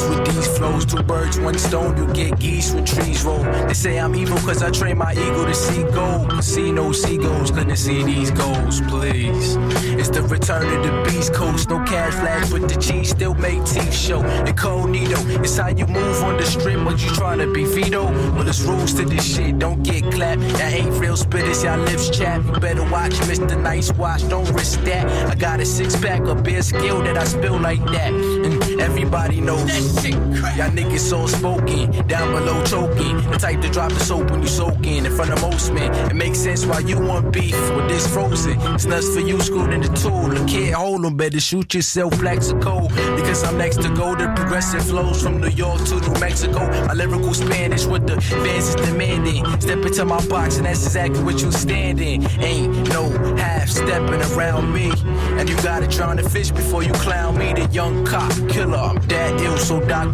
Beast 0.01 0.11
with 0.11 0.35
these 0.35 0.59
flows. 0.59 0.85
Two 0.85 1.03
birds, 1.03 1.39
one 1.39 1.59
stone. 1.59 1.97
You 1.97 2.13
get 2.13 2.39
geese 2.39 2.73
when 2.73 2.85
trees 2.85 3.25
roll. 3.25 3.43
They 3.43 3.75
say 3.75 3.99
I'm 3.99 4.15
evil 4.15 4.39
cause 4.39 4.63
I 4.63 4.71
train 4.71 4.99
my 4.99 5.13
ego 5.13 5.45
to 5.45 5.55
see 5.55 5.83
gold. 5.85 6.31
Casino 6.31 6.93
seagulls 6.93 7.51
couldn't 7.51 7.77
see 7.77 8.03
these 8.03 8.31
goals, 8.31 8.81
please. 8.83 9.57
It's 9.99 10.09
the 10.09 10.23
return 10.23 10.67
of 10.67 10.85
the 10.85 11.11
beast 11.11 11.35
coast. 11.35 11.69
No 11.69 11.79
cash 11.85 12.15
flash, 12.15 12.51
but 12.51 12.69
the 12.69 12.77
cheese 12.77 13.11
still 13.11 13.35
make 13.35 13.65
teeth 13.65 13.95
show. 13.95 14.23
Incognito, 14.47 15.19
it's 15.43 15.57
how 15.57 15.69
you 15.69 15.87
move 15.87 16.23
on 16.23 16.37
the 16.37 16.47
strip. 16.47 16.85
What 16.85 17.03
you 17.03 17.11
trying 17.11 17.39
to 17.39 17.53
be 17.53 17.65
Vito? 17.65 18.05
Well, 18.05 18.45
there's 18.45 18.63
rules 18.63 18.95
to 18.95 19.05
this 19.05 19.37
shit. 19.37 19.59
Don't 19.59 19.83
get 19.83 20.05
clapped. 20.13 20.41
That 20.59 20.73
ain't 20.73 20.95
real 21.01 21.17
spit, 21.17 21.45
spitters, 21.45 21.65
y'all 21.65 21.79
lips 21.79 22.11
chap. 22.11 22.45
You 22.45 22.61
better 22.61 22.85
watch 22.91 23.13
Mr. 23.29 23.61
Nice 23.61 23.93
Watch. 23.93 24.29
Don't 24.29 24.49
risk 24.53 24.81
that. 24.85 25.07
I 25.31 25.35
got 25.35 25.61
a 25.61 25.65
six 25.65 25.99
pack 25.99 26.23
of 26.23 26.43
beer 26.43 26.63
skill 26.63 27.03
that 27.03 27.17
I 27.17 27.25
spill 27.25 27.59
like 27.59 27.85
that. 27.87 28.13
And 28.13 28.60
everybody 28.81 29.41
knows 29.41 29.67
that 29.67 30.03
shit 30.03 30.15
crack. 30.39 30.57
Y'all 30.57 30.71
niggas 30.71 31.01
so 31.01 31.27
spoken, 31.27 31.91
down 32.07 32.33
below 32.33 32.63
choking. 32.65 33.17
The 33.31 33.39
type 33.39 33.61
to 33.61 33.71
drop 33.71 33.93
the 33.93 34.01
soap 34.01 34.31
when 34.31 34.43
you 34.43 34.49
soaking 34.49 34.91
in 34.97 35.07
in 35.07 35.13
front 35.15 35.33
of 35.33 35.41
most 35.43 35.73
men. 35.73 35.93
It 36.11 36.15
makes 36.15 36.39
sense 36.39 36.67
why 36.67 36.81
you 36.81 36.99
want 36.99 37.33
beef 37.33 37.59
with 37.77 37.89
this 37.89 38.07
frozen. 38.07 38.59
It's 38.75 38.87
nuts 38.87 39.09
for 39.15 39.21
you, 39.21 39.41
screwed 39.41 39.73
in 39.73 39.83
the 39.83 39.89
tool. 39.89 40.29
The 40.29 40.45
kid 40.47 40.75
hold 40.75 41.05
'em, 41.05 41.17
better 41.17 41.41
shoot 41.41 41.75
yourself, 41.75 42.15
Flexico. 42.15 42.89
Because 43.17 43.45
I'm 43.45 43.57
next 43.59 43.81
to 43.83 43.89
go. 43.91 44.15
The 44.15 44.29
progressive 44.35 44.85
flows 44.85 45.23
from 45.23 45.41
New 45.41 45.49
York 45.49 45.85
to 45.85 46.01
New 46.01 46.21
Mexico. 46.21 46.61
My 46.87 46.95
lyrical 46.95 47.35
Spanish 47.35 47.85
with 47.87 48.07
the 48.07 48.21
fans 48.21 48.69
is 48.69 48.75
demanding. 48.75 49.45
Step 49.61 49.85
into 49.85 50.05
my 50.05 50.25
box 50.27 50.57
and 50.59 50.67
that's 50.67 50.85
exactly 50.85 51.23
what 51.23 51.41
you 51.43 51.51
standing. 51.53 52.27
Ain't 52.41 52.89
no 52.89 53.09
half 53.37 53.69
stepping 53.69 54.23
around 54.33 54.73
me. 54.73 54.93
And 55.39 55.49
you 55.49 55.57
gotta 55.63 55.87
drown 55.87 56.17
the 56.17 56.29
fish 56.29 56.51
before 56.51 56.83
you 56.83 56.93
clown 56.93 57.39
me. 57.39 57.53
The 57.53 57.67
young 57.73 58.05
cop 58.05 58.33
killer. 58.49 58.70
I'm 58.79 59.01
ill, 59.41 59.59
so 59.59 59.81
Doc, 59.87 60.09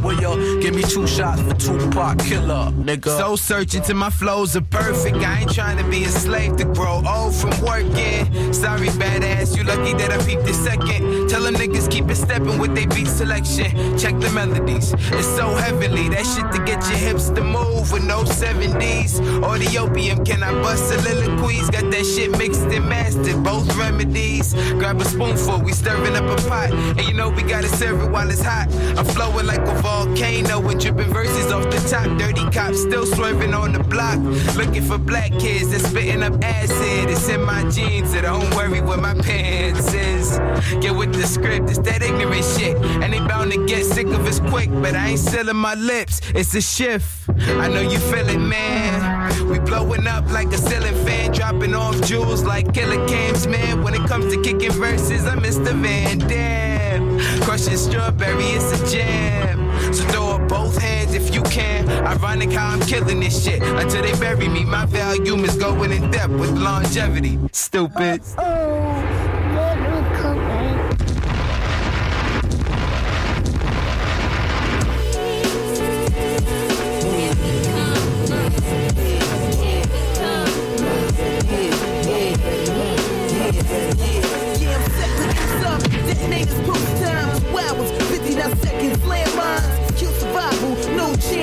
give 0.61 0.75
me 0.75 0.83
two 0.83 1.07
shots 1.07 1.41
for 1.43 1.55
Tupac 1.55 2.19
killer, 2.19 2.71
nigga? 2.73 3.17
So 3.19 3.37
searching 3.37 3.83
till 3.83 3.97
my 3.97 4.11
flows 4.11 4.57
are 4.57 4.61
perfect. 4.63 5.17
I 5.17 5.41
ain't 5.41 5.53
trying 5.53 5.79
to 5.79 5.85
be 5.85 6.05
a 6.05 6.09
slave 6.09 6.57
to 6.57 6.65
grow 6.65 7.03
old 7.07 7.35
from 7.35 7.51
working. 7.65 8.53
Sorry, 8.53 8.89
badass, 8.89 9.57
you 9.57 9.65
lucky 9.65 9.93
that 9.95 10.11
I 10.13 10.19
peeped 10.25 10.45
this 10.45 10.63
second. 10.63 11.29
Tell 11.29 11.43
them 11.43 11.55
niggas 11.55 11.91
keep 11.91 12.09
it 12.11 12.17
stepping 12.17 12.59
with 12.59 12.75
they 12.75 12.87
beat 12.87 13.09
selection. 13.09 13.99
Check 13.99 14.19
the 14.21 14.31
melodies, 14.31 14.93
it's 14.93 15.27
so 15.37 15.55
heavenly. 15.55 16.09
That 16.09 16.25
shit 16.25 16.51
to 16.53 16.65
get 16.65 16.83
your 16.89 16.99
hips 16.99 17.29
to 17.31 17.43
move 17.43 17.93
with 17.93 18.05
no 18.05 18.25
70s. 18.25 19.21
Or 19.43 19.59
the 19.59 19.79
opium, 19.79 20.25
can 20.25 20.43
I 20.43 20.53
bust 20.63 20.89
soliloquies? 20.89 21.71
Got 21.71 21.91
that 21.91 22.05
shit 22.05 22.31
mixed 22.39 22.63
and 22.63 22.89
mastered, 22.89 23.43
both 23.43 23.75
remedies. 23.77 24.55
Grab 24.79 25.01
a 25.01 25.05
spoonful, 25.05 25.61
we 25.61 25.73
stirring 25.73 26.17
up 26.17 26.25
a 26.25 26.43
pot. 26.49 26.73
And 26.73 27.03
you 27.03 27.15
know 27.15 27.29
we 27.31 27.43
gotta 27.43 27.69
serve 27.69 28.03
it 28.03 28.11
while 28.11 28.31
it's 28.31 28.43
hot. 28.47 28.69
I'm 28.97 29.05
flowing 29.05 29.47
like 29.47 29.61
a 29.61 29.75
volcano 29.83 30.61
with 30.61 30.81
dripping 30.81 31.13
verses 31.13 31.53
off 31.53 31.65
the 31.65 31.81
top. 31.91 32.07
Dirty 32.19 32.45
cops 32.51 32.81
still 32.81 33.05
swerving 33.05 33.53
on 33.55 33.73
the 33.73 33.83
block. 33.83 34.19
Looking 34.57 34.83
for 34.83 34.99
black 34.99 35.33
kids 35.33 35.71
that's 35.71 35.87
spitting 35.89 36.23
up 36.23 36.43
acid. 36.43 37.11
It's 37.11 37.29
in 37.29 37.43
my 37.43 37.69
jeans, 37.71 38.13
so 38.13 38.23
don't 38.23 38.49
worry 38.55 38.81
what 38.81 39.01
my 39.01 39.15
pants 39.15 39.93
is. 39.93 40.39
Get 40.81 40.95
with 40.95 41.13
the 41.13 41.27
script, 41.27 41.69
it's 41.71 41.81
that 41.81 42.03
ignorant 42.03 42.45
shit. 42.45 42.77
And 43.03 43.13
they 43.13 43.19
bound 43.19 43.53
to 43.53 43.67
get 43.67 43.85
sick 43.85 44.07
of 44.07 44.27
us 44.27 44.41
quick, 44.41 44.71
but 44.71 44.95
I 44.95 45.09
ain't 45.11 45.19
sealing 45.19 45.57
my 45.57 45.75
lips. 45.75 46.21
It's 46.35 46.55
a 46.55 46.61
shift. 46.61 47.29
I 47.65 47.69
know 47.69 47.81
you 47.81 47.99
feel 47.99 48.29
it, 48.29 48.39
man. 48.39 49.49
We 49.49 49.59
blowing 49.59 50.07
up 50.07 50.31
like 50.31 50.49
a 50.49 50.59
ceiling 50.59 50.95
fan, 51.05 51.33
dropping 51.33 51.75
off 51.75 52.01
jewels 52.03 52.45
like 52.45 52.73
killer 52.73 53.07
cams, 53.09 53.47
man. 53.47 53.83
When 53.83 53.95
it 53.95 54.07
comes 54.09 54.33
to 54.33 54.41
kicking 54.41 54.73
verses, 54.73 55.27
I'm 55.27 55.41
Mr. 55.41 55.73
Van 55.75 56.19
Dam. 56.19 57.21
Crushing 57.43 57.77
strawberry, 57.77 58.36
it's 58.41 58.81
a 58.81 58.97
jam. 58.97 59.93
So 59.93 60.05
throw 60.05 60.27
up 60.31 60.49
both 60.49 60.77
hands 60.79 61.15
if 61.15 61.35
you 61.35 61.43
can. 61.43 61.89
Ironic 61.89 62.53
how 62.53 62.69
I'm 62.69 62.81
killing 62.81 63.21
this 63.21 63.45
shit 63.45 63.63
until 63.63 64.03
they 64.03 64.13
bury 64.19 64.49
me. 64.49 64.65
My 64.65 64.87
volume 64.87 65.45
is 65.45 65.57
going 65.57 65.93
in 65.93 66.11
depth 66.11 66.33
with 66.33 66.51
longevity. 66.51 67.39
Stupid. 67.53 68.23
Yeah, 68.39 69.06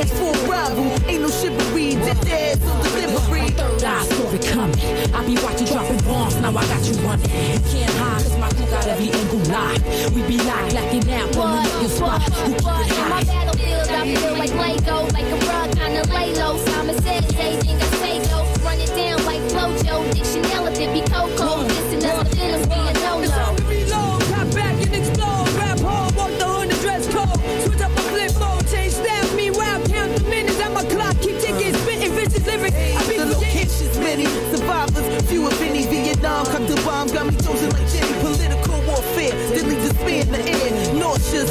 chance 0.06 0.20
for 0.20 0.46
a 0.46 0.50
rival. 0.50 0.86
Ain't 1.10 1.22
no 1.22 1.30
chivalry, 1.30 1.96
dead 1.96 2.20
dads 2.22 2.66
on 2.66 2.84
delivery. 2.84 3.50
Third 3.52 3.84
eye 3.84 4.04
story 4.06 4.40
coming. 4.40 4.80
I 5.14 5.26
be 5.26 5.36
watching 5.42 5.68
dropping 5.68 5.98
bombs, 6.06 6.36
now 6.42 6.50
I 6.50 6.66
got 6.66 6.84
you 6.86 6.94
running. 7.02 7.30
You 7.30 7.60
can't 7.72 7.94
hide, 7.98 8.24
cause 8.24 8.38
my 8.38 8.50
crew 8.50 8.66
got 8.68 8.88
every 8.88 9.10
angle 9.12 9.40
locked. 9.52 9.84
We 10.16 10.22
be 10.24 10.38
like 10.38 10.74
lacking 10.74 11.12
out 11.12 11.38
on 11.38 11.64
the 11.64 11.70
nigga 11.70 11.90
spot. 11.90 12.22
Who 12.24 12.54
keep 12.54 12.64
But 12.64 12.86
it 12.86 12.92
in 12.92 13.10
my 13.10 13.10
high? 13.10 13.24
battlefield, 13.24 13.88
I 13.90 14.16
feel 14.16 14.34
like 14.34 14.54
Lego, 14.54 14.98
like 15.14 15.30
a 15.32 15.38
rug, 15.48 15.78
kinda 15.78 16.04
lay 16.14 16.34
low. 16.36 16.58
Simon 16.66 17.02
says, 17.02 17.28
they 17.36 17.56
think 17.62 17.82
I 17.82 17.88
say 18.02 18.16
go. 18.30 18.40
Run 18.64 18.80
it 18.80 18.92
down 18.96 19.26
like 19.26 19.42
Flojo, 19.52 20.14
diction 20.14 20.46
elephant, 20.52 20.94
be 20.94 21.02
Coco. 21.12 21.43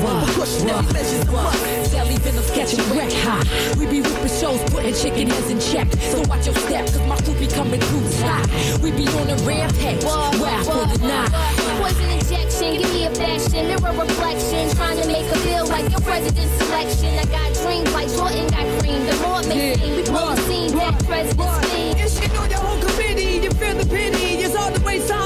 Nauseous, 0.01 0.63
precautionary 0.63 0.93
measures 0.93 1.29
a 1.29 1.33
must. 1.33 1.93
Deadly 1.93 2.17
venom's 2.17 2.51
catching 2.51 2.81
wreck 2.97 3.13
high. 3.13 3.45
We 3.79 3.87
be 3.87 4.01
ripping 4.01 4.29
shows, 4.29 4.61
putting 4.71 4.95
chicken 4.95 5.29
heads 5.29 5.51
in 5.51 5.61
check. 5.61 5.93
So 6.11 6.23
watch 6.29 6.47
your 6.47 6.55
step, 6.57 6.87
cause 6.87 7.07
my 7.07 7.17
crew 7.21 7.35
be 7.35 7.47
coming 7.47 7.81
through 7.81 8.09
high. 8.25 8.47
We 8.83 8.91
be 8.91 9.07
on 9.09 9.29
a 9.29 9.37
rampage. 9.45 10.05
Wow, 10.05 10.31
the 10.33 10.99
night. 11.07 11.31
Poison 11.79 12.11
injection, 12.11 12.81
give 12.81 12.93
me 12.93 13.05
a 13.07 13.11
fashion, 13.11 13.67
mirror 13.69 13.93
reflection. 13.93 14.71
Trying 14.77 15.01
to 15.01 15.07
make 15.07 15.27
a 15.27 15.39
feel 15.45 15.67
like 15.67 15.91
your 15.91 16.01
president's 16.01 16.53
selection. 16.65 17.19
I 17.19 17.25
got 17.27 17.53
dreams 17.61 17.93
like 17.93 18.09
Jordan 18.09 18.47
got 18.49 18.67
cream. 18.81 19.05
The 19.07 19.17
more 19.23 19.43
may 19.45 19.75
seem, 19.77 19.97
we 19.97 20.03
blow 20.03 20.35
the 20.35 20.41
scene, 20.49 20.73
that 20.77 20.99
president's 21.05 21.69
fiend. 21.69 22.01
It's 22.01 22.21
you 22.21 22.29
know 22.29 22.45
your 22.45 22.61
whole 22.61 22.81
committee, 22.81 23.45
you 23.45 23.51
feel 23.51 23.77
the 23.77 23.87
pity. 23.87 24.41
It's 24.43 24.57
all 24.57 24.71
the 24.71 24.81
way 24.85 25.07
time 25.07 25.22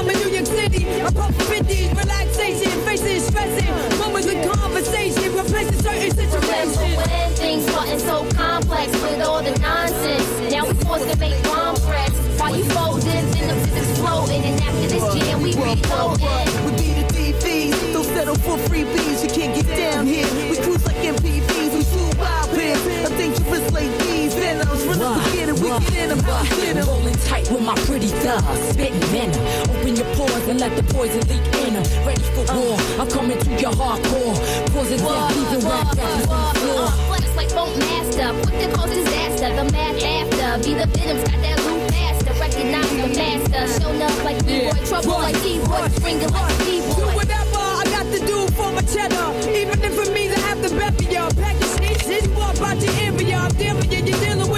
in 0.81 0.89
New 0.89 0.97
York 0.97 1.07
City. 1.07 1.07
I 1.07 1.11
pump 1.11 1.35
50s, 1.35 1.89
relaxation, 1.97 2.71
faces 2.85 3.25
stressing. 3.27 3.99
Moments 3.99 4.27
of 4.27 4.59
conversation, 4.59 5.33
replacing 5.35 5.81
certain 5.81 6.11
situations. 6.11 6.77
when 6.77 7.29
things 7.35 7.65
wasn't 7.73 8.01
so 8.01 8.25
complex 8.35 8.91
with 9.01 9.21
all 9.21 9.41
the 9.41 9.57
nonsense? 9.59 10.51
Now 10.51 10.67
we 10.67 10.73
forced 10.85 11.09
to 11.09 11.17
make 11.19 11.41
bomb 11.43 11.75
threats. 11.75 12.15
While 12.39 12.55
you 12.55 12.63
folding, 12.65 13.25
venom 13.33 13.57
is 13.57 13.75
exploding. 13.75 14.43
And 14.43 14.61
after 14.61 14.87
this 14.87 15.05
jam, 15.15 15.41
we 15.41 15.53
reloading. 15.55 16.47
We 16.65 16.71
be 16.77 16.89
the 16.99 17.05
DVs, 17.13 17.93
don't 17.93 18.05
settle 18.05 18.35
for 18.35 18.57
freebies. 18.69 19.23
You 19.23 19.29
can't 19.29 19.53
get 19.55 19.67
down 19.75 20.05
here. 20.05 20.27
We 20.49 20.57
cruise 20.57 20.85
like 20.85 20.97
MPVs, 20.97 21.73
we 21.73 21.83
too 21.83 22.19
wild 22.19 22.49
pairs. 22.55 22.81
I'm 23.05 23.17
dangerous 23.17 23.71
like 23.73 23.91
these 23.99 24.35
up 25.01 25.17
and 25.17 25.33
get 25.33 25.46
it, 25.46 25.46
we 25.67 25.85
get 25.85 25.93
in 26.03 26.09
them, 26.09 26.21
get. 26.21 26.87
Rolling 26.87 27.15
tight 27.27 27.49
with 27.51 27.61
my 27.61 27.75
pretty 27.87 28.07
thugs, 28.07 28.59
spitting 28.71 28.99
venom. 29.11 29.41
Open 29.69 29.95
your 29.95 30.05
pores 30.15 30.47
and 30.47 30.59
let 30.59 30.75
the 30.75 30.83
poison 30.93 31.21
leak 31.27 31.45
in 31.65 31.75
'em. 31.75 31.85
Ready 32.05 32.23
for 32.35 32.45
war, 32.55 32.77
I'm 32.99 33.09
coming 33.09 33.37
to 33.39 33.49
your 33.59 33.73
hardcore. 33.73 34.35
Poison 34.73 34.99
death, 34.99 35.35
leaving 35.35 35.67
rap 35.67 35.87
rappers 35.97 36.27
on 36.27 36.53
the 36.53 36.59
floor. 36.59 36.87
Uh, 36.87 36.91
Flash 37.07 37.35
like 37.35 37.51
boat 37.55 37.73
master, 37.77 38.27
quick 38.43 38.57
to 38.63 38.67
cause 38.77 38.89
disaster. 38.91 39.49
The 39.57 39.65
math 39.71 40.03
after, 40.03 40.49
be 40.63 40.73
the 40.79 40.87
venoms, 40.93 41.23
got 41.29 41.39
that 41.45 41.57
loop 41.65 41.81
faster. 41.91 42.33
Recognize 42.39 42.89
the 43.01 43.07
master, 43.19 43.81
shown 43.81 44.01
up 44.01 44.23
like 44.23 44.39
B-boy, 44.45 44.85
trouble 44.85 45.19
like 45.25 45.41
D-boy, 45.43 45.87
springing 45.97 46.31
like 46.31 46.57
Do 46.59 46.65
D-boy. 46.65 47.11
whatever 47.19 47.61
I 47.81 47.83
got 47.95 48.05
to 48.13 48.19
do 48.31 48.37
for 48.55 48.71
my 48.71 48.81
cheddar. 48.93 49.27
Even 49.61 49.77
if 49.83 49.95
it 50.03 50.13
means 50.13 50.33
I 50.35 50.39
have 50.49 50.61
to 50.63 50.69
bet 50.75 50.93
for 50.97 51.03
y'all. 51.11 51.31
Package 51.33 51.71
sneaks, 51.77 52.07
it's 52.07 52.27
more 52.29 52.51
about 52.51 52.77
your 52.81 52.93
area. 53.05 53.37
I'm 53.37 53.51
dealing, 53.55 53.91
you're 53.91 54.19
dealing 54.25 54.49
with 54.51 54.56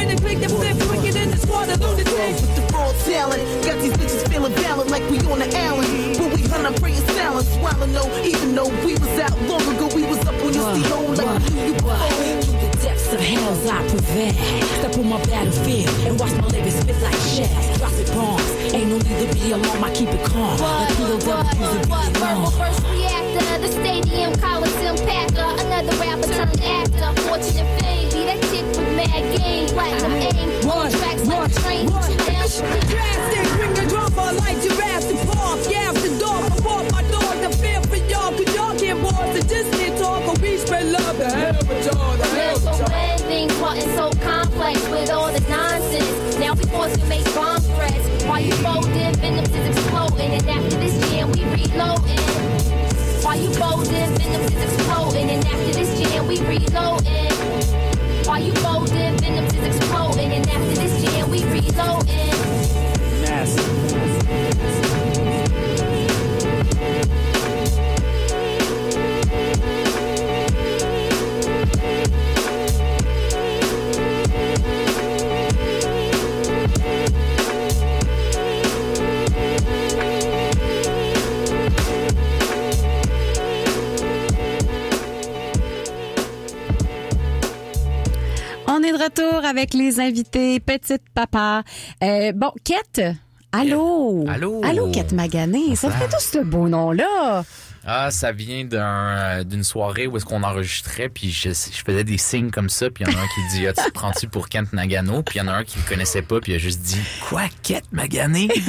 the 1.70 1.76
squad 1.76 2.00
of 2.00 2.08
lunatics. 2.08 2.42
With 2.42 2.56
the 2.56 2.62
raw 2.74 2.92
talent, 3.06 3.66
got 3.66 3.78
these 3.82 3.94
bitches 3.94 4.28
feeling 4.30 4.54
valid 4.54 4.90
like 4.90 5.04
we 5.10 5.20
on 5.30 5.40
the 5.40 5.50
island. 5.58 6.18
But 6.18 6.34
we 6.34 6.42
hunt, 6.48 6.66
I'm 6.66 6.74
praying 6.76 7.06
silence, 7.16 7.50
swallow 7.54 7.86
no. 7.88 8.04
Even 8.24 8.56
though 8.56 8.70
we 8.86 8.94
was 8.94 9.20
out 9.20 9.36
long 9.44 9.62
ago, 9.62 9.90
we 9.96 10.04
was 10.04 10.20
up 10.26 10.36
on 10.36 10.54
your 10.54 10.64
CO 10.64 10.98
oh, 10.98 11.14
like 11.18 11.44
we 11.44 11.50
knew 11.56 11.66
you 11.68 11.74
before. 11.74 11.98
Through 11.98 12.60
the 12.60 12.70
depths 12.82 13.14
of 13.14 13.20
hells 13.20 13.66
I 13.68 13.88
prevail. 13.88 14.34
Step 14.80 14.98
on 14.98 15.10
my 15.10 15.20
battlefield 15.26 15.96
and 16.08 16.20
watch 16.20 16.34
my 16.34 16.48
living 16.48 16.72
spit 16.72 17.02
like 17.02 17.16
shells. 17.16 17.78
Dropping 17.78 18.10
bombs, 18.16 18.50
ain't 18.74 18.90
no 18.90 18.98
need 18.98 19.20
to 19.28 19.34
be 19.34 19.52
alarmed. 19.52 19.84
I 19.84 19.94
keep 19.94 20.10
it 20.10 20.24
calm. 20.26 20.58
What, 20.60 20.90
Like 20.90 20.98
P.O.W. 20.98 21.28
what, 21.28 21.56
and 21.56 21.62
what, 21.62 21.84
be 21.84 21.90
what, 21.90 22.18
verbal 22.18 22.48
alone. 22.48 22.52
first 22.60 22.82
reactor, 22.88 23.58
the 23.60 23.70
stadium 23.72 24.34
coliseum 24.36 24.98
packer, 25.08 25.50
another 25.64 25.96
rapper 25.98 26.28
turned 26.34 26.62
actor, 26.62 27.22
fortune 27.24 27.58
and 27.58 27.82
fame, 27.82 27.99
that 28.52 28.66
with 28.66 28.96
mad 28.96 29.38
game, 29.38 29.68
platinum 29.68 30.12
aim, 30.14 30.70
on 30.70 30.92
tracks 30.92 31.26
like 31.28 31.52
a 31.52 31.60
train, 31.62 31.86
down, 31.88 32.50
Drastic, 32.90 33.46
bring 33.58 33.74
the 33.74 33.86
drama 33.90 34.34
like 34.40 34.58
Jurassic 34.62 35.18
Park. 35.30 35.60
Yeah, 35.70 35.92
the 35.94 36.18
dog, 36.20 36.52
I 36.52 36.58
walk 36.66 36.92
my 36.92 37.04
dog. 37.14 37.36
The 37.42 37.56
fear 37.58 37.82
for 37.84 37.98
y'all, 38.10 38.32
cause 38.32 38.56
y'all 38.56 38.78
can't 38.78 39.02
walk. 39.04 39.34
The 39.34 39.42
just 39.42 39.72
can't 39.74 39.98
talk, 39.98 40.26
but 40.26 40.42
we 40.42 40.58
spread 40.58 40.88
love. 40.88 41.18
The 41.18 41.30
hell 41.30 41.54
with 41.68 41.86
y'all, 41.86 42.18
the 42.18 42.26
hell 42.26 42.56
with 42.56 42.80
y'all. 42.80 42.90
when 42.90 43.18
things 43.30 43.56
wasn't 43.60 43.94
so 43.96 44.12
complex 44.26 44.82
with 44.90 45.10
all 45.12 45.32
the 45.32 45.42
nonsense? 45.50 46.38
Now 46.40 46.54
we 46.54 46.64
forced 46.66 47.00
to 47.00 47.06
make 47.06 47.26
bomb 47.36 47.62
threats. 47.62 48.26
While 48.26 48.42
you 48.42 48.54
folding, 48.54 49.14
venoms 49.16 49.50
is 49.50 49.78
exploding, 49.78 50.32
and 50.32 50.50
after 50.50 50.78
this 50.78 50.96
jam, 51.10 51.32
we 51.32 51.44
reloading. 51.46 52.20
While 53.22 53.38
you 53.38 53.54
folding, 53.54 54.10
venoms 54.18 54.54
is 54.54 54.74
exploding, 54.74 55.30
and 55.30 55.46
after 55.46 55.74
this 55.74 56.02
jam, 56.02 56.28
we 56.28 56.40
reloading. 56.42 57.49
While 58.40 58.48
you 58.48 58.54
folding, 58.54 59.18
venoms 59.18 59.54
is 59.54 59.76
exploding, 59.76 60.32
and 60.32 60.50
after 60.50 60.76
this 60.76 61.02
we 61.28 61.44
reloading. 61.44 62.30
On 64.84 64.89
retour 89.04 89.46
avec 89.46 89.74
les 89.74 90.00
invités 90.00 90.60
Petite 90.60 91.04
Papa. 91.14 91.64
Euh, 92.04 92.32
bon, 92.34 92.52
Kate, 92.64 93.16
allô? 93.52 94.26
Allô? 94.28 94.62
Allô, 94.64 94.92
Kate 94.92 95.14
Magané. 95.14 95.76
Ça? 95.76 95.90
fait 95.92 96.08
tout 96.08 96.22
ce 96.22 96.40
beau 96.40 96.68
nom-là. 96.68 97.44
Ah, 97.86 98.12
ça 98.12 98.32
vient 98.32 98.66
d'un, 98.66 98.80
euh, 98.84 99.44
d'une 99.44 99.64
soirée 99.64 100.06
où 100.08 100.18
est-ce 100.18 100.26
qu'on 100.26 100.44
enregistrait, 100.44 101.10
puis 101.10 101.32
je, 101.32 101.50
je 101.50 101.84
faisais 101.86 102.04
des 102.04 102.18
signes 102.18 102.52
comme 102.52 102.70
ça, 102.70 102.90
puis 102.90 103.04
il 103.06 103.12
y 103.12 103.16
en 103.16 103.18
a 103.18 103.22
un 103.22 103.28
qui 103.28 103.58
dit, 103.58 103.68
ah, 103.68 103.74
tu 103.74 103.84
te 103.84 103.92
prends-tu 103.92 104.28
pour 104.28 104.50
Kent 104.50 104.74
Nagano? 104.74 105.24
Puis 105.24 105.38
il 105.40 105.40
y 105.40 105.42
en 105.42 105.48
a 105.48 105.54
un 105.54 105.64
qui 105.64 105.78
le 105.78 105.90
connaissait 105.90 106.22
pas, 106.22 106.40
puis 106.40 106.52
il 106.52 106.56
a 106.56 106.58
juste 106.60 106.82
dit, 106.82 107.00
quoi, 107.28 107.44
Kent 107.64 107.86
Magané? 107.92 108.48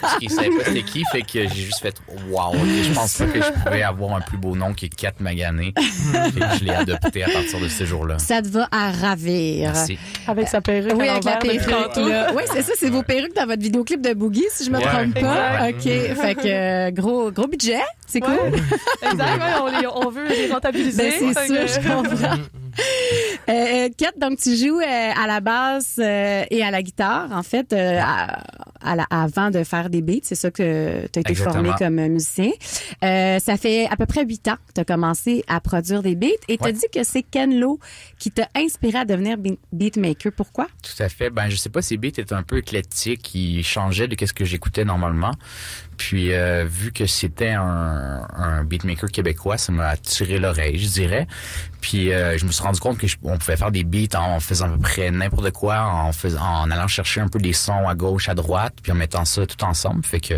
Parce 0.00 0.18
qu'il 0.18 0.30
savait 0.30 0.50
pas 0.50 0.64
c'était 0.64 0.82
qui, 0.82 1.02
fait 1.12 1.22
que 1.22 1.42
j'ai 1.48 1.48
juste 1.62 1.80
fait, 1.80 1.94
wow, 2.30 2.52
je 2.54 2.92
pense 2.94 3.14
pas 3.18 3.26
que 3.26 3.40
je 3.42 3.50
pouvais 3.64 3.82
avoir 3.82 4.16
un 4.16 4.20
plus 4.20 4.36
beau 4.38 4.56
nom 4.56 4.72
que 4.74 4.86
Kent 4.86 5.20
Magané. 5.20 5.74
fait 5.76 6.40
que 6.40 6.58
je 6.58 6.64
l'ai 6.64 6.74
adopté 6.74 7.22
à 7.24 7.28
partir 7.30 7.60
de 7.60 7.68
ce 7.68 7.84
jour-là. 7.84 8.18
Ça 8.18 8.42
te 8.42 8.48
va 8.48 8.68
à 8.70 8.90
ravir. 8.90 9.72
Merci. 9.72 9.98
Avec 10.26 10.48
sa 10.48 10.60
perruque 10.60 10.92
Oui, 10.96 11.08
avec 11.08 11.24
la 11.24 11.36
perruque. 11.36 11.66
là. 11.96 12.32
Oui, 12.34 12.42
c'est 12.52 12.62
ça, 12.62 12.72
c'est 12.78 12.90
vos 12.90 13.02
perruques 13.02 13.34
dans 13.36 13.46
votre 13.46 13.62
vidéoclip 13.62 14.00
de 14.00 14.14
Boogie, 14.14 14.44
si 14.52 14.64
je 14.64 14.70
me 14.70 14.78
Ouais. 14.78 14.84
trompe 14.84 15.14
pas. 15.20 15.68
Exact. 15.68 15.86
OK. 15.86 16.16
Fait 16.22 16.34
que 16.34 16.46
euh, 16.46 16.90
gros, 16.90 17.30
gros 17.30 17.46
budget. 17.46 17.61
C'est 18.06 18.20
cool. 18.20 18.32
Ouais. 18.34 18.52
Exact, 19.10 19.36
ouais, 19.36 19.60
on, 19.62 19.80
les- 19.80 19.86
on 19.86 20.10
veut 20.10 20.28
les 20.28 20.50
rentabiliser. 20.52 21.02
Ben, 21.20 21.34
c'est 21.34 21.46
sûr, 21.46 21.56
que- 21.56 21.66
je 21.66 21.88
comprends. 21.88 22.38
Euh, 23.48 23.52
euh, 23.52 23.88
Kat, 23.98 24.12
donc 24.18 24.38
tu 24.38 24.56
joues 24.56 24.80
euh, 24.80 24.84
à 25.22 25.26
la 25.26 25.40
basse 25.40 25.96
euh, 25.98 26.44
et 26.50 26.62
à 26.62 26.70
la 26.70 26.82
guitare, 26.82 27.28
en 27.32 27.42
fait, 27.42 27.72
euh, 27.72 28.00
à- 28.02 28.42
à 28.82 28.96
la- 28.96 29.06
avant 29.10 29.50
de 29.50 29.62
faire 29.62 29.90
des 29.90 30.00
beats. 30.00 30.20
C'est 30.22 30.34
ça 30.34 30.50
que 30.50 31.06
tu 31.12 31.18
as 31.18 31.20
été 31.20 31.34
formé 31.34 31.70
comme 31.78 31.96
musicien. 32.08 32.50
Euh, 33.04 33.38
ça 33.40 33.56
fait 33.58 33.86
à 33.90 33.96
peu 33.96 34.06
près 34.06 34.24
huit 34.24 34.46
ans 34.48 34.56
que 34.68 34.72
tu 34.74 34.80
as 34.80 34.84
commencé 34.84 35.44
à 35.48 35.60
produire 35.60 36.02
des 36.02 36.14
beats 36.14 36.28
et 36.48 36.56
tu 36.56 36.62
as 36.64 36.66
Ouais. 36.68 36.72
dit 36.72 36.86
que 36.92 37.04
c'est 37.04 37.22
Ken 37.22 37.58
Lo 37.58 37.78
qui 38.18 38.30
t'a 38.30 38.48
inspiré 38.56 38.98
à 39.00 39.04
devenir 39.04 39.36
be- 39.36 39.58
beatmaker. 39.72 40.32
Pourquoi? 40.32 40.66
Tout 40.82 41.02
à 41.02 41.08
fait. 41.10 41.28
Ben, 41.30 41.48
je 41.50 41.56
sais 41.56 41.68
pas, 41.70 41.82
ces 41.82 41.96
beats 41.98 42.08
étaient 42.08 42.32
un 42.32 42.42
peu 42.42 42.58
éclectiques. 42.58 43.34
Ils 43.34 43.62
changeaient 43.64 44.08
de 44.08 44.16
ce 44.24 44.32
que 44.32 44.44
j'écoutais 44.46 44.84
normalement. 44.84 45.32
Puis, 45.96 46.32
euh, 46.32 46.64
vu 46.68 46.92
que 46.92 47.06
c'était 47.06 47.50
un, 47.50 48.26
un 48.36 48.64
beatmaker 48.64 49.10
québécois, 49.10 49.58
ça 49.58 49.72
m'a 49.72 49.88
attiré 49.88 50.38
l'oreille, 50.38 50.78
je 50.78 50.88
dirais. 50.88 51.26
Puis, 51.80 52.12
euh, 52.12 52.38
je 52.38 52.44
me 52.46 52.52
suis 52.52 52.62
rendu 52.62 52.78
compte 52.78 52.96
que 52.98 53.06
je- 53.08 53.16
on 53.24 53.36
pouvait 53.38 53.56
faire 53.56 53.72
des 53.72 53.82
beats 53.82 54.16
en 54.16 54.38
faisant 54.40 54.66
à 54.66 54.68
peu 54.70 54.78
près 54.78 55.10
n'importe 55.10 55.50
quoi, 55.50 55.80
en 55.84 56.12
faisant, 56.12 56.40
en 56.40 56.70
allant 56.70 56.86
chercher 56.86 57.20
un 57.20 57.28
peu 57.28 57.40
des 57.40 57.52
sons 57.52 57.88
à 57.88 57.94
gauche, 57.96 58.28
à 58.28 58.34
droite, 58.34 58.74
puis 58.82 58.92
en 58.92 58.94
mettant 58.94 59.24
ça 59.24 59.46
tout 59.46 59.62
ensemble. 59.64 60.04
Fait 60.04 60.20
que 60.20 60.34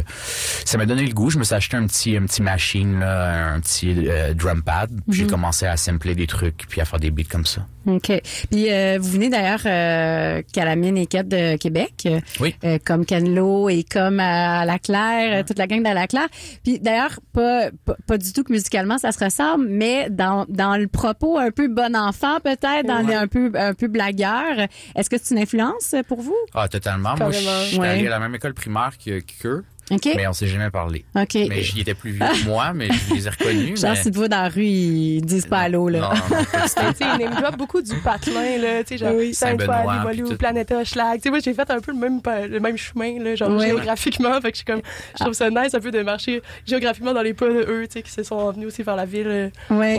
ça 0.65 0.79
m'a 0.79 0.87
donné 0.87 1.05
le 1.07 1.13
goût. 1.13 1.29
Je 1.31 1.39
me 1.39 1.45
suis 1.45 1.55
acheté 1.55 1.77
un 1.77 1.87
petit, 1.87 2.17
un 2.17 2.23
petit 2.25 2.41
machine, 2.43 2.99
là, 3.01 3.53
un 3.53 3.61
petit 3.61 4.09
euh, 4.09 4.33
drum 4.33 4.63
pad. 4.63 4.91
Puis 5.09 5.19
j'ai 5.21 5.27
commencé 5.27 5.67
à 5.67 5.77
sampler 5.77 6.15
des 6.15 6.27
trucs, 6.27 6.67
puis 6.69 6.81
à 6.81 6.85
faire 6.87 6.99
des 6.99 7.11
beats 7.11 7.25
comme 7.31 7.45
ça. 7.47 7.67
OK. 7.87 8.11
Puis 8.51 8.73
euh, 8.73 8.97
vous 8.99 9.11
venez 9.11 9.29
d'ailleurs 9.29 9.61
euh, 9.67 10.41
Calamine 10.55 10.97
et 10.97 11.05
Kat 11.05 11.23
de 11.25 11.57
Québec. 11.59 11.93
euh, 12.07 12.19
Oui. 12.41 12.57
euh, 12.65 12.79
comme 12.83 13.05
Ken 13.05 13.35
Lo 13.35 13.69
et 13.69 13.85
comme 13.85 14.21
à 14.21 14.65
La 14.65 14.79
Claire, 14.79 15.41
euh, 15.41 15.43
toute 15.45 15.59
la 15.59 15.67
gang 15.67 15.79
de 15.81 15.85
La 15.95 16.07
Claire. 16.07 16.29
Puis 16.63 16.79
d'ailleurs, 16.81 17.21
pas, 17.33 17.71
pas, 17.85 17.97
pas 18.07 18.19
du 18.19 18.33
tout 18.33 18.43
que 18.45 18.53
musicalement 18.53 18.99
ça 18.99 19.13
se 19.13 19.23
ressemble, 19.25 19.67
mais 19.69 20.09
dans, 20.11 20.47
dans 20.49 20.77
le 20.77 20.89
propos 20.89 21.39
un 21.39 21.51
peu 21.51 21.69
bon 21.69 21.95
enfant 21.97 22.39
peut-être, 22.43 22.87
dans 22.87 23.07
les 23.07 23.15
un 23.15 23.27
peu 23.29 23.51
un 23.55 23.75
peu 23.75 23.89
blagueur. 23.89 24.67
Est-ce 24.97 25.09
que 25.11 25.17
c'est 25.23 25.35
une 25.35 25.41
influence 25.41 25.95
pour 26.09 26.21
vous? 26.21 26.37
Ah, 26.55 26.69
totalement. 26.69 27.15
Moi, 27.17 27.31
je 27.31 27.39
suis 27.39 27.79
Ouais. 27.79 27.89
allé 27.89 28.07
à 28.07 28.11
la 28.11 28.19
même 28.21 28.35
école 28.35 28.55
primaire 28.55 28.93
que 29.05 29.21
qu'eux. 29.21 29.65
OK. 29.91 30.09
Mais 30.17 30.27
on 30.27 30.33
s'est 30.33 30.47
jamais 30.47 30.71
parlé. 30.71 31.05
OK. 31.15 31.35
Mais 31.35 31.63
j'y 31.63 31.81
étais 31.81 31.95
plus 31.95 32.13
vieux 32.13 32.21
que 32.21 32.47
moi, 32.47 32.73
mais 32.73 32.89
je 32.91 33.15
les 33.15 33.27
ai 33.27 33.31
reconnus. 33.31 33.81
Genre, 33.81 33.91
mais... 33.91 33.97
si 33.97 34.11
tu 34.11 34.17
vois 34.17 34.29
dans 34.29 34.43
la 34.43 34.49
rue, 34.49 34.65
ils 34.65 35.21
disent 35.21 35.47
pas 35.47 35.61
allô, 35.61 35.89
là. 35.89 36.01
Non, 36.01 36.09
non, 36.09 37.19
non, 37.19 37.41
drop 37.41 37.57
beaucoup 37.59 37.83
du 37.83 37.95
patelin, 37.97 38.59
là, 38.59 38.83
tu 38.83 38.97
sais, 38.97 38.99
genre 38.99 39.15
Oui. 39.15 39.33
Limoilou, 39.43 40.31
tout. 40.31 40.37
Planète 40.37 40.73
Hochelag. 40.73 41.17
Tu 41.17 41.25
sais, 41.25 41.31
moi, 41.31 41.39
j'ai 41.45 41.53
fait 41.55 41.71
un 41.71 41.81
peu 41.81 41.93
le 41.93 41.99
même, 41.99 42.21
le 42.49 42.61
même 42.61 42.77
chemin, 42.77 43.23
là, 43.23 43.35
genre 43.35 43.59
géographiquement. 43.61 44.41
Fait 44.41 44.53
que 44.53 44.57
je 44.57 44.63
suis 44.63 44.65
comme, 44.65 44.83
je 45.19 45.23
trouve 45.23 45.35
ça 45.35 45.51
nice 45.51 45.75
un 45.75 45.81
peu 45.81 45.91
de 45.91 46.03
marcher 46.03 46.43
géographiquement 46.67 47.13
dans 47.13 47.23
les 47.23 47.35
pas 47.35 47.49
de 47.49 47.65
eux, 47.69 47.87
tu 47.87 47.95
sais, 47.95 48.03
qui 48.03 48.11
se 48.11 48.23
sont 48.23 48.51
venus 48.53 48.69
aussi 48.69 48.83
vers 48.83 48.97
la 48.97 49.05
ville. 49.07 49.27
euh. 49.27 49.51
Ouais. 49.71 49.99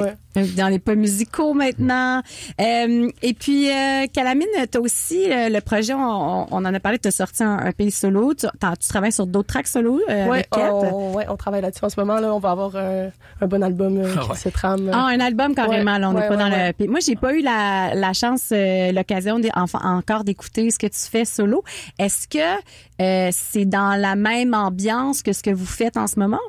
Dans 0.58 0.68
les 0.68 0.80
pas 0.80 0.96
musicaux 0.96 1.54
maintenant. 1.54 2.22
Euh, 2.60 3.10
et 3.22 3.34
puis, 3.34 3.70
euh, 3.70 4.06
Calamine, 4.12 4.48
t'as 4.70 4.80
aussi 4.80 5.32
euh, 5.32 5.50
le 5.50 5.62
projet, 5.62 5.94
on, 5.94 6.48
en 6.52 6.66
a 6.66 6.80
parlé, 6.80 7.00
t'as 7.00 7.12
sorti 7.12 7.44
un, 7.44 7.58
un 7.58 7.72
pays 7.72 7.92
solo. 7.92 8.34
Tu, 8.34 8.46
tu 8.48 8.88
travailles 8.90 9.12
sur 9.14 9.28
d'autres 9.28 9.48
tracks 9.48 9.68
solo 9.76 10.02
euh, 10.10 10.26
Ouais, 10.28 10.32
avec 10.38 10.50
Kat? 10.50 10.74
on, 10.74 11.14
ouais, 11.16 11.26
on 11.30 11.36
travaille 11.38 11.62
là-dessus 11.62 11.84
en 11.86 11.90
ce 11.90 12.00
moment, 12.00 12.20
là. 12.20 12.34
On 12.34 12.40
va 12.40 12.52
avoir 12.52 12.76
un, 12.76 13.10
un 13.42 13.48
bon 13.48 13.62
album 13.64 13.98
euh, 13.98 14.14
Ah 14.18 14.22
qui 14.24 14.30
ouais. 14.32 14.38
se 14.38 14.50
trame. 14.50 14.88
euh. 14.88 14.92
Ah, 14.94 15.06
un 15.08 15.20
album 15.20 15.54
carrément, 15.56 15.94
Ouais, 15.94 16.00
là, 16.00 16.10
on 16.10 16.14
n'est 16.14 16.20
ouais, 16.22 16.28
pas 16.28 16.38
dans 16.38 16.50
ouais, 16.52 16.68
le... 16.68 16.74
Puis 16.74 16.88
Moi, 16.88 17.00
j'ai 17.06 17.16
pas 17.16 17.34
eu 17.34 17.42
la, 17.42 17.94
la 17.96 18.14
chance, 18.14 18.50
euh, 18.52 18.92
l'occasion 18.92 19.40
encore 19.84 20.24
d'écouter 20.24 20.72
ce 20.72 20.80
que 20.80 20.88
tu 20.88 21.00
fais 21.00 21.26
solo. 21.26 21.64
Est-ce 22.00 22.28
que 22.28 22.62
euh, 23.02 23.30
c'est 23.32 23.66
dans 23.66 24.00
la 24.00 24.16
même 24.16 24.54
ambiance 24.54 25.22
que 25.22 25.34
ce 25.34 25.44
que 25.44 25.52
vous 25.52 25.66
faites 25.66 25.98
en 25.98 26.08
ce 26.08 26.20
moment? 26.20 26.40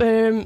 Euh, 0.00 0.42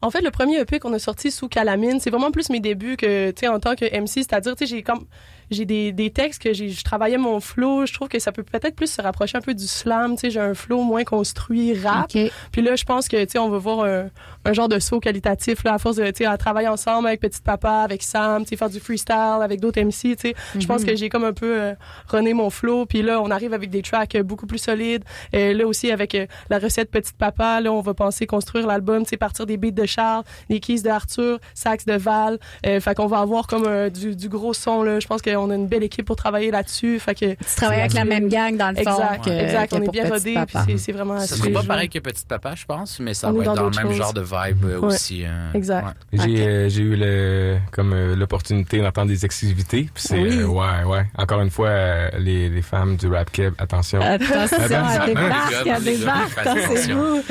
en 0.00 0.10
fait, 0.10 0.20
le 0.20 0.30
premier 0.30 0.58
EP 0.60 0.78
qu'on 0.80 0.92
a 0.94 0.98
sorti 0.98 1.30
sous 1.30 1.48
Calamine, 1.48 2.00
c'est 2.00 2.10
vraiment 2.10 2.30
plus 2.30 2.50
mes 2.50 2.60
débuts 2.60 2.96
que, 2.96 3.30
tu 3.30 3.40
sais, 3.40 3.48
en 3.48 3.60
tant 3.60 3.74
que 3.76 3.84
MC, 3.84 4.08
c'est-à-dire, 4.24 4.56
tu 4.56 4.66
sais, 4.66 4.74
j'ai 4.76 4.82
comme, 4.82 5.04
j'ai 5.50 5.64
des, 5.64 5.92
des 5.92 6.10
textes 6.10 6.42
que 6.42 6.52
j'ai, 6.52 6.68
je 6.70 6.84
travaillais 6.84 7.18
mon 7.18 7.40
flow, 7.40 7.86
je 7.86 7.92
trouve 7.92 8.08
que 8.08 8.18
ça 8.18 8.32
peut 8.32 8.42
peut-être 8.42 8.74
plus 8.74 8.90
se 8.90 9.02
rapprocher 9.02 9.38
un 9.38 9.40
peu 9.40 9.54
du 9.54 9.66
slam, 9.66 10.14
tu 10.14 10.20
sais, 10.20 10.30
j'ai 10.30 10.40
un 10.40 10.54
flow 10.54 10.82
moins 10.82 11.04
construit, 11.04 11.78
rap. 11.78 12.10
Puis 12.52 12.62
là, 12.62 12.76
je 12.76 12.84
pense 12.84 13.08
que, 13.08 13.22
tu 13.24 13.32
sais, 13.32 13.38
on 13.38 13.48
va 13.50 13.58
voir 13.58 13.84
un, 13.84 14.10
un 14.44 14.52
genre 14.52 14.68
de 14.68 14.78
saut 14.78 15.00
qualitatif, 15.00 15.64
là, 15.64 15.74
à 15.74 15.78
force 15.78 15.96
de, 15.96 16.04
tu 16.06 16.12
sais, 16.18 16.24
à 16.26 16.36
travailler 16.36 16.68
ensemble 16.68 17.06
avec 17.08 17.20
Petit 17.20 17.40
Papa, 17.40 17.80
avec 17.82 18.02
Sam, 18.02 18.42
tu 18.44 18.50
sais, 18.50 18.56
faire 18.56 18.70
du 18.70 18.80
freestyle 18.80 19.38
avec 19.42 19.60
d'autres 19.60 19.80
MC, 19.80 19.92
tu 20.16 20.16
sais. 20.18 20.34
Je 20.58 20.66
pense 20.66 20.84
que 20.84 20.94
j'ai 20.96 21.08
comme 21.08 21.24
un 21.24 21.32
peu 21.32 21.60
euh, 21.60 21.74
rené 22.08 22.34
mon 22.34 22.50
flow. 22.50 22.86
Puis 22.86 23.02
là, 23.02 23.20
on 23.20 23.30
arrive 23.30 23.52
avec 23.54 23.70
des 23.70 23.82
tracks 23.82 24.14
euh, 24.14 24.22
beaucoup 24.22 24.46
plus 24.46 24.58
solides. 24.58 25.04
Et 25.32 25.54
là 25.54 25.66
aussi, 25.66 25.90
avec 25.90 26.14
euh, 26.14 26.26
la 26.50 26.58
recette 26.58 26.90
Petit 26.90 27.12
Papa, 27.16 27.60
là, 27.60 27.72
on 27.72 27.80
va 27.80 27.94
penser 27.94 28.26
construire 28.26 28.66
l'album, 28.66 29.04
tu 29.04 29.10
sais, 29.10 29.16
partir 29.16 29.46
des 29.46 29.56
beats 29.56 29.70
de 29.70 29.86
Charles, 29.86 30.24
des 30.50 30.60
keys 30.60 30.82
de 30.82 30.88
Arthur, 30.90 31.38
sax 31.54 31.84
de 31.84 31.94
Val. 31.94 32.38
Euh, 32.66 32.80
fait 32.80 32.94
qu'on 32.94 33.06
va 33.06 33.18
avoir 33.20 33.46
comme 33.46 33.64
euh, 33.66 33.90
du, 33.90 34.16
du 34.16 34.28
gros 34.28 34.54
son, 34.54 34.82
là. 34.82 35.00
Je 35.00 35.06
pense 35.06 35.22
qu'on 35.22 35.50
a 35.50 35.54
une 35.54 35.66
belle 35.68 35.82
équipe 35.84 36.06
pour 36.06 36.16
travailler 36.16 36.50
là-dessus. 36.50 36.98
Fait 36.98 37.14
que... 37.14 37.34
Tu 37.34 37.54
travailles 37.56 37.80
avec 37.80 37.92
la 37.94 38.04
même 38.04 38.28
gang, 38.28 38.56
dans 38.56 38.70
le 38.70 38.76
fond. 38.82 38.90
Exact, 38.90 39.24
que- 39.24 39.30
exact. 39.30 39.70
que 39.70 39.76
on 39.76 39.82
est 39.82 39.88
bien 39.90 40.02
Petit 40.04 40.12
rodé, 40.12 40.34
puis 40.34 40.34
Papa. 40.52 40.64
c'est- 40.66 40.78
c'est 40.78 40.92
vraiment... 40.92 41.20
Ça 41.20 41.36
serait 41.36 41.50
pas 41.50 41.62
pareil 41.62 41.88
que 41.88 41.98
Petit 41.98 42.24
Papa, 42.26 42.54
je 42.56 42.64
pense, 42.64 42.98
mais 43.00 43.14
ça 43.14 43.28
On 43.28 43.32
va 43.32 43.44
être 43.44 43.54
dans 43.54 43.64
le 43.68 43.70
même 43.76 43.92
genre 43.92 44.12
de 44.12 44.20
vibe 44.32 44.64
euh, 44.64 44.78
Ouais. 44.78 44.86
aussi. 44.94 45.24
euh, 45.24 45.52
Exact. 45.54 45.84
ouais. 46.12 46.18
J'ai 46.24 46.46
euh, 46.46 46.68
j'ai 46.68 46.82
eu 46.82 46.96
le 46.96 47.58
comme 47.70 47.92
euh, 47.92 48.16
l'opportunité 48.16 48.80
d'entendre 48.80 49.08
des 49.08 49.24
exclusivités. 49.24 49.88
Puis 49.94 50.04
c'est 50.08 50.18
Oui. 50.18 50.38
euh, 50.40 50.46
ouais 50.46 50.84
ouais. 50.86 51.06
Encore 51.18 51.40
une 51.42 51.50
fois 51.50 51.68
euh, 51.68 52.08
les, 52.18 52.48
les 52.48 52.62
femmes 52.62 52.96
du 52.96 53.06
rap 53.08 53.30
keb, 53.30 53.54
attention. 53.58 54.00
Attention, 54.00 54.56
Ah 54.60 55.04
elle 55.06 55.14
débarque, 55.14 55.82
débarque, 55.84 56.38
attention. 56.38 56.96
vous. 56.96 57.22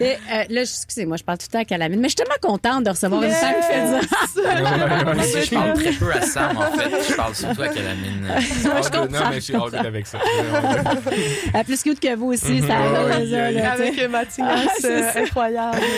Et, 0.00 0.04
euh, 0.32 0.44
là, 0.48 0.60
excusez-moi, 0.62 1.16
je 1.16 1.24
parle 1.24 1.38
tout 1.38 1.46
le 1.48 1.52
temps 1.52 1.60
à 1.60 1.64
Calamine, 1.64 2.00
mais 2.00 2.08
je 2.08 2.14
suis 2.16 2.24
tellement 2.24 2.34
contente 2.40 2.84
de 2.84 2.90
recevoir 2.90 3.22
une 3.22 3.28
Yes! 3.28 3.40
femme 3.40 3.54
qui 3.60 3.66
fait 3.66 3.86
ça. 4.40 5.42
Je 5.42 5.50
parle 5.54 5.72
très 5.74 5.92
peu 5.92 6.12
à 6.12 6.20
Sam, 6.22 6.56
en 6.56 6.70
fait. 6.72 6.90
Je 7.10 7.14
parle 7.16 7.34
surtout 7.34 7.62
à 7.62 7.68
Calamine. 7.68 8.26
Je 8.38 8.68
Ah, 8.68 8.80
comprends. 8.82 9.06
non 9.06 9.28
mais 9.30 9.34
je 9.36 9.40
suis 9.40 9.54
hors 9.56 9.74
avec 9.74 10.06
ça. 10.06 10.18
Plus 11.64 11.82
cute 11.82 12.00
que 12.00 12.14
vous 12.16 12.32
aussi, 12.32 12.60
ça. 12.62 12.76
Avec 13.72 14.10
Mathias, 14.10 14.46
Ah, 14.48 14.64
c'est 14.78 15.02
euh, 15.02 15.12
ça. 15.12 15.20
Incroyable. 15.42 15.78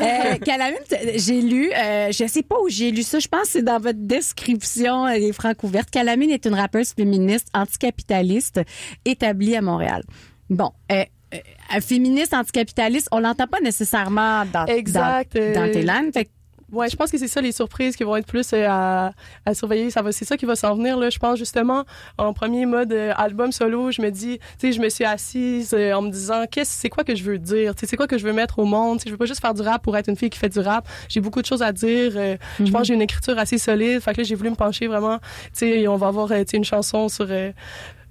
Euh, 0.00 0.36
Calamine, 0.36 0.78
j'ai 1.16 1.40
lu, 1.40 1.72
euh, 1.72 2.12
je 2.12 2.24
sais 2.28 2.42
pas 2.42 2.54
où 2.60 2.68
j'ai 2.68 2.92
lu 2.92 3.02
ça, 3.02 3.18
je 3.18 3.26
pense 3.26 3.42
que 3.42 3.48
c'est 3.48 3.62
dans 3.62 3.80
votre 3.80 3.98
description, 3.98 5.06
les 5.06 5.32
francs 5.32 5.60
ouvertes. 5.64 5.90
Calamine 5.90 6.30
est 6.30 6.46
une 6.46 6.54
rappeuse 6.54 6.92
féministe 6.92 7.48
anticapitaliste 7.52 8.60
établie 9.04 9.56
à 9.56 9.60
Montréal. 9.60 10.04
Bon, 10.50 10.70
euh, 10.92 11.04
euh, 11.34 11.80
féministe 11.80 12.32
anticapitaliste, 12.32 13.08
on 13.12 13.18
l'entend 13.18 13.46
pas 13.46 13.60
nécessairement 13.60 14.44
dans, 14.46 14.66
Exact, 14.66 15.36
dans, 15.36 15.52
dans 15.52 15.68
euh, 15.68 15.72
tes 15.72 15.82
langues. 15.82 16.12
Fait 16.12 16.30
Ouais, 16.70 16.90
je 16.90 16.96
pense 16.96 17.10
que 17.10 17.16
c'est 17.16 17.28
ça 17.28 17.40
les 17.40 17.52
surprises 17.52 17.96
qui 17.96 18.04
vont 18.04 18.14
être 18.16 18.26
plus 18.26 18.52
euh, 18.52 18.66
à, 18.68 19.12
à 19.46 19.54
surveiller. 19.54 19.90
Ça 19.90 20.02
va, 20.02 20.12
c'est 20.12 20.26
ça 20.26 20.36
qui 20.36 20.44
va 20.44 20.54
s'en 20.54 20.74
venir 20.76 20.98
là. 20.98 21.08
Je 21.08 21.18
pense 21.18 21.38
justement 21.38 21.84
en 22.18 22.32
premier 22.34 22.66
mode 22.66 22.92
euh, 22.92 23.12
album 23.16 23.52
solo, 23.52 23.90
je 23.90 24.02
me 24.02 24.10
dis, 24.10 24.38
tu 24.58 24.68
sais, 24.68 24.72
je 24.72 24.80
me 24.80 24.88
suis 24.90 25.04
assise 25.04 25.72
euh, 25.72 25.92
en 25.94 26.02
me 26.02 26.10
disant, 26.10 26.44
qu'est-ce, 26.50 26.70
c'est 26.70 26.90
quoi 26.90 27.04
que 27.04 27.14
je 27.16 27.24
veux 27.24 27.38
dire, 27.38 27.74
tu 27.74 27.80
sais, 27.80 27.86
c'est 27.86 27.96
quoi 27.96 28.06
que 28.06 28.18
je 28.18 28.24
veux 28.26 28.34
mettre 28.34 28.58
au 28.58 28.64
monde? 28.64 28.98
Tu 28.98 29.04
sais, 29.04 29.08
je 29.08 29.14
veux 29.14 29.18
pas 29.18 29.24
juste 29.24 29.40
faire 29.40 29.54
du 29.54 29.62
rap 29.62 29.82
pour 29.82 29.96
être 29.96 30.08
une 30.08 30.16
fille 30.16 30.30
qui 30.30 30.38
fait 30.38 30.50
du 30.50 30.58
rap. 30.58 30.86
J'ai 31.08 31.20
beaucoup 31.20 31.40
de 31.40 31.46
choses 31.46 31.62
à 31.62 31.72
dire. 31.72 32.12
Je 32.12 32.70
pense 32.70 32.82
que 32.82 32.86
j'ai 32.88 32.94
une 32.94 33.02
écriture 33.02 33.38
assez 33.38 33.56
solide. 33.58 34.00
Fait 34.00 34.12
que 34.12 34.18
là, 34.18 34.24
j'ai 34.24 34.34
voulu 34.34 34.50
me 34.50 34.56
pencher 34.56 34.88
vraiment. 34.88 35.18
Tu 35.18 35.60
sais, 35.60 35.88
on 35.88 35.96
va 35.96 36.08
avoir 36.08 36.28
tu 36.28 36.34
sais, 36.34 36.56
une 36.56 36.64
chanson 36.64 37.08
sur 37.08 37.26
euh, 37.30 37.50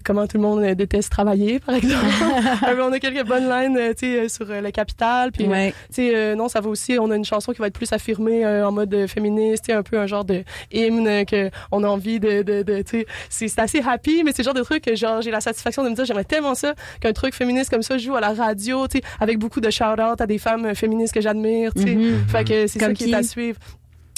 comment 0.08 0.26
tout 0.26 0.38
le 0.38 0.44
monde 0.44 0.62
euh, 0.64 0.74
déteste 0.74 1.12
travailler, 1.12 1.60
par 1.60 1.76
exemple. 1.76 2.06
Euh, 2.68 2.82
on 2.82 2.92
a 2.92 3.00
quelques 3.00 3.26
bonnes 3.28 3.48
lines, 3.50 3.78
euh, 3.78 3.94
tu 3.94 4.06
sais, 4.08 4.20
euh, 4.26 4.28
sur 4.30 4.46
le 4.46 4.72
capital. 4.72 5.32
Puis, 5.32 5.46
Ouais. 5.46 5.74
tu 5.94 6.10
sais, 6.10 6.36
non, 6.36 6.48
ça 6.48 6.62
va 6.62 6.70
aussi. 6.70 6.98
On 7.00 7.12
a 7.12 7.16
une 7.16 7.26
chanson 7.26 7.52
qui 7.52 7.60
va 7.60 7.68
être 7.68 7.74
plus 7.74 7.92
affirmée 7.94 8.46
en 8.46 8.72
mode 8.72 9.06
féministe, 9.08 9.66
tu 9.66 9.72
sais, 9.72 9.78
un 9.78 9.84
peu 9.84 10.00
un 10.00 10.08
genre 10.08 10.24
de 10.26 10.44
hymne 10.72 11.26
que 11.26 11.50
on 11.72 11.84
a 11.84 11.88
envie 11.88 12.20
de, 12.20 12.42
de, 12.42 12.64
de 12.64 12.82
tu 12.82 13.06
sais, 13.30 13.48
c'est 13.50 13.60
assez 13.62 13.82
happy, 13.86 14.24
mais 14.24 14.32
c'est 14.32 14.42
le 14.44 14.46
genre 14.46 14.54
de 14.54 14.62
truc 14.64 14.84
que 14.84 14.96
genre 14.96 15.22
j'ai 15.22 15.32
la 15.32 15.42
satisfaction 15.42 15.84
de 15.84 15.90
me 15.90 15.96
dire 15.96 16.06
j'aimerais 16.06 16.24
tellement 16.24 16.56
ça 16.56 16.74
qu'un 17.02 17.14
truc 17.14 17.34
féministe 17.34 17.70
comme 17.70 17.84
ça 17.84 17.98
joue 17.98 18.16
à 18.16 18.22
la 18.22 18.34
radio, 18.34 18.88
tu 18.88 18.98
sais, 19.00 19.04
avec 19.20 19.38
beaucoup 19.40 19.60
de 19.62 19.70
shout-out 19.70 20.20
à 20.22 20.26
des 20.28 20.38
femmes 20.38 20.74
féministes 20.76 21.14
que 21.14 21.22
j'admire, 21.22 21.74
tu 21.76 21.84
sais. 21.84 21.96
Mhm. 21.96 22.26
Fait 22.28 22.44
que 22.48 22.68
c'est 22.68 22.80
ça 22.80 22.94
qui 22.94 23.06
qui? 23.06 23.12
est 23.12 23.16
à 23.16 23.24
suivre. 23.24 23.60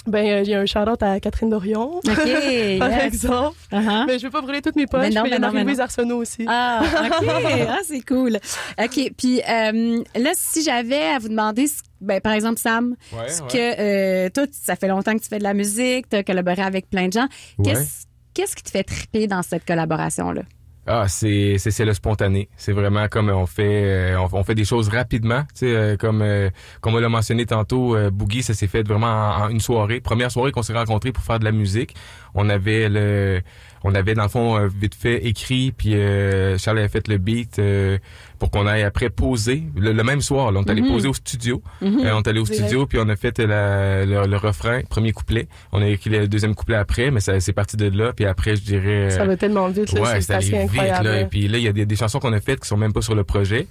Ben, 0.07 0.25
euh, 0.27 0.41
il 0.43 0.49
y 0.49 0.53
a 0.53 0.59
un 0.59 0.65
shout-out 0.65 1.01
à 1.03 1.19
Catherine 1.19 1.49
Dorion. 1.49 1.97
OK, 1.97 2.03
par 2.79 2.89
yes. 2.89 3.03
exemple. 3.03 3.57
Uh-huh. 3.71 4.05
Mais 4.07 4.19
je 4.19 4.25
veux 4.25 4.31
pas 4.31 4.41
brûler 4.41 4.61
toutes 4.61 4.75
mes 4.75 4.87
poches. 4.87 5.01
Ben 5.01 5.13
non, 5.13 5.25
il 5.25 5.31
y 5.31 5.33
a 5.33 5.39
ben 5.39 5.47
ben 5.47 5.53
Marie-Louise. 5.53 5.79
Arsenault 5.79 6.17
aussi. 6.17 6.45
Ah, 6.47 6.81
OK. 6.83 7.27
ah, 7.69 7.79
c'est 7.85 8.01
cool. 8.01 8.37
OK. 8.81 9.11
Puis 9.17 9.41
euh, 9.41 10.03
là, 10.15 10.31
si 10.35 10.63
j'avais 10.63 11.03
à 11.03 11.19
vous 11.19 11.29
demander, 11.29 11.65
ben, 12.01 12.21
par 12.21 12.33
exemple, 12.33 12.59
Sam, 12.59 12.95
Ouais, 13.11 13.29
ce 13.29 13.41
ouais. 13.41 13.47
que 13.49 13.81
euh, 14.25 14.29
toi, 14.29 14.45
ça 14.51 14.75
fait 14.75 14.87
longtemps 14.87 15.13
que 15.15 15.21
tu 15.21 15.29
fais 15.29 15.39
de 15.39 15.43
la 15.43 15.53
musique, 15.53 16.09
tu 16.09 16.17
as 16.17 16.23
collaboré 16.23 16.61
avec 16.61 16.89
plein 16.89 17.07
de 17.07 17.13
gens. 17.13 17.27
Qu'est-ce 17.63 18.05
qu'est-ce 18.33 18.55
qui 18.55 18.63
te 18.63 18.69
fait 18.69 18.83
triper 18.83 19.27
dans 19.27 19.41
cette 19.41 19.65
collaboration-là? 19.65 20.43
Ah, 20.87 21.07
c'est 21.07 21.57
c'est 21.59 21.85
le 21.85 21.93
spontané. 21.93 22.49
C'est 22.55 22.71
vraiment 22.71 23.07
comme 23.07 23.29
on 23.29 23.45
fait 23.45 24.13
euh, 24.15 24.27
on, 24.33 24.43
fait 24.43 24.55
des 24.55 24.65
choses 24.65 24.89
rapidement, 24.89 25.43
tu 25.55 25.65
euh, 25.65 25.97
comme 25.97 26.21
euh, 26.21 26.49
comme 26.81 26.95
on 26.95 26.99
l'a 26.99 27.09
mentionné 27.09 27.45
tantôt 27.45 27.95
Boogie, 28.11 28.41
ça 28.41 28.53
s'est 28.53 28.67
fait 28.67 28.87
vraiment 28.87 29.07
en, 29.07 29.43
en 29.43 29.49
une 29.49 29.59
soirée, 29.59 29.99
première 29.99 30.31
soirée 30.31 30.51
qu'on 30.51 30.63
s'est 30.63 30.73
rencontrés 30.73 31.11
pour 31.11 31.23
faire 31.23 31.37
de 31.39 31.45
la 31.45 31.51
musique. 31.51 31.95
On 32.33 32.49
avait 32.49 32.89
le 32.89 33.41
on 33.83 33.95
avait 33.95 34.13
dans 34.13 34.23
le 34.23 34.29
fond 34.29 34.57
euh, 34.57 34.67
vite 34.67 34.95
fait 34.95 35.25
écrit 35.25 35.71
puis 35.71 35.95
euh, 35.95 36.57
Charles 36.57 36.79
avait 36.79 36.87
fait 36.89 37.07
le 37.07 37.17
beat 37.17 37.59
euh, 37.59 37.97
pour 38.37 38.51
qu'on 38.51 38.67
aille 38.67 38.83
après 38.83 39.09
poser 39.09 39.63
le, 39.75 39.91
le 39.91 40.03
même 40.03 40.21
soir, 40.21 40.51
là, 40.51 40.59
on 40.59 40.63
est 40.63 40.69
allé 40.71 40.81
Mhm. 40.81 40.91
poser 40.91 41.07
au 41.07 41.13
studio. 41.13 41.61
Mhm. 41.81 41.99
Euh, 42.05 42.15
on 42.15 42.21
est 42.21 42.27
allé 42.27 42.39
au 42.39 42.45
studio 42.45 42.85
puis 42.85 42.97
on 43.01 43.09
a 43.09 43.15
fait 43.15 43.37
la- 43.39 44.05
le, 44.05 44.25
le 44.27 44.37
refrain, 44.37 44.81
premier 44.89 45.11
couplet. 45.11 45.47
On 45.71 45.81
a 45.81 45.87
écrit 45.87 46.09
le 46.09 46.27
deuxième 46.27 46.55
couplet 46.55 46.75
après, 46.75 47.11
mais 47.11 47.19
ça 47.19 47.39
c'est 47.39 47.53
parti 47.53 47.75
de 47.77 47.89
là 47.89 48.13
puis 48.13 48.25
après 48.25 48.55
je 48.55 48.61
dirais 48.61 49.09
Ça 49.11 49.25
va 49.25 49.35
tellement 49.37 49.67
vite, 49.69 49.91
là. 49.93 50.01
Ouais, 50.01 50.21
c'est 50.21 50.37
vite, 50.39 50.53
incroyable. 50.53 51.05
là. 51.07 51.21
Et 51.21 51.25
puis 51.25 51.47
là, 51.47 51.57
il 51.57 51.63
y 51.63 51.67
a 51.67 51.73
des, 51.73 51.85
des 51.85 51.95
chansons 51.95 52.19
qu'on 52.19 52.33
a 52.33 52.39
faites 52.41 52.59
qui 52.61 52.67
sont 52.67 52.77
même 52.77 52.93
pas 52.93 53.01
sur 53.01 53.15
le 53.15 53.23
projet. 53.23 53.67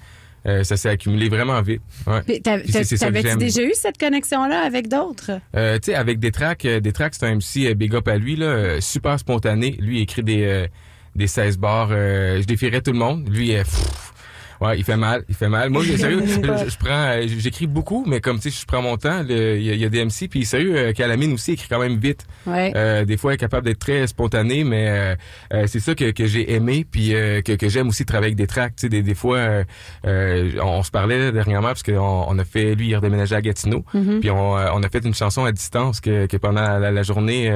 Euh, 0.49 0.65
ça 0.65 0.77
s'est 0.77 0.89
accumulé 0.89 1.29
vraiment 1.29 1.61
vite. 1.61 1.83
Ouais. 2.07 2.41
T'avais-tu 2.41 3.37
déjà 3.37 3.63
eu 3.63 3.73
cette 3.75 3.99
connexion-là 3.99 4.61
avec 4.61 4.89
d'autres? 4.89 5.33
Euh, 5.55 5.79
tu 5.79 5.91
sais, 5.91 5.95
avec 5.95 6.19
des 6.19 6.31
tracks, 6.31 6.65
euh, 6.65 6.81
des 6.81 6.93
tracks, 6.93 7.15
c'est 7.15 7.27
un 7.27 7.35
MC 7.35 7.67
euh, 7.67 7.75
big 7.75 7.95
up 7.95 8.09
à 8.09 8.17
lui, 8.17 8.35
là, 8.37 8.81
super 8.81 9.19
spontané. 9.19 9.73
Lui, 9.79 9.99
il 9.99 10.03
écrit 10.03 10.23
des, 10.23 10.67
des 11.15 11.27
16 11.27 11.59
bars. 11.59 11.91
je 11.91 12.45
défierais 12.45 12.81
tout 12.81 12.93
le 12.93 12.99
monde. 12.99 13.29
Lui, 13.29 13.49
pff, 13.49 14.13
ouais, 14.61 14.79
il 14.79 14.85
fait 14.85 14.97
mal, 14.97 15.25
il 15.29 15.35
fait 15.35 15.49
mal. 15.49 15.71
Moi, 15.71 15.83
sérieux, 15.97 16.23
je, 16.27 16.33
je- 16.35 16.71
je 16.71 16.77
prends, 16.79 16.89
euh, 16.91 17.23
j'écris 17.27 17.67
beaucoup, 17.67 18.05
mais 18.07 18.21
comme 18.21 18.39
tu 18.41 18.51
sais, 18.51 18.59
je 18.61 18.67
prends 18.67 18.83
mon 18.83 18.97
temps. 18.97 19.23
Il 19.29 19.35
y, 19.35 19.71
a- 19.71 19.75
il 19.75 19.81
y 19.81 19.85
a 19.85 19.89
des 19.89 20.05
MC, 20.05 20.29
puis 20.29 20.45
sérieux, 20.45 20.77
euh, 20.77 20.93
Calamine 20.93 21.33
aussi 21.33 21.53
écrit 21.53 21.69
quand 21.69 21.79
même 21.81 21.99
vite. 21.99 22.27
Ouais. 22.47 22.73
Euh, 22.77 23.05
des 23.05 23.17
fois, 23.17 23.33
elle 23.33 23.37
est 23.37 23.39
capable 23.39 23.67
d'être 23.67 23.79
très 23.79 24.07
spontané, 24.07 24.65
mais 24.65 24.89
euh, 24.89 25.15
euh, 25.55 25.65
c'est 25.67 25.81
ça 25.81 25.95
que, 25.95 26.11
que 26.11 26.27
j'ai 26.27 26.53
aimé, 26.55 26.87
puis 26.91 27.15
euh, 27.15 27.41
que, 27.43 27.53
que 27.53 27.69
j'aime 27.69 27.89
aussi 27.89 28.05
travailler 28.05 28.29
avec 28.29 28.37
des 28.37 28.47
tracks. 28.47 28.75
Tu 28.77 28.83
sais, 28.83 28.89
des, 28.89 29.03
des 29.03 29.15
fois, 29.15 29.39
euh, 29.39 29.65
euh, 30.07 30.51
on, 30.63 30.83
se 30.83 30.91
parlait 30.91 31.33
dernièrement 31.33 31.69
parce 31.69 31.83
qu'on 31.83 31.97
on 32.29 32.39
a 32.39 32.45
fait, 32.45 32.75
lui, 32.75 32.89
il 32.89 32.97
redéménageait 32.97 33.37
à 33.37 33.43
Gatineau, 33.43 33.85
Mhm. 33.95 34.21
puis 34.21 34.31
on, 34.31 34.53
on 34.53 34.83
a 34.83 34.89
fait 34.89 35.05
une 35.05 35.15
chanson 35.15 35.45
à 35.45 35.53
distance 35.53 36.01
que, 36.01 36.27
que 36.27 36.37
pendant 36.37 36.79
la, 36.79 36.91
la 36.91 37.03
journée, 37.03 37.51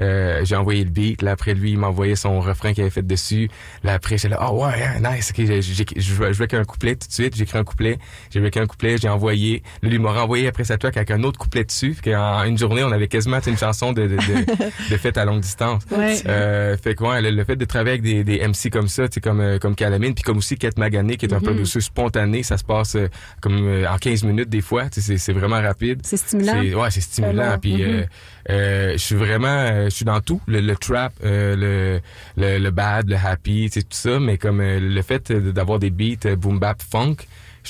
euh, 0.00 0.40
j'ai 0.44 0.56
envoyé 0.56 0.84
le 0.84 0.90
beat. 0.90 1.22
Là 1.22 1.32
après, 1.32 1.54
lui, 1.54 1.72
il 1.72 1.78
m'a 1.78 1.88
envoyé 1.88 2.16
son 2.16 2.40
refrain 2.40 2.72
qu'il 2.72 2.82
avait 2.82 2.90
fait 2.90 3.06
dessus. 3.06 3.48
Là 3.84 3.94
après, 3.94 4.16
j'étais 4.16 4.28
là, 4.30 4.38
ah 4.40 4.52
ouais, 4.52 4.72
hein, 4.82 5.12
nice. 5.14 5.32
ok, 5.36 5.44
j'ai- 5.46 5.62
j'ai- 5.62 5.84
je, 5.96 6.14
veux, 6.14 6.32
je 6.32 6.38
qu'un 6.46 6.64
couplet 6.64 6.96
tout 6.96 7.08
de 7.08 7.12
suite. 7.12 7.34
J'ai 7.36 7.42
écrit 7.44 7.58
un 7.58 7.64
couplet, 7.64 7.98
j'ai 8.30 8.40
vécu 8.40 8.58
un 8.58 8.66
couplet, 8.66 8.96
j'ai 8.98 9.08
envoyé. 9.08 9.62
Lui 9.82 9.98
m'a 9.98 10.12
renvoyé 10.12 10.46
après 10.48 10.64
sa 10.64 10.78
track 10.78 10.96
avec 10.96 11.10
un 11.10 11.22
autre 11.22 11.38
couplet 11.38 11.64
dessus. 11.64 11.94
Fait 11.94 12.12
qu'en 12.12 12.44
une 12.44 12.58
journée, 12.58 12.82
on 12.84 12.92
avait 12.92 13.08
quasiment 13.08 13.38
une 13.46 13.56
chanson 13.58 13.92
de, 13.92 14.02
de, 14.02 14.16
de, 14.16 14.90
de 14.90 14.96
fête 14.98 15.18
à 15.18 15.24
longue 15.24 15.40
distance. 15.40 15.82
Ouais. 15.90 16.16
Euh, 16.26 16.76
fait 16.76 16.94
que 16.94 17.04
ouais, 17.04 17.20
le, 17.22 17.30
le 17.30 17.44
fait 17.44 17.56
de 17.56 17.64
travailler 17.64 17.98
avec 17.98 18.02
des, 18.02 18.24
des 18.24 18.46
MC 18.46 18.70
comme 18.70 18.88
ça, 18.88 19.08
tu 19.08 19.20
comme, 19.20 19.40
euh, 19.40 19.58
comme 19.58 19.74
Calamine, 19.74 20.14
puis 20.14 20.22
comme 20.22 20.38
aussi 20.38 20.56
Kate 20.56 20.78
Magané, 20.78 21.16
qui 21.16 21.26
est 21.26 21.32
un 21.34 21.38
Mhm. 21.40 21.44
producer 21.46 21.80
spontané, 21.80 22.42
ça 22.42 22.58
se 22.58 22.64
passe 22.64 22.94
euh, 22.96 23.08
comme 23.40 23.56
euh, 23.66 23.88
en 23.90 23.96
15 23.96 24.24
minutes 24.24 24.48
des 24.50 24.60
fois. 24.60 24.84
C'est 24.90 25.32
vraiment 25.32 25.60
rapide. 25.60 26.00
C'est 26.04 26.16
stimulant. 26.16 26.60
Ouais, 26.82 26.90
c'est 26.90 27.00
stimulant. 27.00 27.56
Puis 27.60 27.82
euh, 27.82 28.04
je 28.48 28.96
suis 28.96 29.14
vraiment, 29.14 29.48
euh, 29.48 29.84
je 29.86 29.90
suis 29.90 30.04
dans 30.04 30.20
tout, 30.20 30.40
le, 30.46 30.60
le 30.60 30.76
trap, 30.76 31.12
euh, 31.24 31.56
le, 31.56 32.00
le 32.36 32.58
le 32.58 32.70
bad, 32.70 33.08
le 33.08 33.16
happy, 33.16 33.70
tout 33.70 33.80
ça. 33.90 34.18
Mais 34.18 34.38
comme 34.38 34.60
euh, 34.60 34.80
le 34.80 35.02
fait 35.02 35.30
d'avoir 35.32 35.78
des 35.78 35.90
beats 35.90 36.26
euh, 36.26 36.36
boom 36.36 36.58
bap 36.58 36.80
funk, 36.82 37.16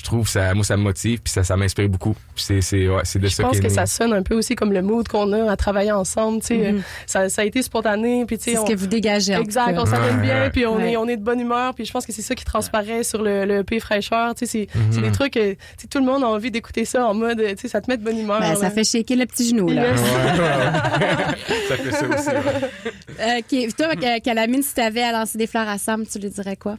je 0.01 0.05
trouve 0.05 0.27
ça, 0.27 0.55
moi 0.55 0.65
ça 0.65 0.79
me 0.79 0.83
motive, 0.83 1.21
puis 1.23 1.31
ça 1.31 1.45
ça 1.45 1.57
m'inspire 1.57 1.89
beaucoup. 1.91 2.17
C'est 2.35 2.63
c'est 2.63 2.89
ouais, 2.89 3.03
c'est 3.05 3.19
de 3.19 3.29
Je 3.29 3.35
ça 3.35 3.43
pense 3.43 3.59
que 3.59 3.65
né. 3.65 3.69
ça 3.69 3.85
sonne 3.85 4.15
un 4.15 4.23
peu 4.23 4.35
aussi 4.35 4.55
comme 4.57 4.73
le 4.73 4.81
mood 4.81 5.07
qu'on 5.07 5.31
a 5.35 5.51
à 5.53 5.57
travailler 5.57 5.93
ensemble. 5.93 6.41
Tu 6.41 6.47
sais, 6.47 6.57
Mhm. 6.73 6.77
Euh, 6.79 6.81
ça, 7.07 7.29
ça 7.29 7.43
a 7.43 7.45
été 7.45 7.61
spontané. 7.63 8.25
Puis, 8.27 8.39
tu 8.39 8.45
sais, 8.45 8.51
C'est 8.57 8.63
ce 8.67 8.71
que 8.73 8.77
vous 8.77 8.87
dégagez, 8.87 9.35
Exact, 9.35 9.77
on 9.79 9.85
s'amène 9.85 10.17
Ouais, 10.17 10.23
bien, 10.23 10.51
puis 10.51 10.65
on, 10.67 10.77
Ouais. 10.77 10.93
est, 10.93 10.97
on 10.97 11.07
est 11.07 11.17
de 11.19 11.23
bonne 11.23 11.41
humeur. 11.41 11.75
Puis 11.75 11.85
je 11.85 11.93
pense 11.93 12.07
que 12.07 12.13
c'est 12.13 12.23
ça 12.23 12.35
qui 12.35 12.45
transparaît 12.45 13.03
sur 13.05 13.23
le, 13.23 13.45
le 13.45 13.63
P 13.63 13.79
fraîcheur. 13.81 14.35
Tu 14.35 14.47
sais, 14.47 14.67
c'est 14.69 14.69
c'est 14.91 15.01
Mhm. 15.01 15.07
des 15.07 15.13
trucs 15.13 15.33
que 15.35 15.53
tu 15.53 15.59
sais, 15.77 15.87
tout 15.89 15.99
le 15.99 16.05
monde 16.07 16.25
a 16.25 16.29
envie 16.29 16.51
d'écouter 16.51 16.85
ça 16.87 17.07
en 17.07 17.15
mode, 17.15 17.39
tu 17.39 17.57
sais, 17.59 17.69
ça 17.69 17.81
te 17.83 17.91
met 17.91 17.97
de 17.99 18.03
bonne 18.05 18.19
humeur. 18.19 18.41
Ben, 18.41 18.57
ça 18.57 18.71
fait 18.71 18.85
shaker 18.85 19.17
le 19.19 19.27
petit 19.27 19.49
genou, 19.51 19.69
là. 19.69 19.85
Ça 21.69 21.77
fait 21.77 21.93
ça 21.93 22.07
aussi. 22.09 23.73
Toi, 23.77 23.87
euh, 24.03 24.19
Calamine, 24.23 24.63
si 24.63 24.75
t'avais 24.75 25.03
à 25.03 25.13
lancer 25.13 25.39
des 25.39 25.47
fleurs 25.47 25.69
à 25.69 25.79
Sam, 25.79 26.05
tu 26.07 26.19
lui 26.19 26.31
dirais 26.31 26.57
quoi? 26.57 26.77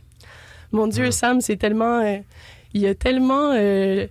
Mon 0.71 0.87
Dieu, 0.87 1.11
Sam, 1.11 1.41
c'est 1.41 1.57
tellement. 1.57 1.99
euh, 2.01 2.17
il 2.73 2.81
y 2.81 2.87
a 2.87 2.95
tellement. 2.95 3.51
euh, 3.53 4.07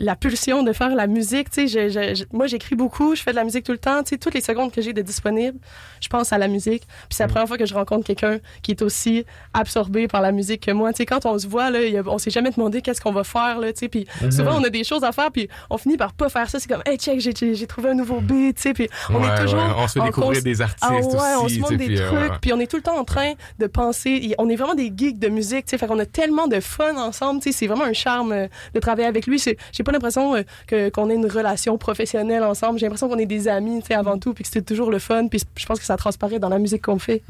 la 0.00 0.14
pulsion 0.16 0.62
de 0.62 0.72
faire 0.72 0.94
la 0.94 1.06
musique, 1.06 1.50
tu 1.50 1.66
sais, 1.66 1.68
je- 1.68 1.88
je- 1.88 2.14
je- 2.14 2.24
moi 2.32 2.46
j'écris 2.46 2.76
beaucoup, 2.76 3.14
je 3.16 3.22
fais 3.22 3.30
de 3.32 3.36
la 3.36 3.44
musique 3.44 3.64
tout 3.64 3.72
le 3.72 3.78
temps, 3.78 4.02
tu 4.02 4.10
sais, 4.10 4.18
toutes 4.18 4.34
les 4.34 4.40
secondes 4.40 4.70
que 4.72 4.80
j'ai 4.80 4.92
de 4.92 5.02
disponible, 5.02 5.58
je 6.00 6.08
pense 6.08 6.32
à 6.32 6.38
la 6.38 6.46
musique. 6.48 6.82
Puis 6.86 7.16
c'est 7.16 7.24
la 7.24 7.28
première 7.28 7.48
fois 7.48 7.58
que 7.58 7.66
je 7.66 7.74
rencontre 7.74 8.04
quelqu'un 8.06 8.38
qui 8.62 8.70
est 8.72 8.82
aussi 8.82 9.24
absorbé 9.54 10.06
par 10.08 10.20
la 10.20 10.32
musique 10.32 10.66
que 10.66 10.70
moi, 10.70 10.92
tu 10.92 10.98
sais, 10.98 11.06
quand 11.06 11.26
on 11.26 11.38
se 11.38 11.46
voit 11.48 11.70
là, 11.70 11.78
on 12.06 12.18
s'est 12.18 12.30
jamais 12.30 12.50
demandé 12.50 12.80
qu'est-ce 12.82 13.00
qu'on 13.00 13.12
va 13.12 13.24
faire 13.24 13.58
là, 13.58 13.72
tu 13.72 13.80
sais, 13.80 13.88
puis 13.88 14.06
Mhm. 14.22 14.30
souvent 14.30 14.58
on 14.60 14.64
a 14.64 14.68
des 14.70 14.84
choses 14.84 15.04
à 15.04 15.12
faire, 15.12 15.30
puis 15.32 15.48
on 15.70 15.78
finit 15.78 15.96
par 15.96 16.12
pas 16.12 16.28
faire 16.28 16.48
ça, 16.48 16.60
c'est 16.60 16.68
comme, 16.68 16.82
hey 16.86 16.96
check, 16.96 17.20
j'ai- 17.20 17.66
trouvé 17.66 17.90
un 17.90 17.94
nouveau 17.94 18.20
beat, 18.20 18.56
tu 18.56 18.62
sais, 18.62 18.72
puis 18.74 18.88
on 19.10 19.20
Ouais, 19.20 19.26
est 19.28 19.42
toujours, 19.42 19.58
ouais, 19.58 19.64
on 19.76 19.88
se 19.88 19.98
fait 19.98 20.04
découvrir 20.06 20.42
des 20.42 20.60
artistes 20.62 20.78
ah 20.82 20.92
ouais, 20.94 21.00
on 21.42 21.48
se 21.48 21.58
montre 21.58 21.74
des 21.76 21.86
puis, 21.86 22.00
euh, 22.00 22.08
trucs, 22.08 22.40
puis 22.40 22.52
on 22.52 22.60
est 22.60 22.66
tout 22.66 22.76
le 22.76 22.82
temps 22.82 22.98
en 22.98 23.04
train 23.04 23.32
de 23.58 23.66
penser. 23.66 24.34
On 24.38 24.48
est 24.48 24.56
vraiment 24.56 24.74
des 24.74 24.92
geeks 24.96 25.18
de 25.18 25.28
musique, 25.28 25.66
tu 25.66 25.70
sais. 25.70 25.78
Fait 25.78 25.86
qu'on 25.86 25.98
a 25.98 26.06
tellement 26.06 26.46
de 26.48 26.60
fun 26.60 26.96
ensemble, 26.96 27.40
tu 27.42 27.50
sais. 27.52 27.58
C'est 27.58 27.66
vraiment 27.66 27.84
un 27.84 27.92
charme 27.92 28.32
euh, 28.32 28.46
de 28.74 28.80
travailler 28.80 29.06
avec 29.08 29.26
lui. 29.26 29.38
J'ai 29.38 29.82
pas 29.88 29.92
l'impression 29.92 30.34
euh, 30.36 30.42
que 30.66 30.88
qu'on 30.90 31.08
ait 31.10 31.14
une 31.14 31.26
relation 31.30 31.78
professionnelle 31.78 32.42
ensemble. 32.44 32.78
J'ai 32.78 32.84
l'impression 32.86 33.08
qu'on 33.08 33.18
est 33.18 33.24
des 33.26 33.48
amis, 33.48 33.80
tu 33.80 33.86
sais, 33.88 33.94
avant 33.94 34.18
tout, 34.18 34.34
puis 34.34 34.44
que 34.44 34.50
c'est 34.52 34.64
toujours 34.64 34.90
le 34.90 34.98
fun. 34.98 35.28
Puis 35.28 35.40
je 35.56 35.64
pense 35.66 35.78
que 35.78 35.84
ça 35.86 35.96
transparaît 35.96 36.38
dans 36.38 36.48
la 36.50 36.58
musique 36.58 36.82
qu'on 36.82 36.98
fait. 36.98 37.22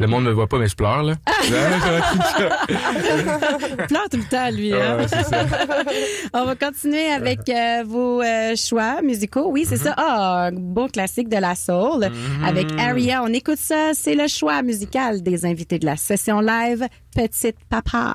Le 0.00 0.06
monde 0.06 0.24
me 0.24 0.32
voit 0.32 0.46
pas, 0.48 0.58
mais 0.58 0.68
je 0.68 0.76
pleure 0.76 1.02
là. 1.02 1.14
Il 1.44 1.50
pleure 3.86 4.08
tout 4.10 4.18
le 4.18 4.28
temps, 4.28 4.50
lui. 4.50 4.74
hein? 4.74 4.98
Ouais, 4.98 5.08
ça. 5.08 5.22
On 6.34 6.44
va 6.44 6.54
continuer 6.54 7.06
avec 7.10 7.48
euh, 7.48 7.82
vos 7.86 8.20
euh, 8.22 8.54
choix 8.54 9.00
musicaux. 9.02 9.48
Oui, 9.50 9.64
c'est 9.66 9.78
ça. 9.78 9.94
Ah, 9.96 10.48
un 10.48 10.52
beau 10.52 10.88
classique 10.88 11.28
de 11.30 11.38
la 11.38 11.54
soul 11.54 12.06
avec 12.44 12.66
Aria. 12.78 13.22
On 13.22 13.32
écoute 13.32 13.58
ça. 13.58 13.92
C'est 13.94 14.14
le 14.14 14.28
choix 14.28 14.60
musical 14.62 15.22
des 15.22 15.46
invités 15.46 15.78
de 15.78 15.86
la 15.86 15.96
session 15.96 16.40
live 16.40 16.86
Petite 17.14 17.56
Papa. 17.70 18.14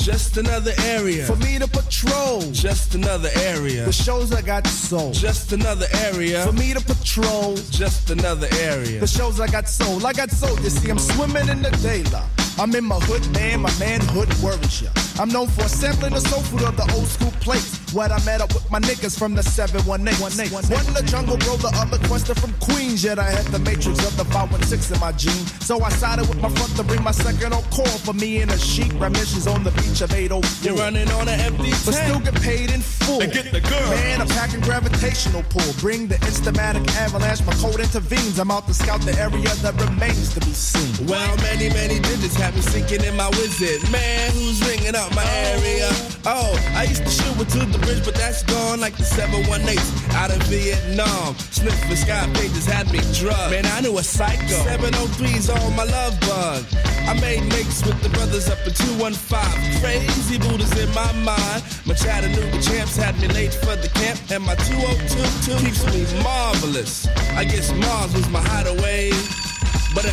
Just 0.00 0.38
another 0.38 0.72
area 0.84 1.26
For 1.26 1.36
me 1.36 1.58
to 1.58 1.68
patrol. 1.68 2.40
Just 2.52 2.94
another 2.94 3.28
area 3.36 3.84
The 3.84 3.92
shows 3.92 4.32
I 4.32 4.40
got 4.40 4.66
sold. 4.66 5.12
Just 5.12 5.52
another 5.52 5.86
area 5.92 6.46
For 6.46 6.52
me 6.52 6.72
to 6.72 6.80
patrol. 6.80 7.56
Just 7.70 8.08
another 8.08 8.48
area 8.58 8.98
The 9.00 9.06
shows 9.06 9.40
I 9.40 9.46
got 9.46 9.68
sold. 9.68 10.06
I 10.06 10.14
got 10.14 10.30
sold. 10.30 10.58
You 10.60 10.70
see, 10.70 10.90
I'm 10.90 10.98
swimming 10.98 11.50
in 11.50 11.60
the 11.60 11.70
daylight. 11.82 12.49
I'm 12.60 12.74
in 12.74 12.84
my 12.84 12.96
hood, 13.08 13.24
man. 13.32 13.62
My 13.62 13.72
manhood 13.78 14.28
worries 14.44 14.82
ya. 14.82 14.90
I'm 15.18 15.30
known 15.30 15.48
for 15.48 15.66
sampling 15.66 16.12
the 16.12 16.20
soul 16.20 16.42
food 16.42 16.62
of 16.62 16.76
the 16.76 16.84
old 16.94 17.06
school 17.06 17.32
plates. 17.40 17.80
When 17.94 18.12
I 18.12 18.22
met 18.24 18.42
up 18.42 18.52
with 18.52 18.70
my 18.70 18.78
niggas 18.80 19.18
from 19.18 19.34
the 19.34 19.42
718. 19.42 19.88
One, 19.88 20.06
eight. 20.06 20.20
One, 20.20 20.64
eight. 20.64 20.68
One 20.68 20.92
the 20.92 21.02
jungle 21.08 21.38
bro, 21.38 21.56
the 21.56 21.72
other 21.74 21.96
quester 22.06 22.34
from 22.34 22.52
Queens. 22.60 23.02
Yet 23.02 23.18
I 23.18 23.30
had 23.30 23.46
the 23.46 23.58
matrix 23.60 24.04
of 24.06 24.14
the 24.18 24.24
516 24.26 24.94
in 24.94 25.00
my 25.00 25.10
gene. 25.12 25.46
So 25.64 25.80
I 25.82 25.88
sided 25.88 26.28
with 26.28 26.40
my 26.40 26.50
front 26.50 26.76
to 26.76 26.84
bring 26.84 27.02
my 27.02 27.12
second 27.12 27.54
on 27.54 27.62
call 27.72 27.88
for 28.04 28.12
me 28.12 28.42
and 28.42 28.50
a 28.50 28.58
sheep. 28.58 28.92
Remissions 29.00 29.46
on 29.46 29.64
the 29.64 29.72
beach 29.80 30.02
of 30.02 30.12
804. 30.12 30.44
You're 30.60 30.76
running 30.78 31.10
on 31.12 31.28
an 31.28 31.40
empty 31.40 31.72
But 31.88 31.96
tank. 31.96 32.12
still 32.12 32.20
get 32.20 32.36
paid 32.42 32.70
in 32.70 32.80
full. 32.82 33.22
And 33.22 33.32
get 33.32 33.52
the 33.52 33.60
girl. 33.60 33.88
Man, 33.88 34.20
I'm 34.20 34.28
packing 34.28 34.60
gravitational 34.60 35.44
pull. 35.48 35.72
Bring 35.80 36.08
the 36.08 36.16
instamatic 36.28 36.86
avalanche. 37.00 37.40
My 37.44 37.54
code 37.54 37.80
intervenes. 37.80 38.38
I'm 38.38 38.50
out 38.52 38.66
to 38.68 38.74
scout 38.74 39.00
the 39.00 39.16
area 39.18 39.48
that 39.64 39.80
remains 39.80 40.32
to 40.34 40.40
be 40.40 40.52
seen. 40.52 41.06
Well, 41.08 41.36
many, 41.38 41.68
many 41.70 41.98
digits 42.00 42.36
have 42.36 42.49
me 42.54 42.60
sinking 42.60 43.04
in 43.04 43.16
my 43.16 43.28
wizard. 43.30 43.82
Man, 43.90 44.32
who's 44.32 44.60
ringing 44.66 44.94
up 44.94 45.14
my 45.14 45.24
area? 45.50 45.88
Oh, 46.24 46.52
I 46.74 46.84
used 46.84 47.04
to 47.04 47.10
shoot 47.10 47.36
with 47.38 47.50
to 47.52 47.66
the 47.66 47.78
bridge, 47.78 48.04
but 48.04 48.14
that's 48.14 48.42
gone 48.44 48.80
like 48.80 48.96
the 48.96 49.04
718 49.04 49.76
out 50.16 50.30
of 50.30 50.42
Vietnam. 50.48 51.36
Sniff 51.50 51.78
for 51.88 51.96
sky 51.96 52.28
pages 52.34 52.66
had 52.66 52.90
me 52.92 53.00
drugged. 53.14 53.52
Man, 53.52 53.66
I 53.66 53.80
knew 53.80 53.96
a 53.98 54.02
psycho. 54.02 54.56
703's 54.64 55.50
on 55.50 55.76
my 55.76 55.84
love 55.84 56.18
bug. 56.20 56.64
I 57.06 57.14
made 57.20 57.42
makes 57.50 57.84
with 57.84 58.00
the 58.02 58.08
brothers 58.10 58.48
up 58.48 58.58
in 58.66 58.72
215. 58.72 59.80
Crazy 59.80 60.38
Buddhas 60.38 60.72
in 60.78 60.88
my 60.94 61.12
mind. 61.20 61.62
My 61.86 61.94
Chattanooga 61.94 62.60
champs 62.62 62.96
had 62.96 63.18
me 63.20 63.28
late 63.28 63.54
for 63.54 63.76
the 63.76 63.88
camp, 63.94 64.20
and 64.30 64.44
my 64.44 64.54
2022 64.54 65.56
keeps 65.64 65.84
me 65.92 66.22
marvelous. 66.22 67.06
I 67.34 67.44
guess 67.44 67.72
Mars 67.72 68.14
was 68.14 68.28
my 68.30 68.40
hideaway. 68.40 69.10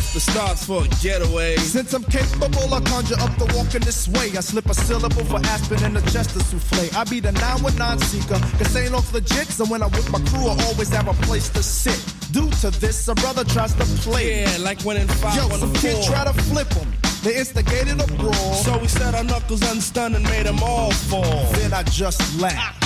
But 0.08 0.14
the 0.14 0.20
stars 0.32 0.64
for 0.64 0.84
a 0.84 0.88
getaway. 1.02 1.56
Since 1.56 1.92
I'm 1.92 2.04
capable, 2.04 2.72
I 2.72 2.80
conjure 2.80 3.20
up 3.20 3.36
the 3.36 3.44
walking 3.54 3.82
this 3.82 4.08
way. 4.08 4.30
I 4.36 4.40
slip 4.40 4.66
a 4.66 4.74
syllable 4.74 5.24
for 5.24 5.38
Aspen 5.46 5.84
and 5.84 5.98
a 5.98 6.00
Chester 6.10 6.40
souffle. 6.40 6.96
I 6.96 7.04
be 7.04 7.20
the 7.20 7.32
919 7.32 7.98
seeker, 8.08 8.40
cause 8.56 8.76
ain't 8.76 8.94
off 8.94 9.12
legit. 9.12 9.48
So 9.48 9.66
when 9.66 9.82
I'm 9.82 9.90
with 9.90 10.10
my 10.10 10.20
crew, 10.30 10.48
I 10.48 10.56
always 10.64 10.88
have 10.90 11.08
a 11.08 11.14
place 11.26 11.50
to 11.50 11.62
sit. 11.62 12.00
Due 12.32 12.48
to 12.62 12.70
this, 12.80 13.08
a 13.08 13.14
brother 13.16 13.44
tries 13.44 13.74
to 13.74 13.84
play. 14.00 14.42
Yeah, 14.42 14.56
like 14.60 14.80
when 14.82 14.96
in 14.96 15.08
five 15.08 15.36
Yo, 15.36 15.44
on 15.44 15.58
some 15.60 15.72
the 15.72 15.78
kid 15.78 16.02
try 16.04 16.24
to 16.24 16.32
flip 16.32 16.72
him. 16.72 16.88
They 17.22 17.36
instigated 17.36 18.00
a 18.00 18.06
brawl. 18.14 18.54
So 18.54 18.78
we 18.78 18.88
set 18.88 19.14
our 19.14 19.24
knuckles 19.24 19.60
unstunned 19.60 20.16
and 20.16 20.24
made 20.24 20.46
them 20.46 20.62
all 20.62 20.90
fall. 20.90 21.52
Then 21.52 21.74
I 21.74 21.82
just 21.82 22.20
laugh. 22.40 22.76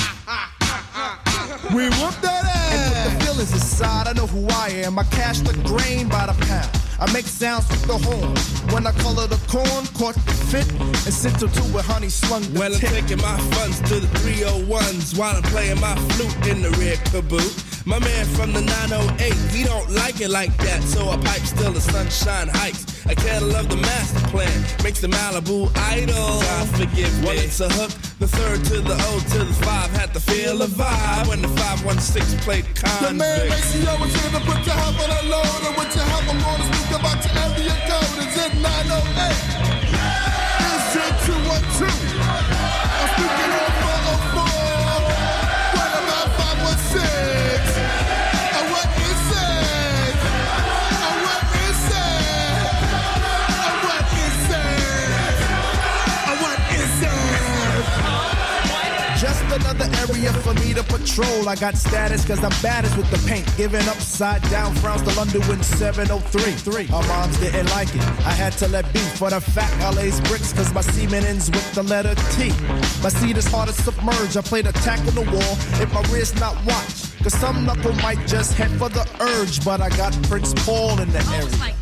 We 1.72 1.84
whoop 1.84 2.16
that 2.22 2.44
ass. 2.44 2.72
And 2.72 2.90
with 2.90 3.04
the 3.04 3.24
feelings 3.24 3.52
inside, 3.52 4.08
I 4.08 4.12
know 4.12 4.26
who 4.26 4.48
I 4.48 4.70
am. 4.84 4.98
I 4.98 5.04
cash 5.04 5.38
the 5.38 5.54
grain 5.62 6.08
by 6.08 6.26
the 6.26 6.34
pound. 6.46 6.81
I 7.00 7.12
make 7.12 7.26
sounds 7.26 7.68
with 7.68 7.82
the 7.86 7.98
horn. 7.98 8.34
When 8.72 8.86
I 8.86 8.92
color 8.92 9.26
the 9.26 9.40
corn, 9.48 9.86
caught 9.98 10.14
the 10.14 10.34
fit, 10.50 10.70
and 10.72 11.12
sent 11.12 11.38
to 11.40 11.48
two 11.48 11.64
with 11.74 11.84
honey 11.84 12.08
slung 12.08 12.42
the 12.52 12.60
Well, 12.60 12.72
I'm 12.72 12.80
tip. 12.80 12.90
taking 12.90 13.20
my 13.20 13.36
funds 13.54 13.80
to 13.90 14.00
the 14.00 14.06
301s 14.18 15.18
while 15.18 15.36
I'm 15.36 15.42
playing 15.42 15.80
my 15.80 15.94
flute 16.14 16.46
in 16.46 16.62
the 16.62 16.70
red 16.78 16.98
caboot. 17.10 17.52
My 17.84 17.98
man 17.98 18.26
from 18.26 18.52
the 18.52 18.60
908, 18.60 19.34
he 19.50 19.64
don't 19.64 19.90
like 19.90 20.20
it 20.20 20.30
like 20.30 20.56
that, 20.58 20.82
so 20.84 21.08
I 21.10 21.16
pipe 21.16 21.42
still 21.42 21.72
the 21.72 21.80
sunshine 21.80 22.48
heights. 22.48 23.04
I 23.06 23.14
can't 23.14 23.44
love 23.46 23.68
the 23.68 23.76
master 23.76 24.20
plan, 24.28 24.52
makes 24.84 25.00
the 25.00 25.08
Malibu 25.08 25.70
idle. 25.76 26.14
God 26.40 26.68
forgive 26.78 27.12
me. 27.20 27.26
Well, 27.26 27.38
it's 27.38 27.58
a 27.60 27.68
hook, 27.68 27.90
the 28.22 28.28
third 28.28 28.64
to 28.64 28.80
the 28.80 28.94
O 28.94 29.18
to 29.34 29.38
the 29.42 29.52
five 29.66 29.90
had 29.90 30.14
to 30.14 30.20
feel 30.20 30.62
a 30.62 30.66
vibe 30.66 31.26
when 31.26 31.42
the 31.42 31.48
516 31.48 32.38
played 32.38 32.64
The 32.76 33.12
man 33.12 33.40
convict. 33.40 33.50
Maceo 33.50 33.98
was 33.98 34.14
here 34.14 34.30
to 34.30 34.40
put 34.46 34.62
your 34.64 34.78
help 34.78 34.94
on 35.02 35.10
a 35.10 35.22
load. 35.26 35.62
And 35.66 35.74
with 35.74 35.90
your 35.90 36.06
help, 36.06 36.30
I'm 36.30 36.38
gonna 36.38 36.70
speak 36.70 36.90
about 37.00 37.18
your 37.18 37.34
area 37.42 37.74
code. 37.90 38.14
Oh 38.14 38.22
Is 38.22 38.38
it 38.38 38.54
908? 38.62 39.82
Is 40.70 40.94
it 41.02 41.14
212? 41.26 42.21
And 60.24 60.34
what 60.34 60.58
is 60.58 60.62
it? 60.62 60.62
Just 60.62 60.62
another 60.62 60.62
area 60.62 60.62
for 60.62 60.66
me 60.66 60.74
to 60.74 60.82
patrol. 60.84 61.48
I 61.48 61.56
got 61.56 61.76
status 61.76 62.24
cause 62.24 62.42
I'm 62.42 62.62
baddest 62.62 62.96
with 62.96 63.10
the 63.10 63.28
paint. 63.28 63.46
Giving 63.56 63.86
upside 63.88 64.42
down 64.50 64.74
frowns 64.76 65.02
to 65.02 65.16
London 65.16 65.42
in 65.50 65.62
703. 65.62 66.88
Our 66.94 67.06
moms 67.06 67.38
didn't 67.38 67.70
like 67.70 67.94
it. 67.94 68.02
I 68.24 68.32
had 68.32 68.52
to 68.58 68.68
let 68.68 68.90
be 68.92 69.00
for 69.00 69.30
the 69.30 69.40
fact 69.40 69.74
I 69.82 69.90
lays 69.90 70.20
bricks 70.22 70.52
cause 70.52 70.72
my 70.72 70.80
semen 70.80 71.24
ends 71.24 71.50
with 71.50 71.74
the 71.74 71.82
letter 71.82 72.14
T. 72.32 72.50
My 73.02 73.08
seed 73.08 73.36
is 73.36 73.46
hard 73.46 73.68
to 73.68 73.74
submerge. 73.74 74.36
I 74.36 74.42
played 74.42 74.66
attack 74.66 75.00
on 75.00 75.14
the 75.14 75.22
wall 75.22 75.54
if 75.80 75.92
my 75.92 76.02
wrist 76.12 76.38
not 76.40 76.54
watched. 76.64 77.18
Cause 77.22 77.34
some 77.34 77.64
knuckle 77.64 77.94
might 77.96 78.26
just 78.26 78.54
head 78.54 78.70
for 78.78 78.88
the 78.88 79.06
urge. 79.20 79.64
But 79.64 79.80
I 79.80 79.88
got 79.90 80.12
Prince 80.24 80.54
Paul 80.64 81.00
in 81.00 81.10
the 81.10 81.22
oh, 81.28 81.34
area. 81.34 81.76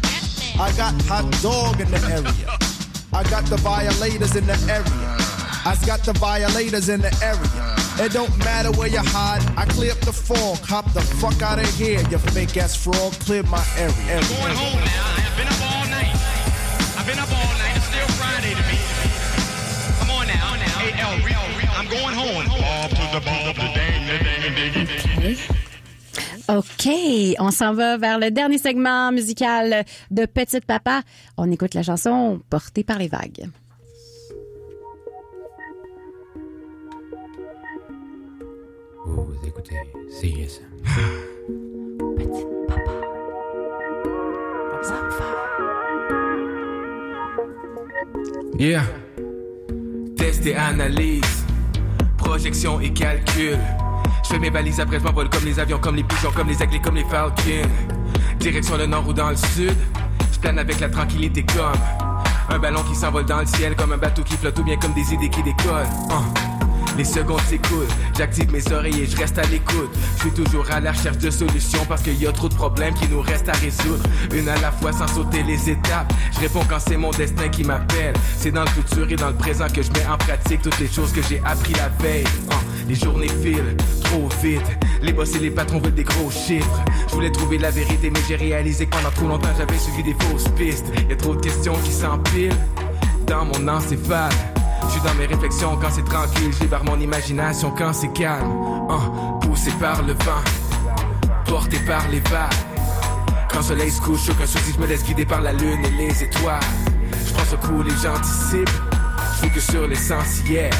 I 0.60 0.72
got 0.76 0.94
Hot 1.08 1.30
Dog 1.42 1.80
in 1.80 1.90
the 1.90 2.00
area. 2.08 2.58
I 3.12 3.22
got 3.28 3.44
the 3.46 3.56
violators 3.56 4.36
in 4.36 4.46
the 4.46 4.58
area. 4.68 5.16
I 5.62 5.76
got 5.86 6.00
the 6.00 6.12
violators 6.12 6.88
in 6.88 7.00
the 7.00 7.12
area. 7.22 7.89
It 8.00 8.12
don't 8.12 8.34
matter 8.38 8.70
where 8.72 8.88
you 8.88 8.98
hide. 8.98 9.42
I 9.58 9.66
clear 9.66 9.92
up 9.92 10.00
the 10.00 10.12
fog. 10.12 10.56
Hop 10.72 10.90
the 10.94 11.02
fuck 11.20 11.42
out 11.42 11.58
of 11.58 11.68
here, 11.76 12.00
you 12.08 12.16
fake 12.32 12.56
ass 12.56 12.74
frog. 12.74 13.12
Clear 13.28 13.42
my 13.42 13.62
area. 13.76 13.92
area. 14.08 14.24
Going 14.24 14.56
home 14.56 14.80
now. 14.80 15.20
I've 15.20 15.36
been 15.36 15.48
up 15.52 15.60
all 15.68 15.84
night. 15.92 16.16
I've 16.96 17.06
been 17.06 17.18
up 17.18 17.28
all 17.28 17.52
night. 17.60 17.76
It's 17.76 17.84
still 17.92 18.08
Friday 18.16 18.56
to 18.56 18.64
me. 18.72 18.80
Come 20.00 20.10
on 20.16 20.26
now. 20.32 20.56
Hey, 20.80 20.96
El, 20.96 21.12
real, 21.28 21.44
real. 21.60 21.72
I'm 21.76 21.88
going 21.92 22.16
home. 22.16 22.48
Bob 22.48 22.88
to 22.88 23.04
the 23.12 23.20
bob, 23.20 23.56
the 23.56 23.68
dang, 23.76 24.06
the 24.08 24.16
dang, 24.24 24.72
dang, 24.72 24.86
dang. 25.20 25.60
OK, 26.48 27.36
on 27.38 27.50
s'en 27.50 27.74
va 27.74 27.98
vers 27.98 28.18
le 28.18 28.30
dernier 28.30 28.58
segment 28.58 29.12
musical 29.12 29.84
de 30.10 30.24
Petite 30.24 30.64
Papa. 30.64 31.02
On 31.36 31.50
écoute 31.52 31.74
la 31.74 31.82
chanson 31.82 32.40
Portée 32.48 32.82
par 32.82 32.98
les 32.98 33.08
vagues. 33.08 33.50
Écoutez 39.60 39.76
CISM. 40.08 40.64
Yeah. 48.58 48.82
Test 50.16 50.46
et 50.46 50.54
analyse. 50.54 51.22
Projection 52.18 52.80
et 52.80 52.92
calcul. 52.92 53.58
Je 54.22 54.28
fais 54.28 54.38
mes 54.38 54.50
valises 54.50 54.80
après 54.80 54.98
je 54.98 55.04
m'envole 55.04 55.28
comme 55.30 55.44
les 55.44 55.58
avions, 55.58 55.78
comme 55.78 55.96
les 55.96 56.04
pigeons, 56.04 56.30
comme 56.30 56.48
les 56.48 56.62
aigles, 56.62 56.80
comme 56.82 56.96
les 56.96 57.04
falcons. 57.04 57.68
Direction 58.38 58.76
le 58.76 58.86
nord 58.86 59.08
ou 59.08 59.12
dans 59.12 59.30
le 59.30 59.36
sud. 59.36 59.76
Je 60.32 60.38
plane 60.38 60.58
avec 60.58 60.80
la 60.80 60.88
tranquillité 60.88 61.44
comme 61.44 61.78
un 62.48 62.58
ballon 62.58 62.82
qui 62.82 62.94
s'envole 62.94 63.26
dans 63.26 63.40
le 63.40 63.46
ciel, 63.46 63.74
comme 63.76 63.92
un 63.92 63.98
bateau 63.98 64.22
qui 64.22 64.36
flotte 64.36 64.58
ou 64.58 64.62
bien 64.62 64.76
comme 64.76 64.92
des 64.92 65.14
idées 65.14 65.30
qui 65.30 65.42
décollent. 65.42 65.86
Uh. 66.10 66.49
Les 66.96 67.04
secondes 67.04 67.40
s'écoulent, 67.48 67.86
j'active 68.16 68.52
mes 68.52 68.72
oreilles 68.72 69.02
et 69.02 69.06
je 69.06 69.16
reste 69.16 69.38
à 69.38 69.44
l'écoute. 69.44 69.90
Je 70.16 70.22
suis 70.22 70.30
toujours 70.32 70.70
à 70.70 70.80
la 70.80 70.92
recherche 70.92 71.18
de 71.18 71.30
solutions 71.30 71.84
parce 71.88 72.02
qu'il 72.02 72.20
y 72.20 72.26
a 72.26 72.32
trop 72.32 72.48
de 72.48 72.54
problèmes 72.54 72.94
qui 72.94 73.08
nous 73.08 73.20
restent 73.20 73.48
à 73.48 73.52
résoudre. 73.52 74.02
Une 74.34 74.48
à 74.48 74.58
la 74.58 74.70
fois 74.70 74.92
sans 74.92 75.06
sauter 75.06 75.42
les 75.42 75.70
étapes. 75.70 76.12
Je 76.34 76.40
réponds 76.40 76.64
quand 76.68 76.78
c'est 76.78 76.96
mon 76.96 77.10
destin 77.10 77.48
qui 77.48 77.64
m'appelle. 77.64 78.14
C'est 78.36 78.50
dans 78.50 78.62
le 78.62 78.70
futur 78.70 79.10
et 79.10 79.16
dans 79.16 79.28
le 79.28 79.36
présent 79.36 79.66
que 79.68 79.82
je 79.82 79.90
mets 79.92 80.06
en 80.06 80.18
pratique 80.18 80.62
toutes 80.62 80.78
les 80.78 80.88
choses 80.88 81.12
que 81.12 81.22
j'ai 81.22 81.40
appris 81.44 81.74
la 81.74 81.88
veille. 82.02 82.24
Uh, 82.24 82.88
les 82.88 82.94
journées 82.94 83.28
filent 83.28 83.76
trop 84.04 84.28
vite. 84.42 84.60
Les 85.02 85.12
boss 85.12 85.34
et 85.36 85.38
les 85.38 85.50
patrons 85.50 85.78
veulent 85.78 85.94
des 85.94 86.04
gros 86.04 86.30
chiffres. 86.30 86.84
Je 87.08 87.14
voulais 87.14 87.30
trouver 87.30 87.58
la 87.58 87.70
vérité, 87.70 88.10
mais 88.10 88.20
j'ai 88.28 88.36
réalisé 88.36 88.86
que 88.86 88.96
pendant 88.96 89.10
trop 89.10 89.28
longtemps 89.28 89.54
j'avais 89.56 89.78
suivi 89.78 90.02
des 90.02 90.16
fausses 90.24 90.48
pistes. 90.56 90.86
Y 91.08 91.12
a 91.12 91.16
trop 91.16 91.34
de 91.34 91.40
questions 91.40 91.74
qui 91.84 91.92
s'empilent 91.92 92.56
dans 93.26 93.44
mon 93.44 93.68
encéphale. 93.68 94.32
Je 94.82 94.92
suis 94.92 95.00
dans 95.02 95.14
mes 95.14 95.26
réflexions 95.26 95.76
quand 95.80 95.90
c'est 95.90 96.04
tranquille, 96.04 96.52
je 96.52 96.62
libère 96.64 96.84
mon 96.84 96.98
imagination 96.98 97.72
quand 97.76 97.92
c'est 97.92 98.12
calme. 98.12 98.50
Hein, 98.88 99.38
poussé 99.40 99.70
par 99.80 100.02
le 100.02 100.12
vent, 100.12 100.42
porté 101.46 101.78
par 101.80 102.08
les 102.08 102.20
vagues. 102.20 102.52
Quand 103.50 103.58
le 103.58 103.64
soleil 103.64 103.90
se 103.90 104.00
couche, 104.00 104.28
aucun 104.28 104.46
souci, 104.46 104.72
je 104.74 104.80
me 104.80 104.86
laisse 104.86 105.04
guider 105.04 105.24
par 105.24 105.40
la 105.40 105.52
lune 105.52 105.84
et 105.84 105.90
les 105.90 106.22
étoiles. 106.22 106.60
Je 107.26 107.32
prends 107.32 107.44
ce 107.44 107.56
coup, 107.56 107.82
les 107.82 107.90
gens 107.90 108.14
anticipent, 108.14 108.68
je 109.42 109.48
que 109.48 109.60
sur 109.60 109.86
l'essentiel. 109.86 110.70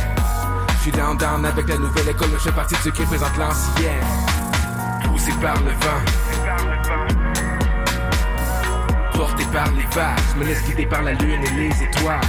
Je 0.76 0.82
suis 0.82 0.92
down 0.92 1.16
down 1.16 1.44
avec 1.44 1.68
la 1.68 1.76
nouvelle 1.76 2.09
école, 2.09 2.28
mais 2.32 2.38
je 2.38 2.44
fais 2.44 2.53
partie 2.53 2.74
de 2.74 2.80
ceux 2.80 2.90
qui 2.90 3.03
représentent 3.03 3.36
l'ancienne. 3.36 4.07
Poussé 5.05 5.32
par 5.42 5.57
le 5.62 5.70
vent, 5.70 6.03
porté 9.12 9.44
par 9.53 9.70
les 9.72 9.84
vagues, 9.94 10.18
je 10.32 10.40
me 10.40 10.46
laisse 10.46 10.64
guider 10.64 10.86
par 10.86 11.03
la 11.03 11.12
lune 11.12 11.42
et 11.44 11.51
les 11.51 11.82
étoiles. 11.82 12.20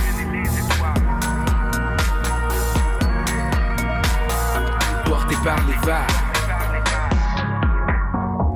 Porté 5.32 5.44
par 5.44 5.66
les 5.68 5.74
vagues. 5.86 6.10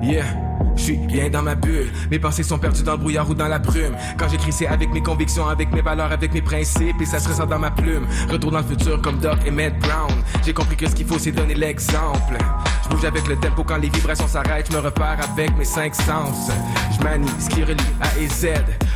Yeah. 0.01 0.44
Suis 0.85 0.97
bien 0.97 1.31
dans 1.31 1.41
ma 1.41 1.55
bulle, 1.55 1.91
mes 2.11 2.19
pensées 2.19 2.43
sont 2.43 2.59
perdues 2.59 2.83
dans 2.83 2.91
le 2.91 2.99
brouillard 2.99 3.27
ou 3.27 3.33
dans 3.33 3.47
la 3.47 3.57
brume. 3.57 3.95
Quand 4.19 4.29
j'écris, 4.29 4.51
c'est 4.51 4.67
avec 4.67 4.93
mes 4.93 5.01
convictions, 5.01 5.47
avec 5.47 5.73
mes 5.73 5.81
valeurs, 5.81 6.11
avec 6.11 6.31
mes 6.31 6.43
principes, 6.43 7.01
et 7.01 7.05
ça 7.07 7.17
se 7.17 7.27
ressent 7.27 7.47
dans 7.47 7.57
ma 7.57 7.71
plume. 7.71 8.05
Retour 8.29 8.51
dans 8.51 8.59
le 8.59 8.65
futur 8.65 9.01
comme 9.01 9.17
Doc 9.17 9.39
et 9.47 9.49
Matt 9.49 9.79
Brown. 9.79 10.13
J'ai 10.45 10.53
compris 10.53 10.75
que 10.75 10.87
ce 10.87 10.93
qu'il 10.93 11.07
faut, 11.07 11.17
c'est 11.17 11.31
donner 11.31 11.55
l'exemple. 11.55 12.37
Je 12.83 12.89
bouge 12.89 13.03
avec 13.03 13.27
le 13.27 13.35
tempo 13.35 13.63
quand 13.63 13.77
les 13.77 13.89
vibrations 13.89 14.27
s'arrêtent, 14.27 14.67
je 14.69 14.77
me 14.77 14.81
repère 14.83 15.17
avec 15.33 15.57
mes 15.57 15.65
cinq 15.65 15.95
sens. 15.95 16.51
Je 16.95 17.03
manie 17.03 17.31
ce 17.39 17.49
qui 17.49 17.63
relie 17.63 17.81
A 18.01 18.19
et 18.19 18.27
Z. 18.27 18.49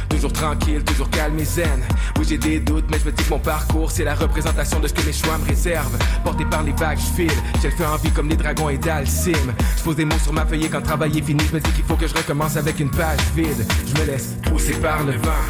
Toujours 0.09 0.33
tranquille, 0.33 0.83
toujours 0.83 1.09
calme 1.09 1.39
et 1.39 1.45
zen. 1.45 1.81
Oui, 2.17 2.25
j'ai 2.27 2.37
des 2.37 2.59
doutes, 2.59 2.85
mais 2.91 2.99
je 2.99 3.05
me 3.05 3.11
dis 3.11 3.23
que 3.23 3.29
mon 3.29 3.39
parcours, 3.39 3.89
c'est 3.89 4.03
la 4.03 4.15
représentation 4.15 4.79
de 4.79 4.87
ce 4.87 4.93
que 4.93 5.05
mes 5.05 5.13
choix 5.13 5.37
me 5.37 5.45
réservent. 5.45 5.97
Porté 6.23 6.45
par 6.45 6.61
les 6.63 6.73
vagues, 6.73 6.97
je 6.97 7.23
file. 7.23 7.37
J'ai 7.61 7.69
le 7.69 7.75
feu 7.75 7.85
en 7.85 7.95
vie 7.97 8.11
comme 8.11 8.27
les 8.27 8.35
dragons 8.35 8.69
et 8.69 8.77
Dalsim. 8.77 9.31
Je 9.77 9.83
pose 9.83 9.95
des 9.95 10.05
mots 10.05 10.19
sur 10.21 10.33
ma 10.33 10.45
feuille 10.45 10.69
quand 10.69 10.81
travail 10.81 11.17
est 11.17 11.21
fini, 11.21 11.43
je 11.49 11.55
me 11.55 11.59
dis 11.59 11.71
qu'il 11.79 11.87
faut 11.87 11.95
que 11.95 12.07
je 12.07 12.13
recommence 12.13 12.57
avec 12.57 12.79
une 12.81 12.91
page 12.91 13.19
vide. 13.35 13.65
Je 13.87 14.01
me 14.01 14.05
laisse 14.05 14.35
pousser 14.43 14.73
par 14.81 15.03
le 15.03 15.13
vent. 15.13 15.43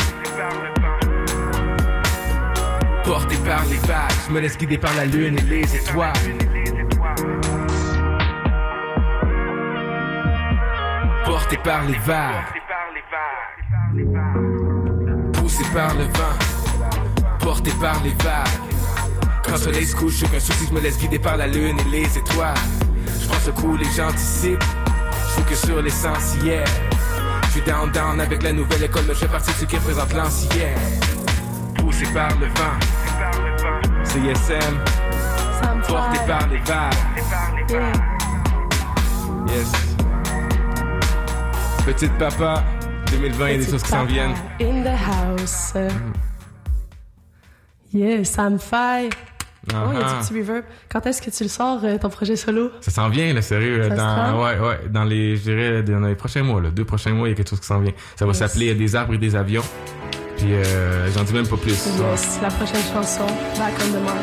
Porté 3.04 3.36
par 3.38 3.66
les 3.66 3.78
vagues, 3.88 4.12
je 4.28 4.34
me 4.34 4.40
laisse 4.40 4.58
guider 4.58 4.78
par 4.78 4.94
la 4.96 5.06
lune 5.06 5.40
et 5.40 5.42
les 5.42 5.76
étoiles. 5.76 6.14
Porté 11.26 11.58
par 11.58 11.84
les 11.86 11.98
vagues. 11.98 12.46
Poussé 15.34 15.64
par 15.74 15.96
le 15.96 16.04
vent, 16.04 17.40
porté 17.40 17.72
par 17.82 18.04
les 18.04 18.14
vagues. 18.24 18.48
Quand 19.44 19.54
le 19.54 19.58
soleil 19.58 19.86
se 19.86 19.96
couche, 19.96 20.22
aucun 20.24 20.40
souci, 20.40 20.68
je 20.70 20.74
me 20.76 20.80
laisse 20.80 21.00
guider 21.00 21.18
par 21.18 21.38
la 21.38 21.48
lune 21.48 21.80
et 21.80 21.90
les 21.90 22.18
étoiles. 22.18 22.54
Je 23.20 23.28
prends 23.28 23.40
ce 23.40 23.50
coup, 23.50 23.76
les 23.76 23.90
gens 23.92 24.10
anticipent, 24.10 24.64
que 25.48 25.56
sur 25.56 25.82
l'essentiel. 25.82 26.64
Je 27.46 27.50
suis 27.52 27.62
down 27.62 27.92
down 27.92 28.20
avec 28.20 28.44
la 28.44 28.54
nouvelle 28.54 28.84
école, 28.84 29.04
mais 29.08 29.14
je 29.14 29.20
fais 29.20 29.28
partie 29.28 29.52
de 29.52 29.58
ceux 29.58 29.66
qui 29.66 29.78
représentent 29.78 30.14
l'ancien. 30.14 30.76
Poussé 31.76 32.06
par 32.14 32.30
le 32.40 32.48
vent, 32.48 32.78
CSM, 34.04 34.84
porté 35.88 36.20
par 36.28 36.48
les 36.48 36.60
vagues. 36.60 36.94
Yes. 39.48 39.72
Petite 41.86 42.18
papa, 42.18 42.64
2020, 43.12 43.48
il 43.48 43.52
y 43.52 43.56
a 43.56 43.58
des 43.58 43.72
choses 43.72 43.84
qui 43.84 43.90
s'en 43.90 44.06
viennent. 44.06 44.36
In 44.62 44.84
the 44.84 44.96
house. 44.96 45.74
Yeah, 47.92 48.24
Sam 48.24 48.60
Fay. 48.60 49.10
Oh, 49.74 49.76
il 49.94 50.00
y 50.00 50.04
a 50.04 50.14
du 50.22 50.28
petit 50.28 50.40
reverb. 50.40 50.64
Quand 50.90 51.06
est-ce 51.06 51.22
que 51.22 51.30
tu 51.30 51.44
le 51.44 51.50
sors, 51.50 51.80
euh, 51.84 51.98
ton 51.98 52.10
projet 52.10 52.36
solo? 52.36 52.72
Ça 52.82 52.92
s'en 52.92 53.10
vient, 53.10 53.34
là, 53.34 53.42
sérieux. 53.42 53.84
Ça 53.90 53.96
dans, 53.96 54.44
ouais, 54.44 54.58
ouais, 54.58 54.80
dans 54.90 55.04
les, 55.04 55.36
je 55.36 55.42
dirais, 55.44 55.84
dans 55.84 56.00
les 56.00 56.16
prochains 56.16 56.44
mois, 56.44 56.62
là, 56.62 56.70
deux 56.72 56.86
prochains 56.86 57.12
mois, 57.14 57.28
il 57.28 57.32
y 57.32 57.34
a 57.34 57.36
quelque 57.38 57.50
chose 57.50 57.60
qui 57.60 57.68
s'en 57.68 57.80
vient. 57.80 57.92
Ça 58.16 58.26
va 58.26 58.32
Yes. 58.32 58.40
s'appeler 58.40 58.74
Des 58.74 58.96
arbres 58.96 59.14
et 59.16 59.18
des 59.18 59.36
avions. 59.36 59.64
Puis, 60.38 60.54
euh, 60.54 61.12
j'en 61.12 61.24
dis 61.24 61.34
même 61.34 61.48
pas 61.48 61.58
plus. 61.58 61.72
Yes, 61.72 62.40
la 62.42 62.48
prochaine 62.50 62.82
chanson, 62.94 63.26
Back 63.58 63.74
on 63.84 63.92
the 63.92 64.02
Mark. 64.06 64.18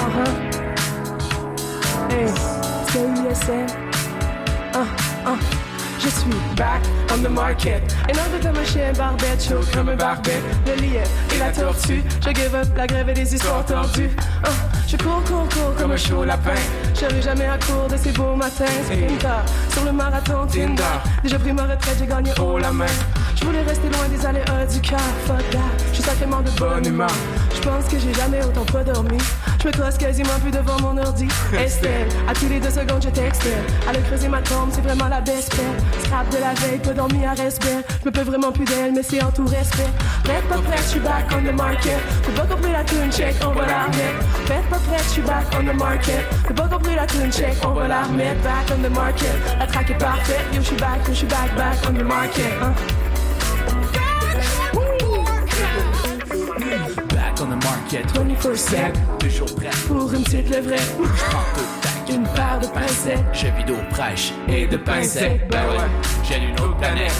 Uh-huh. 0.00 0.30
Hey, 2.10 2.26
CISM. 2.90 3.66
Uh, 4.74 4.86
uh. 5.26 5.59
Back 6.56 6.82
on 7.12 7.22
the 7.22 7.30
market. 7.30 7.82
De 8.08 8.44
comme 8.44 8.56
un 8.56 8.64
chien 8.64 8.92
barbette, 8.96 9.42
chaud 9.42 9.60
comme 9.72 9.88
un 9.88 9.96
barbette. 9.96 10.42
Le 10.66 10.74
lièvre 10.82 11.10
et 11.34 11.38
la 11.38 11.50
tortue. 11.50 12.02
Je 12.20 12.30
give 12.34 12.54
up 12.54 12.66
la 12.76 12.86
grève 12.86 13.08
et 13.08 13.14
les 13.14 13.34
histoires 13.34 13.64
tordues. 13.64 14.10
Uh, 14.44 14.48
je 14.86 14.96
cours, 14.98 15.22
cours, 15.24 15.48
cours 15.48 15.74
comme 15.78 15.92
un 15.92 15.96
chaud 15.96 16.24
lapin. 16.24 16.54
Serai 16.94 17.22
jamais 17.22 17.46
à 17.46 17.58
court 17.58 17.88
de 17.88 17.96
ces 17.96 18.12
beaux 18.12 18.36
matins. 18.36 18.66
Sprinter 18.84 19.42
sur 19.70 19.84
le 19.84 19.92
marathon 19.92 20.46
Tinder. 20.46 20.82
Déjà 21.22 21.38
pris 21.38 21.52
ma 21.52 21.62
retraite, 21.62 21.96
j'ai 21.98 22.06
gagné 22.06 22.32
haut 22.38 22.58
la 22.58 22.72
main. 22.72 22.86
Je 23.34 23.44
voulais 23.44 23.62
rester 23.62 23.88
loin 23.88 24.08
des 24.08 24.26
aléas 24.26 24.66
du 24.66 24.80
cœur. 24.80 25.00
Fuck 25.26 25.50
that, 25.50 25.58
je 25.88 25.94
suis 25.94 26.02
sacrément 26.02 26.42
de 26.42 26.50
bonne 26.50 26.86
humeur. 26.86 27.10
Je 27.54 27.60
pense 27.60 27.84
que 27.86 27.98
j'ai 27.98 28.12
jamais 28.12 28.44
autant 28.44 28.64
pas 28.66 28.84
dormi. 28.84 29.18
Je 29.62 29.66
me 29.68 29.72
crosse 29.72 29.98
quasiment 29.98 30.38
plus 30.40 30.50
devant 30.50 30.80
mon 30.80 30.96
ordi. 30.96 31.28
Estelle, 31.52 32.08
à 32.26 32.32
tous 32.32 32.48
les 32.48 32.60
deux 32.60 32.70
secondes, 32.70 33.02
je 33.02 33.10
texte 33.10 33.42
elle. 33.44 33.62
Elle 33.90 33.96
a 33.96 34.00
creusé 34.06 34.26
ma 34.28 34.40
tombe, 34.40 34.70
c'est 34.72 34.80
vraiment 34.80 35.08
la 35.08 35.20
best 35.20 35.54
père. 35.54 36.02
Scrap 36.04 36.28
de 36.30 36.38
la 36.38 36.54
veille, 36.54 36.78
pas 36.78 36.92
dormi 36.94 37.24
à 37.26 37.32
respect. 37.34 37.84
Je 38.02 38.06
me 38.08 38.10
peux 38.10 38.22
vraiment 38.22 38.52
plus 38.52 38.64
d'elle, 38.64 38.92
mais 38.94 39.02
c'est 39.02 39.22
en 39.22 39.30
tout 39.30 39.44
respect. 39.46 39.90
Prête, 40.24 40.48
pas 40.48 40.56
prête, 40.58 40.78
je 40.84 40.88
suis 40.88 41.00
back 41.00 41.26
on 41.32 41.42
the 41.42 41.54
market. 41.54 41.98
T'as 42.24 42.42
pas 42.42 42.54
compris 42.54 42.72
la 42.72 42.84
tune 42.84 43.12
check, 43.12 43.34
on 43.44 43.50
va 43.52 43.66
la 43.66 43.82
remettre. 43.84 44.44
Prête, 44.46 44.64
pas 44.70 44.78
prête, 44.78 45.04
je 45.04 45.08
suis 45.10 45.22
back 45.22 45.44
on 45.54 45.62
the 45.64 45.74
market. 45.78 46.24
T'as 46.48 46.54
pas 46.54 46.68
compris 46.68 46.94
la 46.94 47.06
tune 47.06 47.30
check, 47.32 47.54
on 47.62 47.72
va 47.72 47.88
la 47.88 48.02
remettre. 48.04 48.40
Back 48.42 48.72
on 48.72 48.82
the 48.82 48.90
market. 48.94 49.34
La 49.58 49.66
track 49.66 49.90
est 49.90 49.98
parfaite, 49.98 50.40
yo, 50.54 50.60
je 50.62 50.66
suis 50.66 50.76
back, 50.76 51.00
yo, 51.06 51.12
je 51.12 51.18
suis 51.18 51.26
back, 51.26 51.54
back 51.56 51.76
on 51.86 51.92
the 51.92 52.02
market. 52.02 52.44
hein. 52.62 52.72
Back 57.92 58.04
on 58.18 58.28
the 58.28 58.34
market, 58.34 58.36
24/7. 58.36 59.18
toujours 59.18 59.54
prêt. 59.56 59.70
Pour 59.88 60.12
une 60.12 60.22
petite 60.22 60.48
levrette. 60.50 60.96
Tac, 61.82 62.08
Une 62.08 62.22
paire 62.34 62.58
de 62.60 62.66
pincettes. 62.68 63.18
je 63.32 63.46
vis 63.46 63.64
d'eau 63.64 63.76
fraîche 63.92 64.32
et 64.48 64.66
de 64.66 64.76
pincettes. 64.76 65.48
Ben 65.50 65.62
ouais, 65.70 65.88
j'ai 66.24 66.36
une 66.36 66.54
autre 66.60 66.76
planète, 66.76 67.12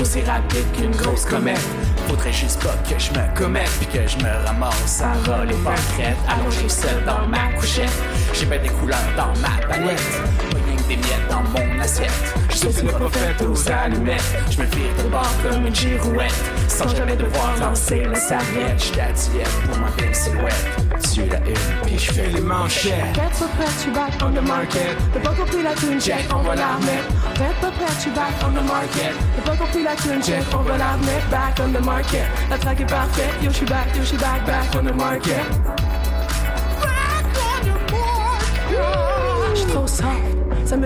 aussi 0.00 0.20
rapide 0.22 0.64
qu'une 0.76 0.90
grosse 0.92 1.24
comète. 1.24 1.60
Faudrait 2.08 2.32
juste 2.32 2.62
pas 2.62 2.74
que 2.88 2.98
je 2.98 3.10
me 3.10 3.36
commette 3.36 3.70
puis 3.78 3.86
que 3.86 4.06
je 4.06 4.16
me 4.18 4.46
ramasse 4.46 5.02
à 5.02 5.12
voler 5.30 5.54
pas 5.64 5.74
crête, 5.96 6.16
allongé 6.28 6.68
seul 6.68 7.04
dans 7.04 7.26
ma 7.28 7.52
couchette. 7.58 7.90
J'ai 8.32 8.46
pas 8.46 8.58
des 8.58 8.68
couleurs 8.68 8.98
dans 9.16 9.32
ma 9.40 9.56
palette, 9.66 10.00
pas 10.50 10.58
rien 10.66 10.76
que 10.76 10.88
des 10.88 10.96
miettes 10.96 11.28
dans 11.28 11.42
mon 11.42 11.75
assiette. 11.80 12.10
Je 12.50 12.56
suis 12.56 12.80
une 12.80 12.88
prophète 12.88 13.42
aux 13.42 13.70
allumettes, 13.70 14.36
je 14.50 14.60
me 14.60 14.66
vire 14.66 15.04
de 15.04 15.08
bord 15.08 15.32
comme 15.42 15.66
une 15.66 15.74
girouette, 15.74 16.34
sans 16.68 16.88
jamais 16.88 17.16
devoir 17.16 17.56
lancer 17.60 18.04
la 18.04 18.14
serviette. 18.14 18.92
À 18.96 19.12
diète 19.12 19.48
pour 19.66 19.78
ma 19.78 19.90
belle 19.90 20.14
silhouette, 20.14 20.66
tu 21.12 21.20
la 21.26 21.38
une 21.38 21.84
puis 21.84 21.98
je 21.98 22.12
fais 22.12 22.26
les 22.28 22.40
manchettes. 22.40 23.12
Pas 23.14 23.28
prête, 23.28 23.68
je 23.76 23.80
suis 23.82 23.90
back 23.90 24.12
on 24.22 24.30
the 24.30 24.46
market. 24.46 24.96
T'as 25.12 25.20
pas 25.20 25.34
compris 25.34 25.62
la 25.62 25.74
tune 25.74 26.00
check, 26.00 26.24
on 26.34 26.42
va 26.42 26.54
la 26.54 26.76
remettre. 26.76 27.08
Pas 27.60 27.70
prête, 27.70 27.94
je 27.96 28.00
suis 28.00 28.10
back 28.10 28.32
on 28.42 28.50
the 28.50 28.66
market. 28.66 29.12
T'as 29.36 29.50
pas 29.50 29.56
compris 29.56 29.82
la 29.82 29.94
tune 29.96 30.22
check, 30.22 30.44
on 30.54 30.62
va 30.62 30.78
la 30.78 30.92
remettre. 30.92 31.28
Back 31.30 31.60
on 31.60 31.72
the 31.72 31.84
market. 31.84 32.26
La 32.50 32.58
track 32.58 32.80
est 32.80 32.90
parfaite, 32.90 33.34
yo, 33.42 33.50
je 33.50 33.56
suis 33.56 33.66
back, 33.66 33.86
yo, 33.94 34.02
je 34.02 34.06
suis 34.06 34.16
back, 34.16 34.44
back 34.46 34.66
on 34.74 34.84
the 34.84 34.94
market. 34.94 35.44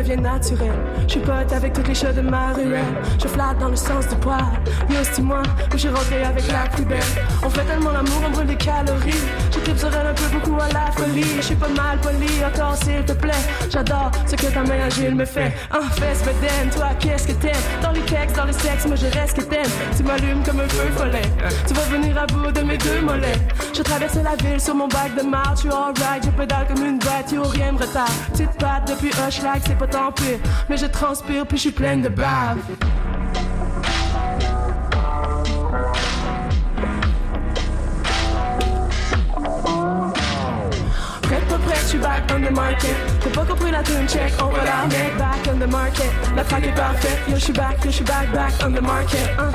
Je 0.03 1.09
suis 1.09 1.21
pote 1.21 1.53
avec 1.53 1.75
toutes 1.75 1.89
les 1.89 1.95
chats 1.95 2.13
de 2.13 2.23
ma 2.23 2.55
ruelle. 2.55 2.95
Je 3.23 3.29
flatte 3.29 3.59
dans 3.59 3.69
le 3.69 3.77
sens 3.77 4.09
du 4.09 4.17
poil. 4.17 4.39
Yo, 4.89 4.97
c'est 5.03 5.21
moi, 5.21 5.43
où 5.75 5.77
j'ai 5.77 5.91
rentré 5.91 6.23
avec 6.23 6.51
la 6.51 6.71
plus 6.71 6.85
belle. 6.85 6.99
On 7.43 7.51
fait 7.51 7.65
tellement 7.65 7.91
l'amour, 7.91 8.23
on 8.27 8.31
brûle 8.31 8.47
des 8.47 8.57
calories. 8.57 9.13
Je 9.53 9.77
sur 9.77 9.89
elle 9.89 10.07
un 10.07 10.15
peu 10.15 10.27
beaucoup 10.33 10.59
à 10.61 10.69
la 10.73 10.91
folie. 10.93 11.37
Je 11.37 11.43
suis 11.43 11.55
pas 11.55 11.69
mal 11.69 11.99
poli, 11.99 12.29
encore 12.45 12.77
s'il 12.77 13.05
te 13.05 13.13
plaît. 13.13 13.45
J'adore 13.71 14.11
ce 14.27 14.37
que 14.37 14.47
ta 14.47 14.63
main 14.63 14.87
agile 14.87 15.15
me 15.15 15.25
fait. 15.25 15.53
En 15.71 15.83
fesse 15.83 16.21
bedaine, 16.21 16.71
toi, 16.75 16.89
qu'est-ce 16.99 17.29
que 17.29 17.33
t'aimes? 17.33 17.53
Dans 17.83 17.93
les 17.93 18.01
textes, 18.01 18.37
dans 18.37 18.45
les 18.45 18.53
sexes, 18.55 18.87
moi 18.87 18.97
je 18.97 19.07
reste 19.19 19.37
que 19.37 19.43
t'aimes. 19.43 19.73
Tu 19.97 20.03
m'allumes 20.03 20.43
comme 20.45 20.61
un 20.61 20.69
feu 20.69 20.89
follet. 20.97 21.23
Tu 21.69 21.75
vas 21.75 21.97
venir 21.97 22.17
à 22.19 22.27
bout 22.27 22.51
de 22.51 22.61
mes 22.63 22.79
deux 22.79 23.01
mollets. 23.03 23.39
Je 23.75 23.83
traverse 23.83 24.15
la 24.15 24.37
ville 24.43 24.61
sur 24.61 24.75
mon 24.75 24.89
bac 24.89 25.15
de 25.17 25.23
marde. 25.23 25.57
Je 25.57 25.61
suis 25.61 25.71
alright, 25.71 26.25
je 26.25 26.31
pédale 26.31 26.67
comme 26.69 26.85
une 26.85 26.99
bête, 26.99 27.31
yo, 27.33 27.43
rien 27.43 27.73
me 27.73 27.79
retarde. 27.79 28.11
Petite 28.33 28.53
patte 28.59 28.89
depuis 28.89 29.11
Hushlag, 29.11 29.61
c'est 29.67 29.77
pas 29.77 29.89
Mais 30.68 30.76
je 30.76 30.86
transpire, 30.86 31.47
puis 31.47 31.57
je 31.57 31.62
suis 31.62 31.70
pleine 31.72 32.03
de 32.03 32.09
bave. 32.09 32.59
Je 41.72 41.97
suis 41.97 41.99
back 41.99 42.22
on 42.32 42.41
the 42.41 42.51
market. 42.53 42.95
T'as 43.20 43.30
pas 43.30 43.45
compris 43.45 43.70
la 43.72 43.82
tune 43.82 44.09
check, 44.09 44.32
on 44.41 44.47
va 44.47 44.64
la 44.64 44.82
remettre. 44.82 45.16
Back 45.18 45.53
on 45.53 45.59
the 45.59 45.70
market. 45.70 46.11
La 46.36 46.45
track 46.45 46.64
est 46.64 46.74
parfaite, 46.74 47.18
yo, 47.28 47.34
je 47.34 47.41
suis 47.41 47.53
back, 47.53 47.78
yo, 47.84 47.91
je 47.91 47.97
suis 47.97 48.05
back, 48.05 48.30
back 48.32 48.53
on 48.64 48.70
the 48.70 48.80
market. 48.80 49.28
hein. 49.38 49.51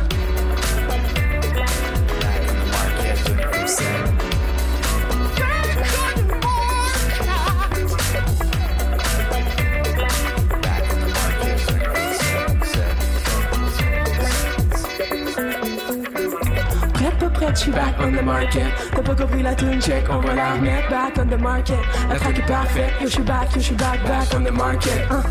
Prête, 17.56 17.56
pas 17.56 17.56
prête, 17.56 17.58
je 17.58 17.62
suis 17.62 17.72
back 17.72 17.96
on 18.00 18.12
the 18.12 18.22
market. 18.24 18.66
T'as 18.92 19.02
pas 19.02 19.16
compris 19.16 19.42
la 19.44 19.56
tune 19.56 19.82
check, 19.82 20.06
on 20.10 20.20
va 20.20 20.34
la 20.36 20.54
remettre. 20.54 20.90
Back 20.90 21.14
on 21.18 21.26
the 21.26 21.40
market. 21.40 21.78
La 22.10 22.16
track 22.16 22.40
est 22.40 22.46
parfaite, 22.48 22.94
yo, 23.02 23.08
je 23.08 23.14
suis 23.14 23.24
back, 23.24 23.48
yo, 23.56 23.60
je 23.62 23.66
suis 23.66 23.76
back, 23.76 24.04
back 24.08 24.28
on 24.36 24.44
the 24.44 24.52
market. 24.52 25.02
hein. 25.10 25.24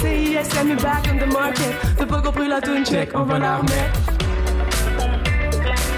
CISM 0.00 0.70
est 0.72 0.82
back 0.82 1.04
on 1.12 1.18
the 1.18 1.32
market. 1.32 1.74
T'as 1.96 2.06
pas 2.06 2.20
compris 2.20 2.48
la 2.48 2.60
tune 2.60 2.84
check, 2.84 3.10
on 3.14 3.22
va 3.24 3.38
la 3.38 3.56
remettre. 3.56 4.00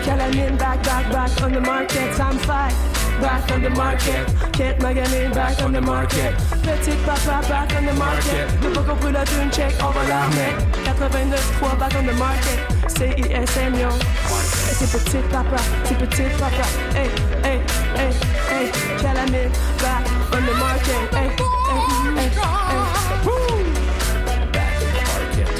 Calamine, 0.05 0.57
back, 0.57 0.83
back, 0.85 1.11
back 1.11 1.31
on 1.45 1.51
the 1.53 1.61
market. 1.67 2.15
Sam 2.15 2.39
fight, 2.39 2.75
back 3.21 3.51
on 3.53 3.63
the 3.63 3.71
market. 3.71 4.27
Kate 4.53 4.79
Magaline, 4.79 5.35
back 5.35 5.61
on 5.63 5.73
the 5.73 5.81
market. 5.81 6.35
Petite 6.63 7.03
papa, 7.05 7.47
back 7.49 7.75
on 7.77 7.87
the 7.87 7.93
market. 7.95 8.49
T'as 8.61 8.71
pas 8.71 8.83
compris 8.83 9.13
la 9.13 9.25
tune 9.25 9.51
check, 9.53 9.75
on 9.81 9.91
va 9.91 10.05
la 10.09 10.25
remettre. 10.27 10.65
89.3, 10.85 11.79
back 11.79 11.93
on 11.99 12.07
the 12.07 12.15
market. 12.19 12.59
CISM, 12.89 13.75
yo. 13.79 13.89
Et 13.89 14.75
c'est 14.75 15.05
petite 15.05 15.29
papa, 15.31 15.57
c'est 15.85 15.99
petite 15.99 16.37
papa. 16.39 16.67
Hey, 16.95 17.11
hey, 17.45 17.61
hey, 17.97 18.13
hey. 18.51 18.71
Calamine, 19.01 19.51
back 19.79 20.05
on 20.33 20.43
the 20.45 20.55
market. 20.59 21.15
Hey, 21.15 21.29
hey, 21.29 21.81
hey, 22.17 22.31
hey. 22.31 22.39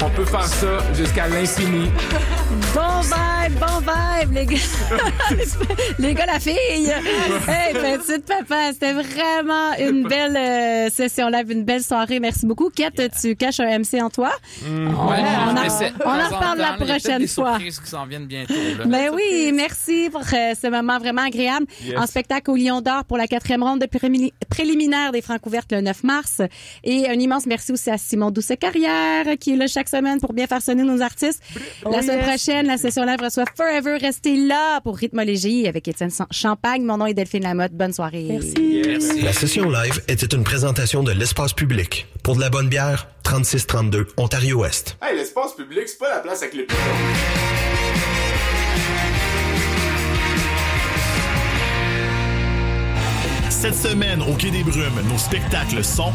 On 0.01 0.09
peut 0.11 0.25
faire 0.25 0.45
ça 0.45 0.93
jusqu'à 0.93 1.27
l'infini. 1.27 1.91
Bon 2.75 3.01
vibe, 3.01 3.57
bon 3.59 3.79
vibe, 3.79 4.33
les 4.33 4.45
gars. 4.45 4.57
les 5.99 6.13
gars, 6.13 6.25
la 6.25 6.39
fille. 6.39 6.53
Hey, 7.47 7.73
petite 7.73 8.25
papa, 8.25 8.71
c'était 8.73 8.93
vraiment 8.93 9.73
une 9.79 10.03
belle 10.07 10.35
euh, 10.37 10.89
session 10.89 11.29
live, 11.29 11.51
une 11.51 11.63
belle 11.63 11.81
soirée. 11.83 12.19
Merci 12.19 12.45
beaucoup. 12.45 12.69
Kate, 12.69 13.01
tu 13.21 13.35
caches 13.35 13.59
un 13.61 13.79
MC 13.79 14.01
en 14.01 14.09
toi? 14.09 14.31
Mm. 14.63 14.87
Ouais, 14.87 14.93
on, 14.93 15.49
en- 15.51 15.53
mais 15.53 15.69
c'est- 15.69 15.93
on 16.05 16.09
en 16.09 16.29
temps 16.29 16.35
reparle 16.35 16.57
la 16.59 16.67
temps, 16.77 16.85
prochaine 16.85 17.19
des 17.19 17.27
fois. 17.27 17.51
surprises 17.53 17.79
qui 17.79 17.89
s'en 17.89 18.05
viennent 18.05 18.27
bientôt. 18.27 18.53
là. 18.77 18.85
Ben 18.85 19.09
oui, 19.15 19.51
merci 19.53 20.09
pour 20.11 20.21
euh, 20.21 20.53
ce 20.61 20.67
moment 20.69 20.99
vraiment 20.99 21.23
agréable. 21.23 21.65
Yes. 21.83 21.97
En 21.97 22.05
spectacle 22.07 22.51
au 22.51 22.55
Lion 22.55 22.81
d'Or 22.81 23.05
pour 23.05 23.17
la 23.17 23.27
quatrième 23.27 23.63
ronde 23.63 23.79
de 23.79 23.87
préliminaire 24.49 25.11
des 25.11 25.21
Francs 25.21 25.43
ouvertes 25.45 25.71
le 25.71 25.81
9 25.81 26.03
mars. 26.03 26.41
Et 26.83 27.09
un 27.09 27.13
immense 27.13 27.45
merci 27.45 27.71
aussi 27.71 27.89
à 27.89 27.97
Simon 27.97 28.31
Douce-Carrière 28.31 29.25
qui 29.39 29.53
est 29.53 29.57
là 29.57 29.67
chaque 29.67 29.89
semaine 29.89 30.19
pour 30.19 30.33
bien 30.33 30.45
faire 30.45 30.61
sonner 30.61 30.83
nos 30.83 31.01
artistes. 31.01 31.41
Oh 31.85 31.91
la 31.91 32.01
semaine 32.01 32.17
yes. 32.19 32.27
prochaine, 32.27 32.48
la 32.49 32.77
session 32.77 33.05
live 33.05 33.21
reçoit 33.21 33.45
Forever. 33.55 33.97
Restez 33.99 34.35
là 34.35 34.81
pour 34.81 34.97
Rythmologie 34.97 35.67
avec 35.67 35.87
Étienne 35.87 36.09
Champagne. 36.31 36.83
Mon 36.83 36.97
nom 36.97 37.05
est 37.05 37.13
Delphine 37.13 37.43
Lamotte. 37.43 37.73
Bonne 37.73 37.93
soirée. 37.93 38.27
Merci. 38.29 39.21
La 39.21 39.33
session 39.33 39.69
live 39.69 40.01
était 40.07 40.35
une 40.35 40.43
présentation 40.43 41.03
de 41.03 41.11
l'espace 41.11 41.53
public. 41.53 42.07
Pour 42.23 42.35
de 42.35 42.41
la 42.41 42.49
bonne 42.49 42.67
bière, 42.67 43.07
3632 43.23 44.07
Ontario-Ouest. 44.17 44.97
Hey, 45.01 45.15
l'espace 45.15 45.53
public, 45.53 45.83
c'est 45.87 45.99
pas 45.99 46.09
la 46.09 46.19
place 46.19 46.41
avec 46.41 46.55
les 46.55 46.63
pigeons. 46.63 46.79
Cette 53.49 53.75
semaine, 53.75 54.21
au 54.21 54.33
Quai 54.35 54.51
des 54.51 54.63
Brumes, 54.63 55.01
nos 55.09 55.17
spectacles 55.17 55.83
sont... 55.83 56.11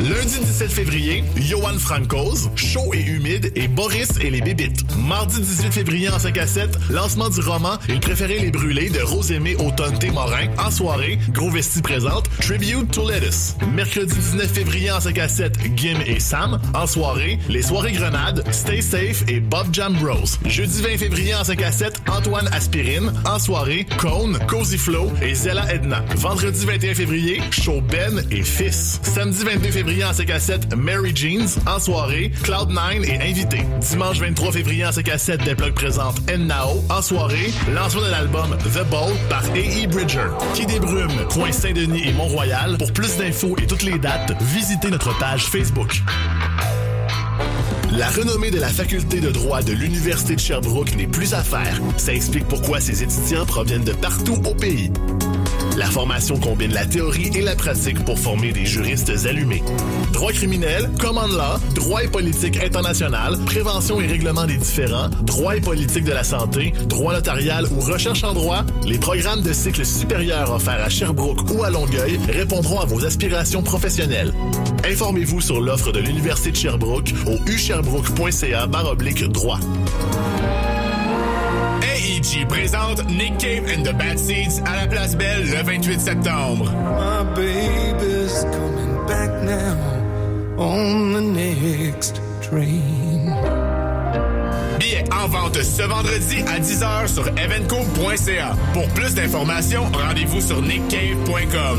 Lundi 0.00 0.38
17 0.38 0.72
février, 0.72 1.24
Johan 1.36 1.78
Francoz, 1.78 2.50
chaud 2.56 2.92
et 2.92 3.00
humide, 3.00 3.52
et 3.54 3.68
Boris 3.68 4.08
et 4.20 4.28
les 4.28 4.40
Bébites. 4.40 4.84
Mardi 4.98 5.40
18 5.40 5.72
février 5.72 6.08
en 6.08 6.18
5 6.18 6.36
à 6.36 6.46
7, 6.46 6.78
lancement 6.90 7.30
du 7.30 7.40
roman 7.40 7.78
Il 7.88 8.00
préférait 8.00 8.38
les 8.38 8.50
brûler 8.50 8.90
de 8.90 9.00
Rosemée 9.00 9.56
Automne 9.56 9.98
T. 9.98 10.10
Morin. 10.10 10.48
En 10.58 10.70
soirée, 10.70 11.18
Gros 11.30 11.50
Vesti 11.50 11.80
présente 11.80 12.28
Tribute 12.40 12.90
to 12.90 13.08
Lettuce. 13.08 13.54
Mercredi 13.74 14.14
19 14.14 14.52
février 14.52 14.90
en 14.90 15.00
5 15.00 15.18
à 15.18 15.28
7, 15.28 15.58
Gim 15.76 15.98
et 16.06 16.20
Sam. 16.20 16.60
En 16.74 16.86
soirée, 16.86 17.38
les 17.48 17.62
soirées 17.62 17.92
Grenade, 17.92 18.44
Stay 18.52 18.82
Safe 18.82 19.24
et 19.28 19.40
Bob 19.40 19.68
Jam 19.72 19.94
Bros. 19.94 20.26
Jeudi 20.44 20.82
20 20.82 20.98
février 20.98 21.34
en 21.34 21.44
5 21.44 21.62
à 21.62 21.72
7, 21.72 22.02
Antoine 22.08 22.48
Aspirine. 22.52 23.12
En 23.24 23.38
soirée, 23.38 23.86
Cone, 23.98 24.38
Cozy 24.48 24.76
Flow 24.76 25.10
et 25.22 25.34
Zella 25.34 25.72
Edna. 25.72 26.04
Vendredi 26.16 26.66
21 26.66 26.94
février, 26.94 27.40
Show 27.50 27.80
Ben 27.80 28.22
et 28.30 28.42
Fils. 28.42 29.00
Samedi 29.02 29.44
22 29.54 29.70
février 29.70 30.04
en 30.04 30.12
5 30.12 30.30
à 30.30 30.40
7, 30.40 30.76
Mary 30.76 31.12
Jeans. 31.14 31.46
En 31.66 31.78
soirée, 31.78 32.32
Cloud9 32.42 33.04
et 33.04 33.30
Invité. 33.30 33.62
Dimanche 33.80 34.18
23 34.18 34.50
février 34.50 34.84
en 34.84 34.90
5 34.90 35.08
à 35.08 35.18
7, 35.18 35.44
des 35.44 35.54
plugs 35.54 35.74
présentent 35.74 36.20
Now. 36.28 36.82
En 36.90 37.00
soirée, 37.00 37.52
lancement 37.72 38.02
de 38.02 38.10
l'album 38.10 38.56
The 38.74 38.84
Ball 38.90 39.12
par 39.28 39.44
A.E. 39.44 39.86
Bridger. 39.86 40.26
Quai 40.54 40.66
des 40.66 40.80
Brumes, 40.80 41.28
Point 41.30 41.52
Saint-Denis 41.52 42.08
et 42.08 42.12
Mont-Royal. 42.12 42.78
Pour 42.78 42.92
plus 42.92 43.16
d'infos 43.16 43.54
et 43.62 43.66
toutes 43.66 43.84
les 43.84 43.98
dates, 43.98 44.32
visitez 44.42 44.90
notre 44.90 45.16
page 45.18 45.44
Facebook. 45.44 46.02
La 47.96 48.10
renommée 48.10 48.50
de 48.50 48.58
la 48.58 48.70
faculté 48.70 49.20
de 49.20 49.30
droit 49.30 49.62
de 49.62 49.72
l'Université 49.72 50.34
de 50.34 50.40
Sherbrooke 50.40 50.96
n'est 50.96 51.06
plus 51.06 51.32
à 51.32 51.44
faire. 51.44 51.80
Ça 51.96 52.12
explique 52.12 52.46
pourquoi 52.48 52.80
ses 52.80 53.04
étudiants 53.04 53.46
proviennent 53.46 53.84
de 53.84 53.92
partout 53.92 54.40
au 54.44 54.54
pays. 54.54 54.90
La 55.76 55.86
formation 55.86 56.38
combine 56.38 56.72
la 56.72 56.86
théorie 56.86 57.30
et 57.34 57.40
la 57.40 57.56
pratique 57.56 58.04
pour 58.04 58.18
former 58.18 58.52
des 58.52 58.64
juristes 58.64 59.12
allumés. 59.26 59.62
Droit 60.12 60.32
criminel, 60.32 60.88
common 61.00 61.26
law, 61.26 61.58
droit 61.74 62.04
et 62.04 62.08
politique 62.08 62.62
international, 62.62 63.38
prévention 63.44 64.00
et 64.00 64.06
règlement 64.06 64.44
des 64.44 64.56
différends, 64.56 65.08
droit 65.22 65.56
et 65.56 65.60
politique 65.60 66.04
de 66.04 66.12
la 66.12 66.22
santé, 66.22 66.72
droit 66.86 67.14
notarial 67.14 67.66
ou 67.76 67.80
recherche 67.80 68.22
en 68.22 68.34
droit, 68.34 68.64
les 68.84 68.98
programmes 68.98 69.42
de 69.42 69.52
cycle 69.52 69.84
supérieur 69.84 70.52
offerts 70.52 70.84
à 70.84 70.88
Sherbrooke 70.88 71.50
ou 71.52 71.64
à 71.64 71.70
Longueuil 71.70 72.20
répondront 72.28 72.80
à 72.80 72.84
vos 72.84 73.04
aspirations 73.04 73.62
professionnelles. 73.62 74.32
Informez-vous 74.84 75.40
sur 75.40 75.60
l'offre 75.60 75.90
de 75.90 75.98
l'Université 75.98 76.52
de 76.52 76.56
Sherbrooke 76.56 77.14
au 77.26 77.36
usherbrooke.ca 77.84 78.66
baroblique 78.66 79.24
droit. 79.32 79.58
AEG 81.82 82.46
présente 82.48 83.04
Nick 83.10 83.38
Cave 83.38 83.64
and 83.68 83.82
the 83.84 83.92
Bad 83.92 84.18
Seeds 84.18 84.62
à 84.64 84.76
la 84.76 84.86
Place 84.86 85.16
Belle 85.16 85.50
le 85.50 85.62
28 85.62 86.00
septembre. 86.00 86.70
My 86.70 87.24
baby's 87.34 88.44
coming 88.52 89.06
back 89.06 89.30
now 89.42 89.76
on 90.58 91.12
the 91.12 91.20
next 91.20 92.20
train. 92.42 93.34
Billets 94.78 95.04
en 95.12 95.28
vente 95.28 95.62
ce 95.62 95.82
vendredi 95.82 96.42
à 96.46 96.58
10h 96.58 97.08
sur 97.08 97.28
evenco.ca. 97.28 98.56
Pour 98.72 98.86
plus 98.88 99.14
d'informations, 99.14 99.84
rendez-vous 99.92 100.40
sur 100.40 100.60
nickcave.com. 100.62 101.78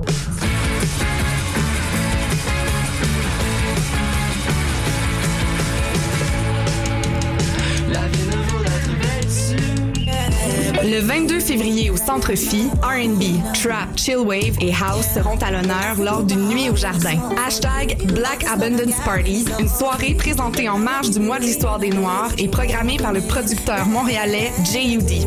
22 11.01 11.39
février 11.39 11.89
au 11.89 11.97
Centre 11.97 12.35
Phi, 12.35 12.69
R&B, 12.83 13.23
Trap, 13.53 13.97
Chillwave 13.97 14.55
et 14.61 14.71
House 14.71 15.05
seront 15.13 15.37
à 15.37 15.51
l'honneur 15.51 15.95
lors 15.99 16.23
d'une 16.23 16.47
nuit 16.47 16.69
au 16.69 16.75
jardin. 16.75 17.17
Hashtag 17.45 17.97
Black 18.13 18.45
Abundance 18.51 18.99
Party, 19.03 19.45
une 19.59 19.67
soirée 19.67 20.13
présentée 20.13 20.69
en 20.69 20.77
marge 20.77 21.09
du 21.09 21.19
mois 21.19 21.39
de 21.39 21.43
l'histoire 21.43 21.79
des 21.79 21.89
Noirs 21.89 22.31
et 22.37 22.47
programmée 22.47 22.97
par 22.97 23.13
le 23.13 23.21
producteur 23.21 23.85
montréalais 23.87 24.51
J.U.D. 24.71 25.25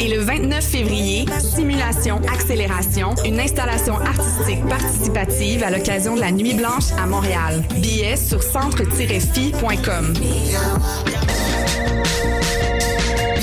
Et 0.00 0.08
le 0.08 0.20
29 0.20 0.64
février, 0.64 1.26
Simulation 1.40 2.20
Accélération, 2.32 3.14
une 3.24 3.40
installation 3.40 3.96
artistique 3.96 4.64
participative 4.66 5.62
à 5.62 5.70
l'occasion 5.70 6.14
de 6.14 6.20
la 6.20 6.30
Nuit 6.30 6.54
Blanche 6.54 6.92
à 6.98 7.06
Montréal. 7.06 7.62
Billets 7.80 8.16
sur 8.16 8.42
centre-fi.com. 8.42 10.14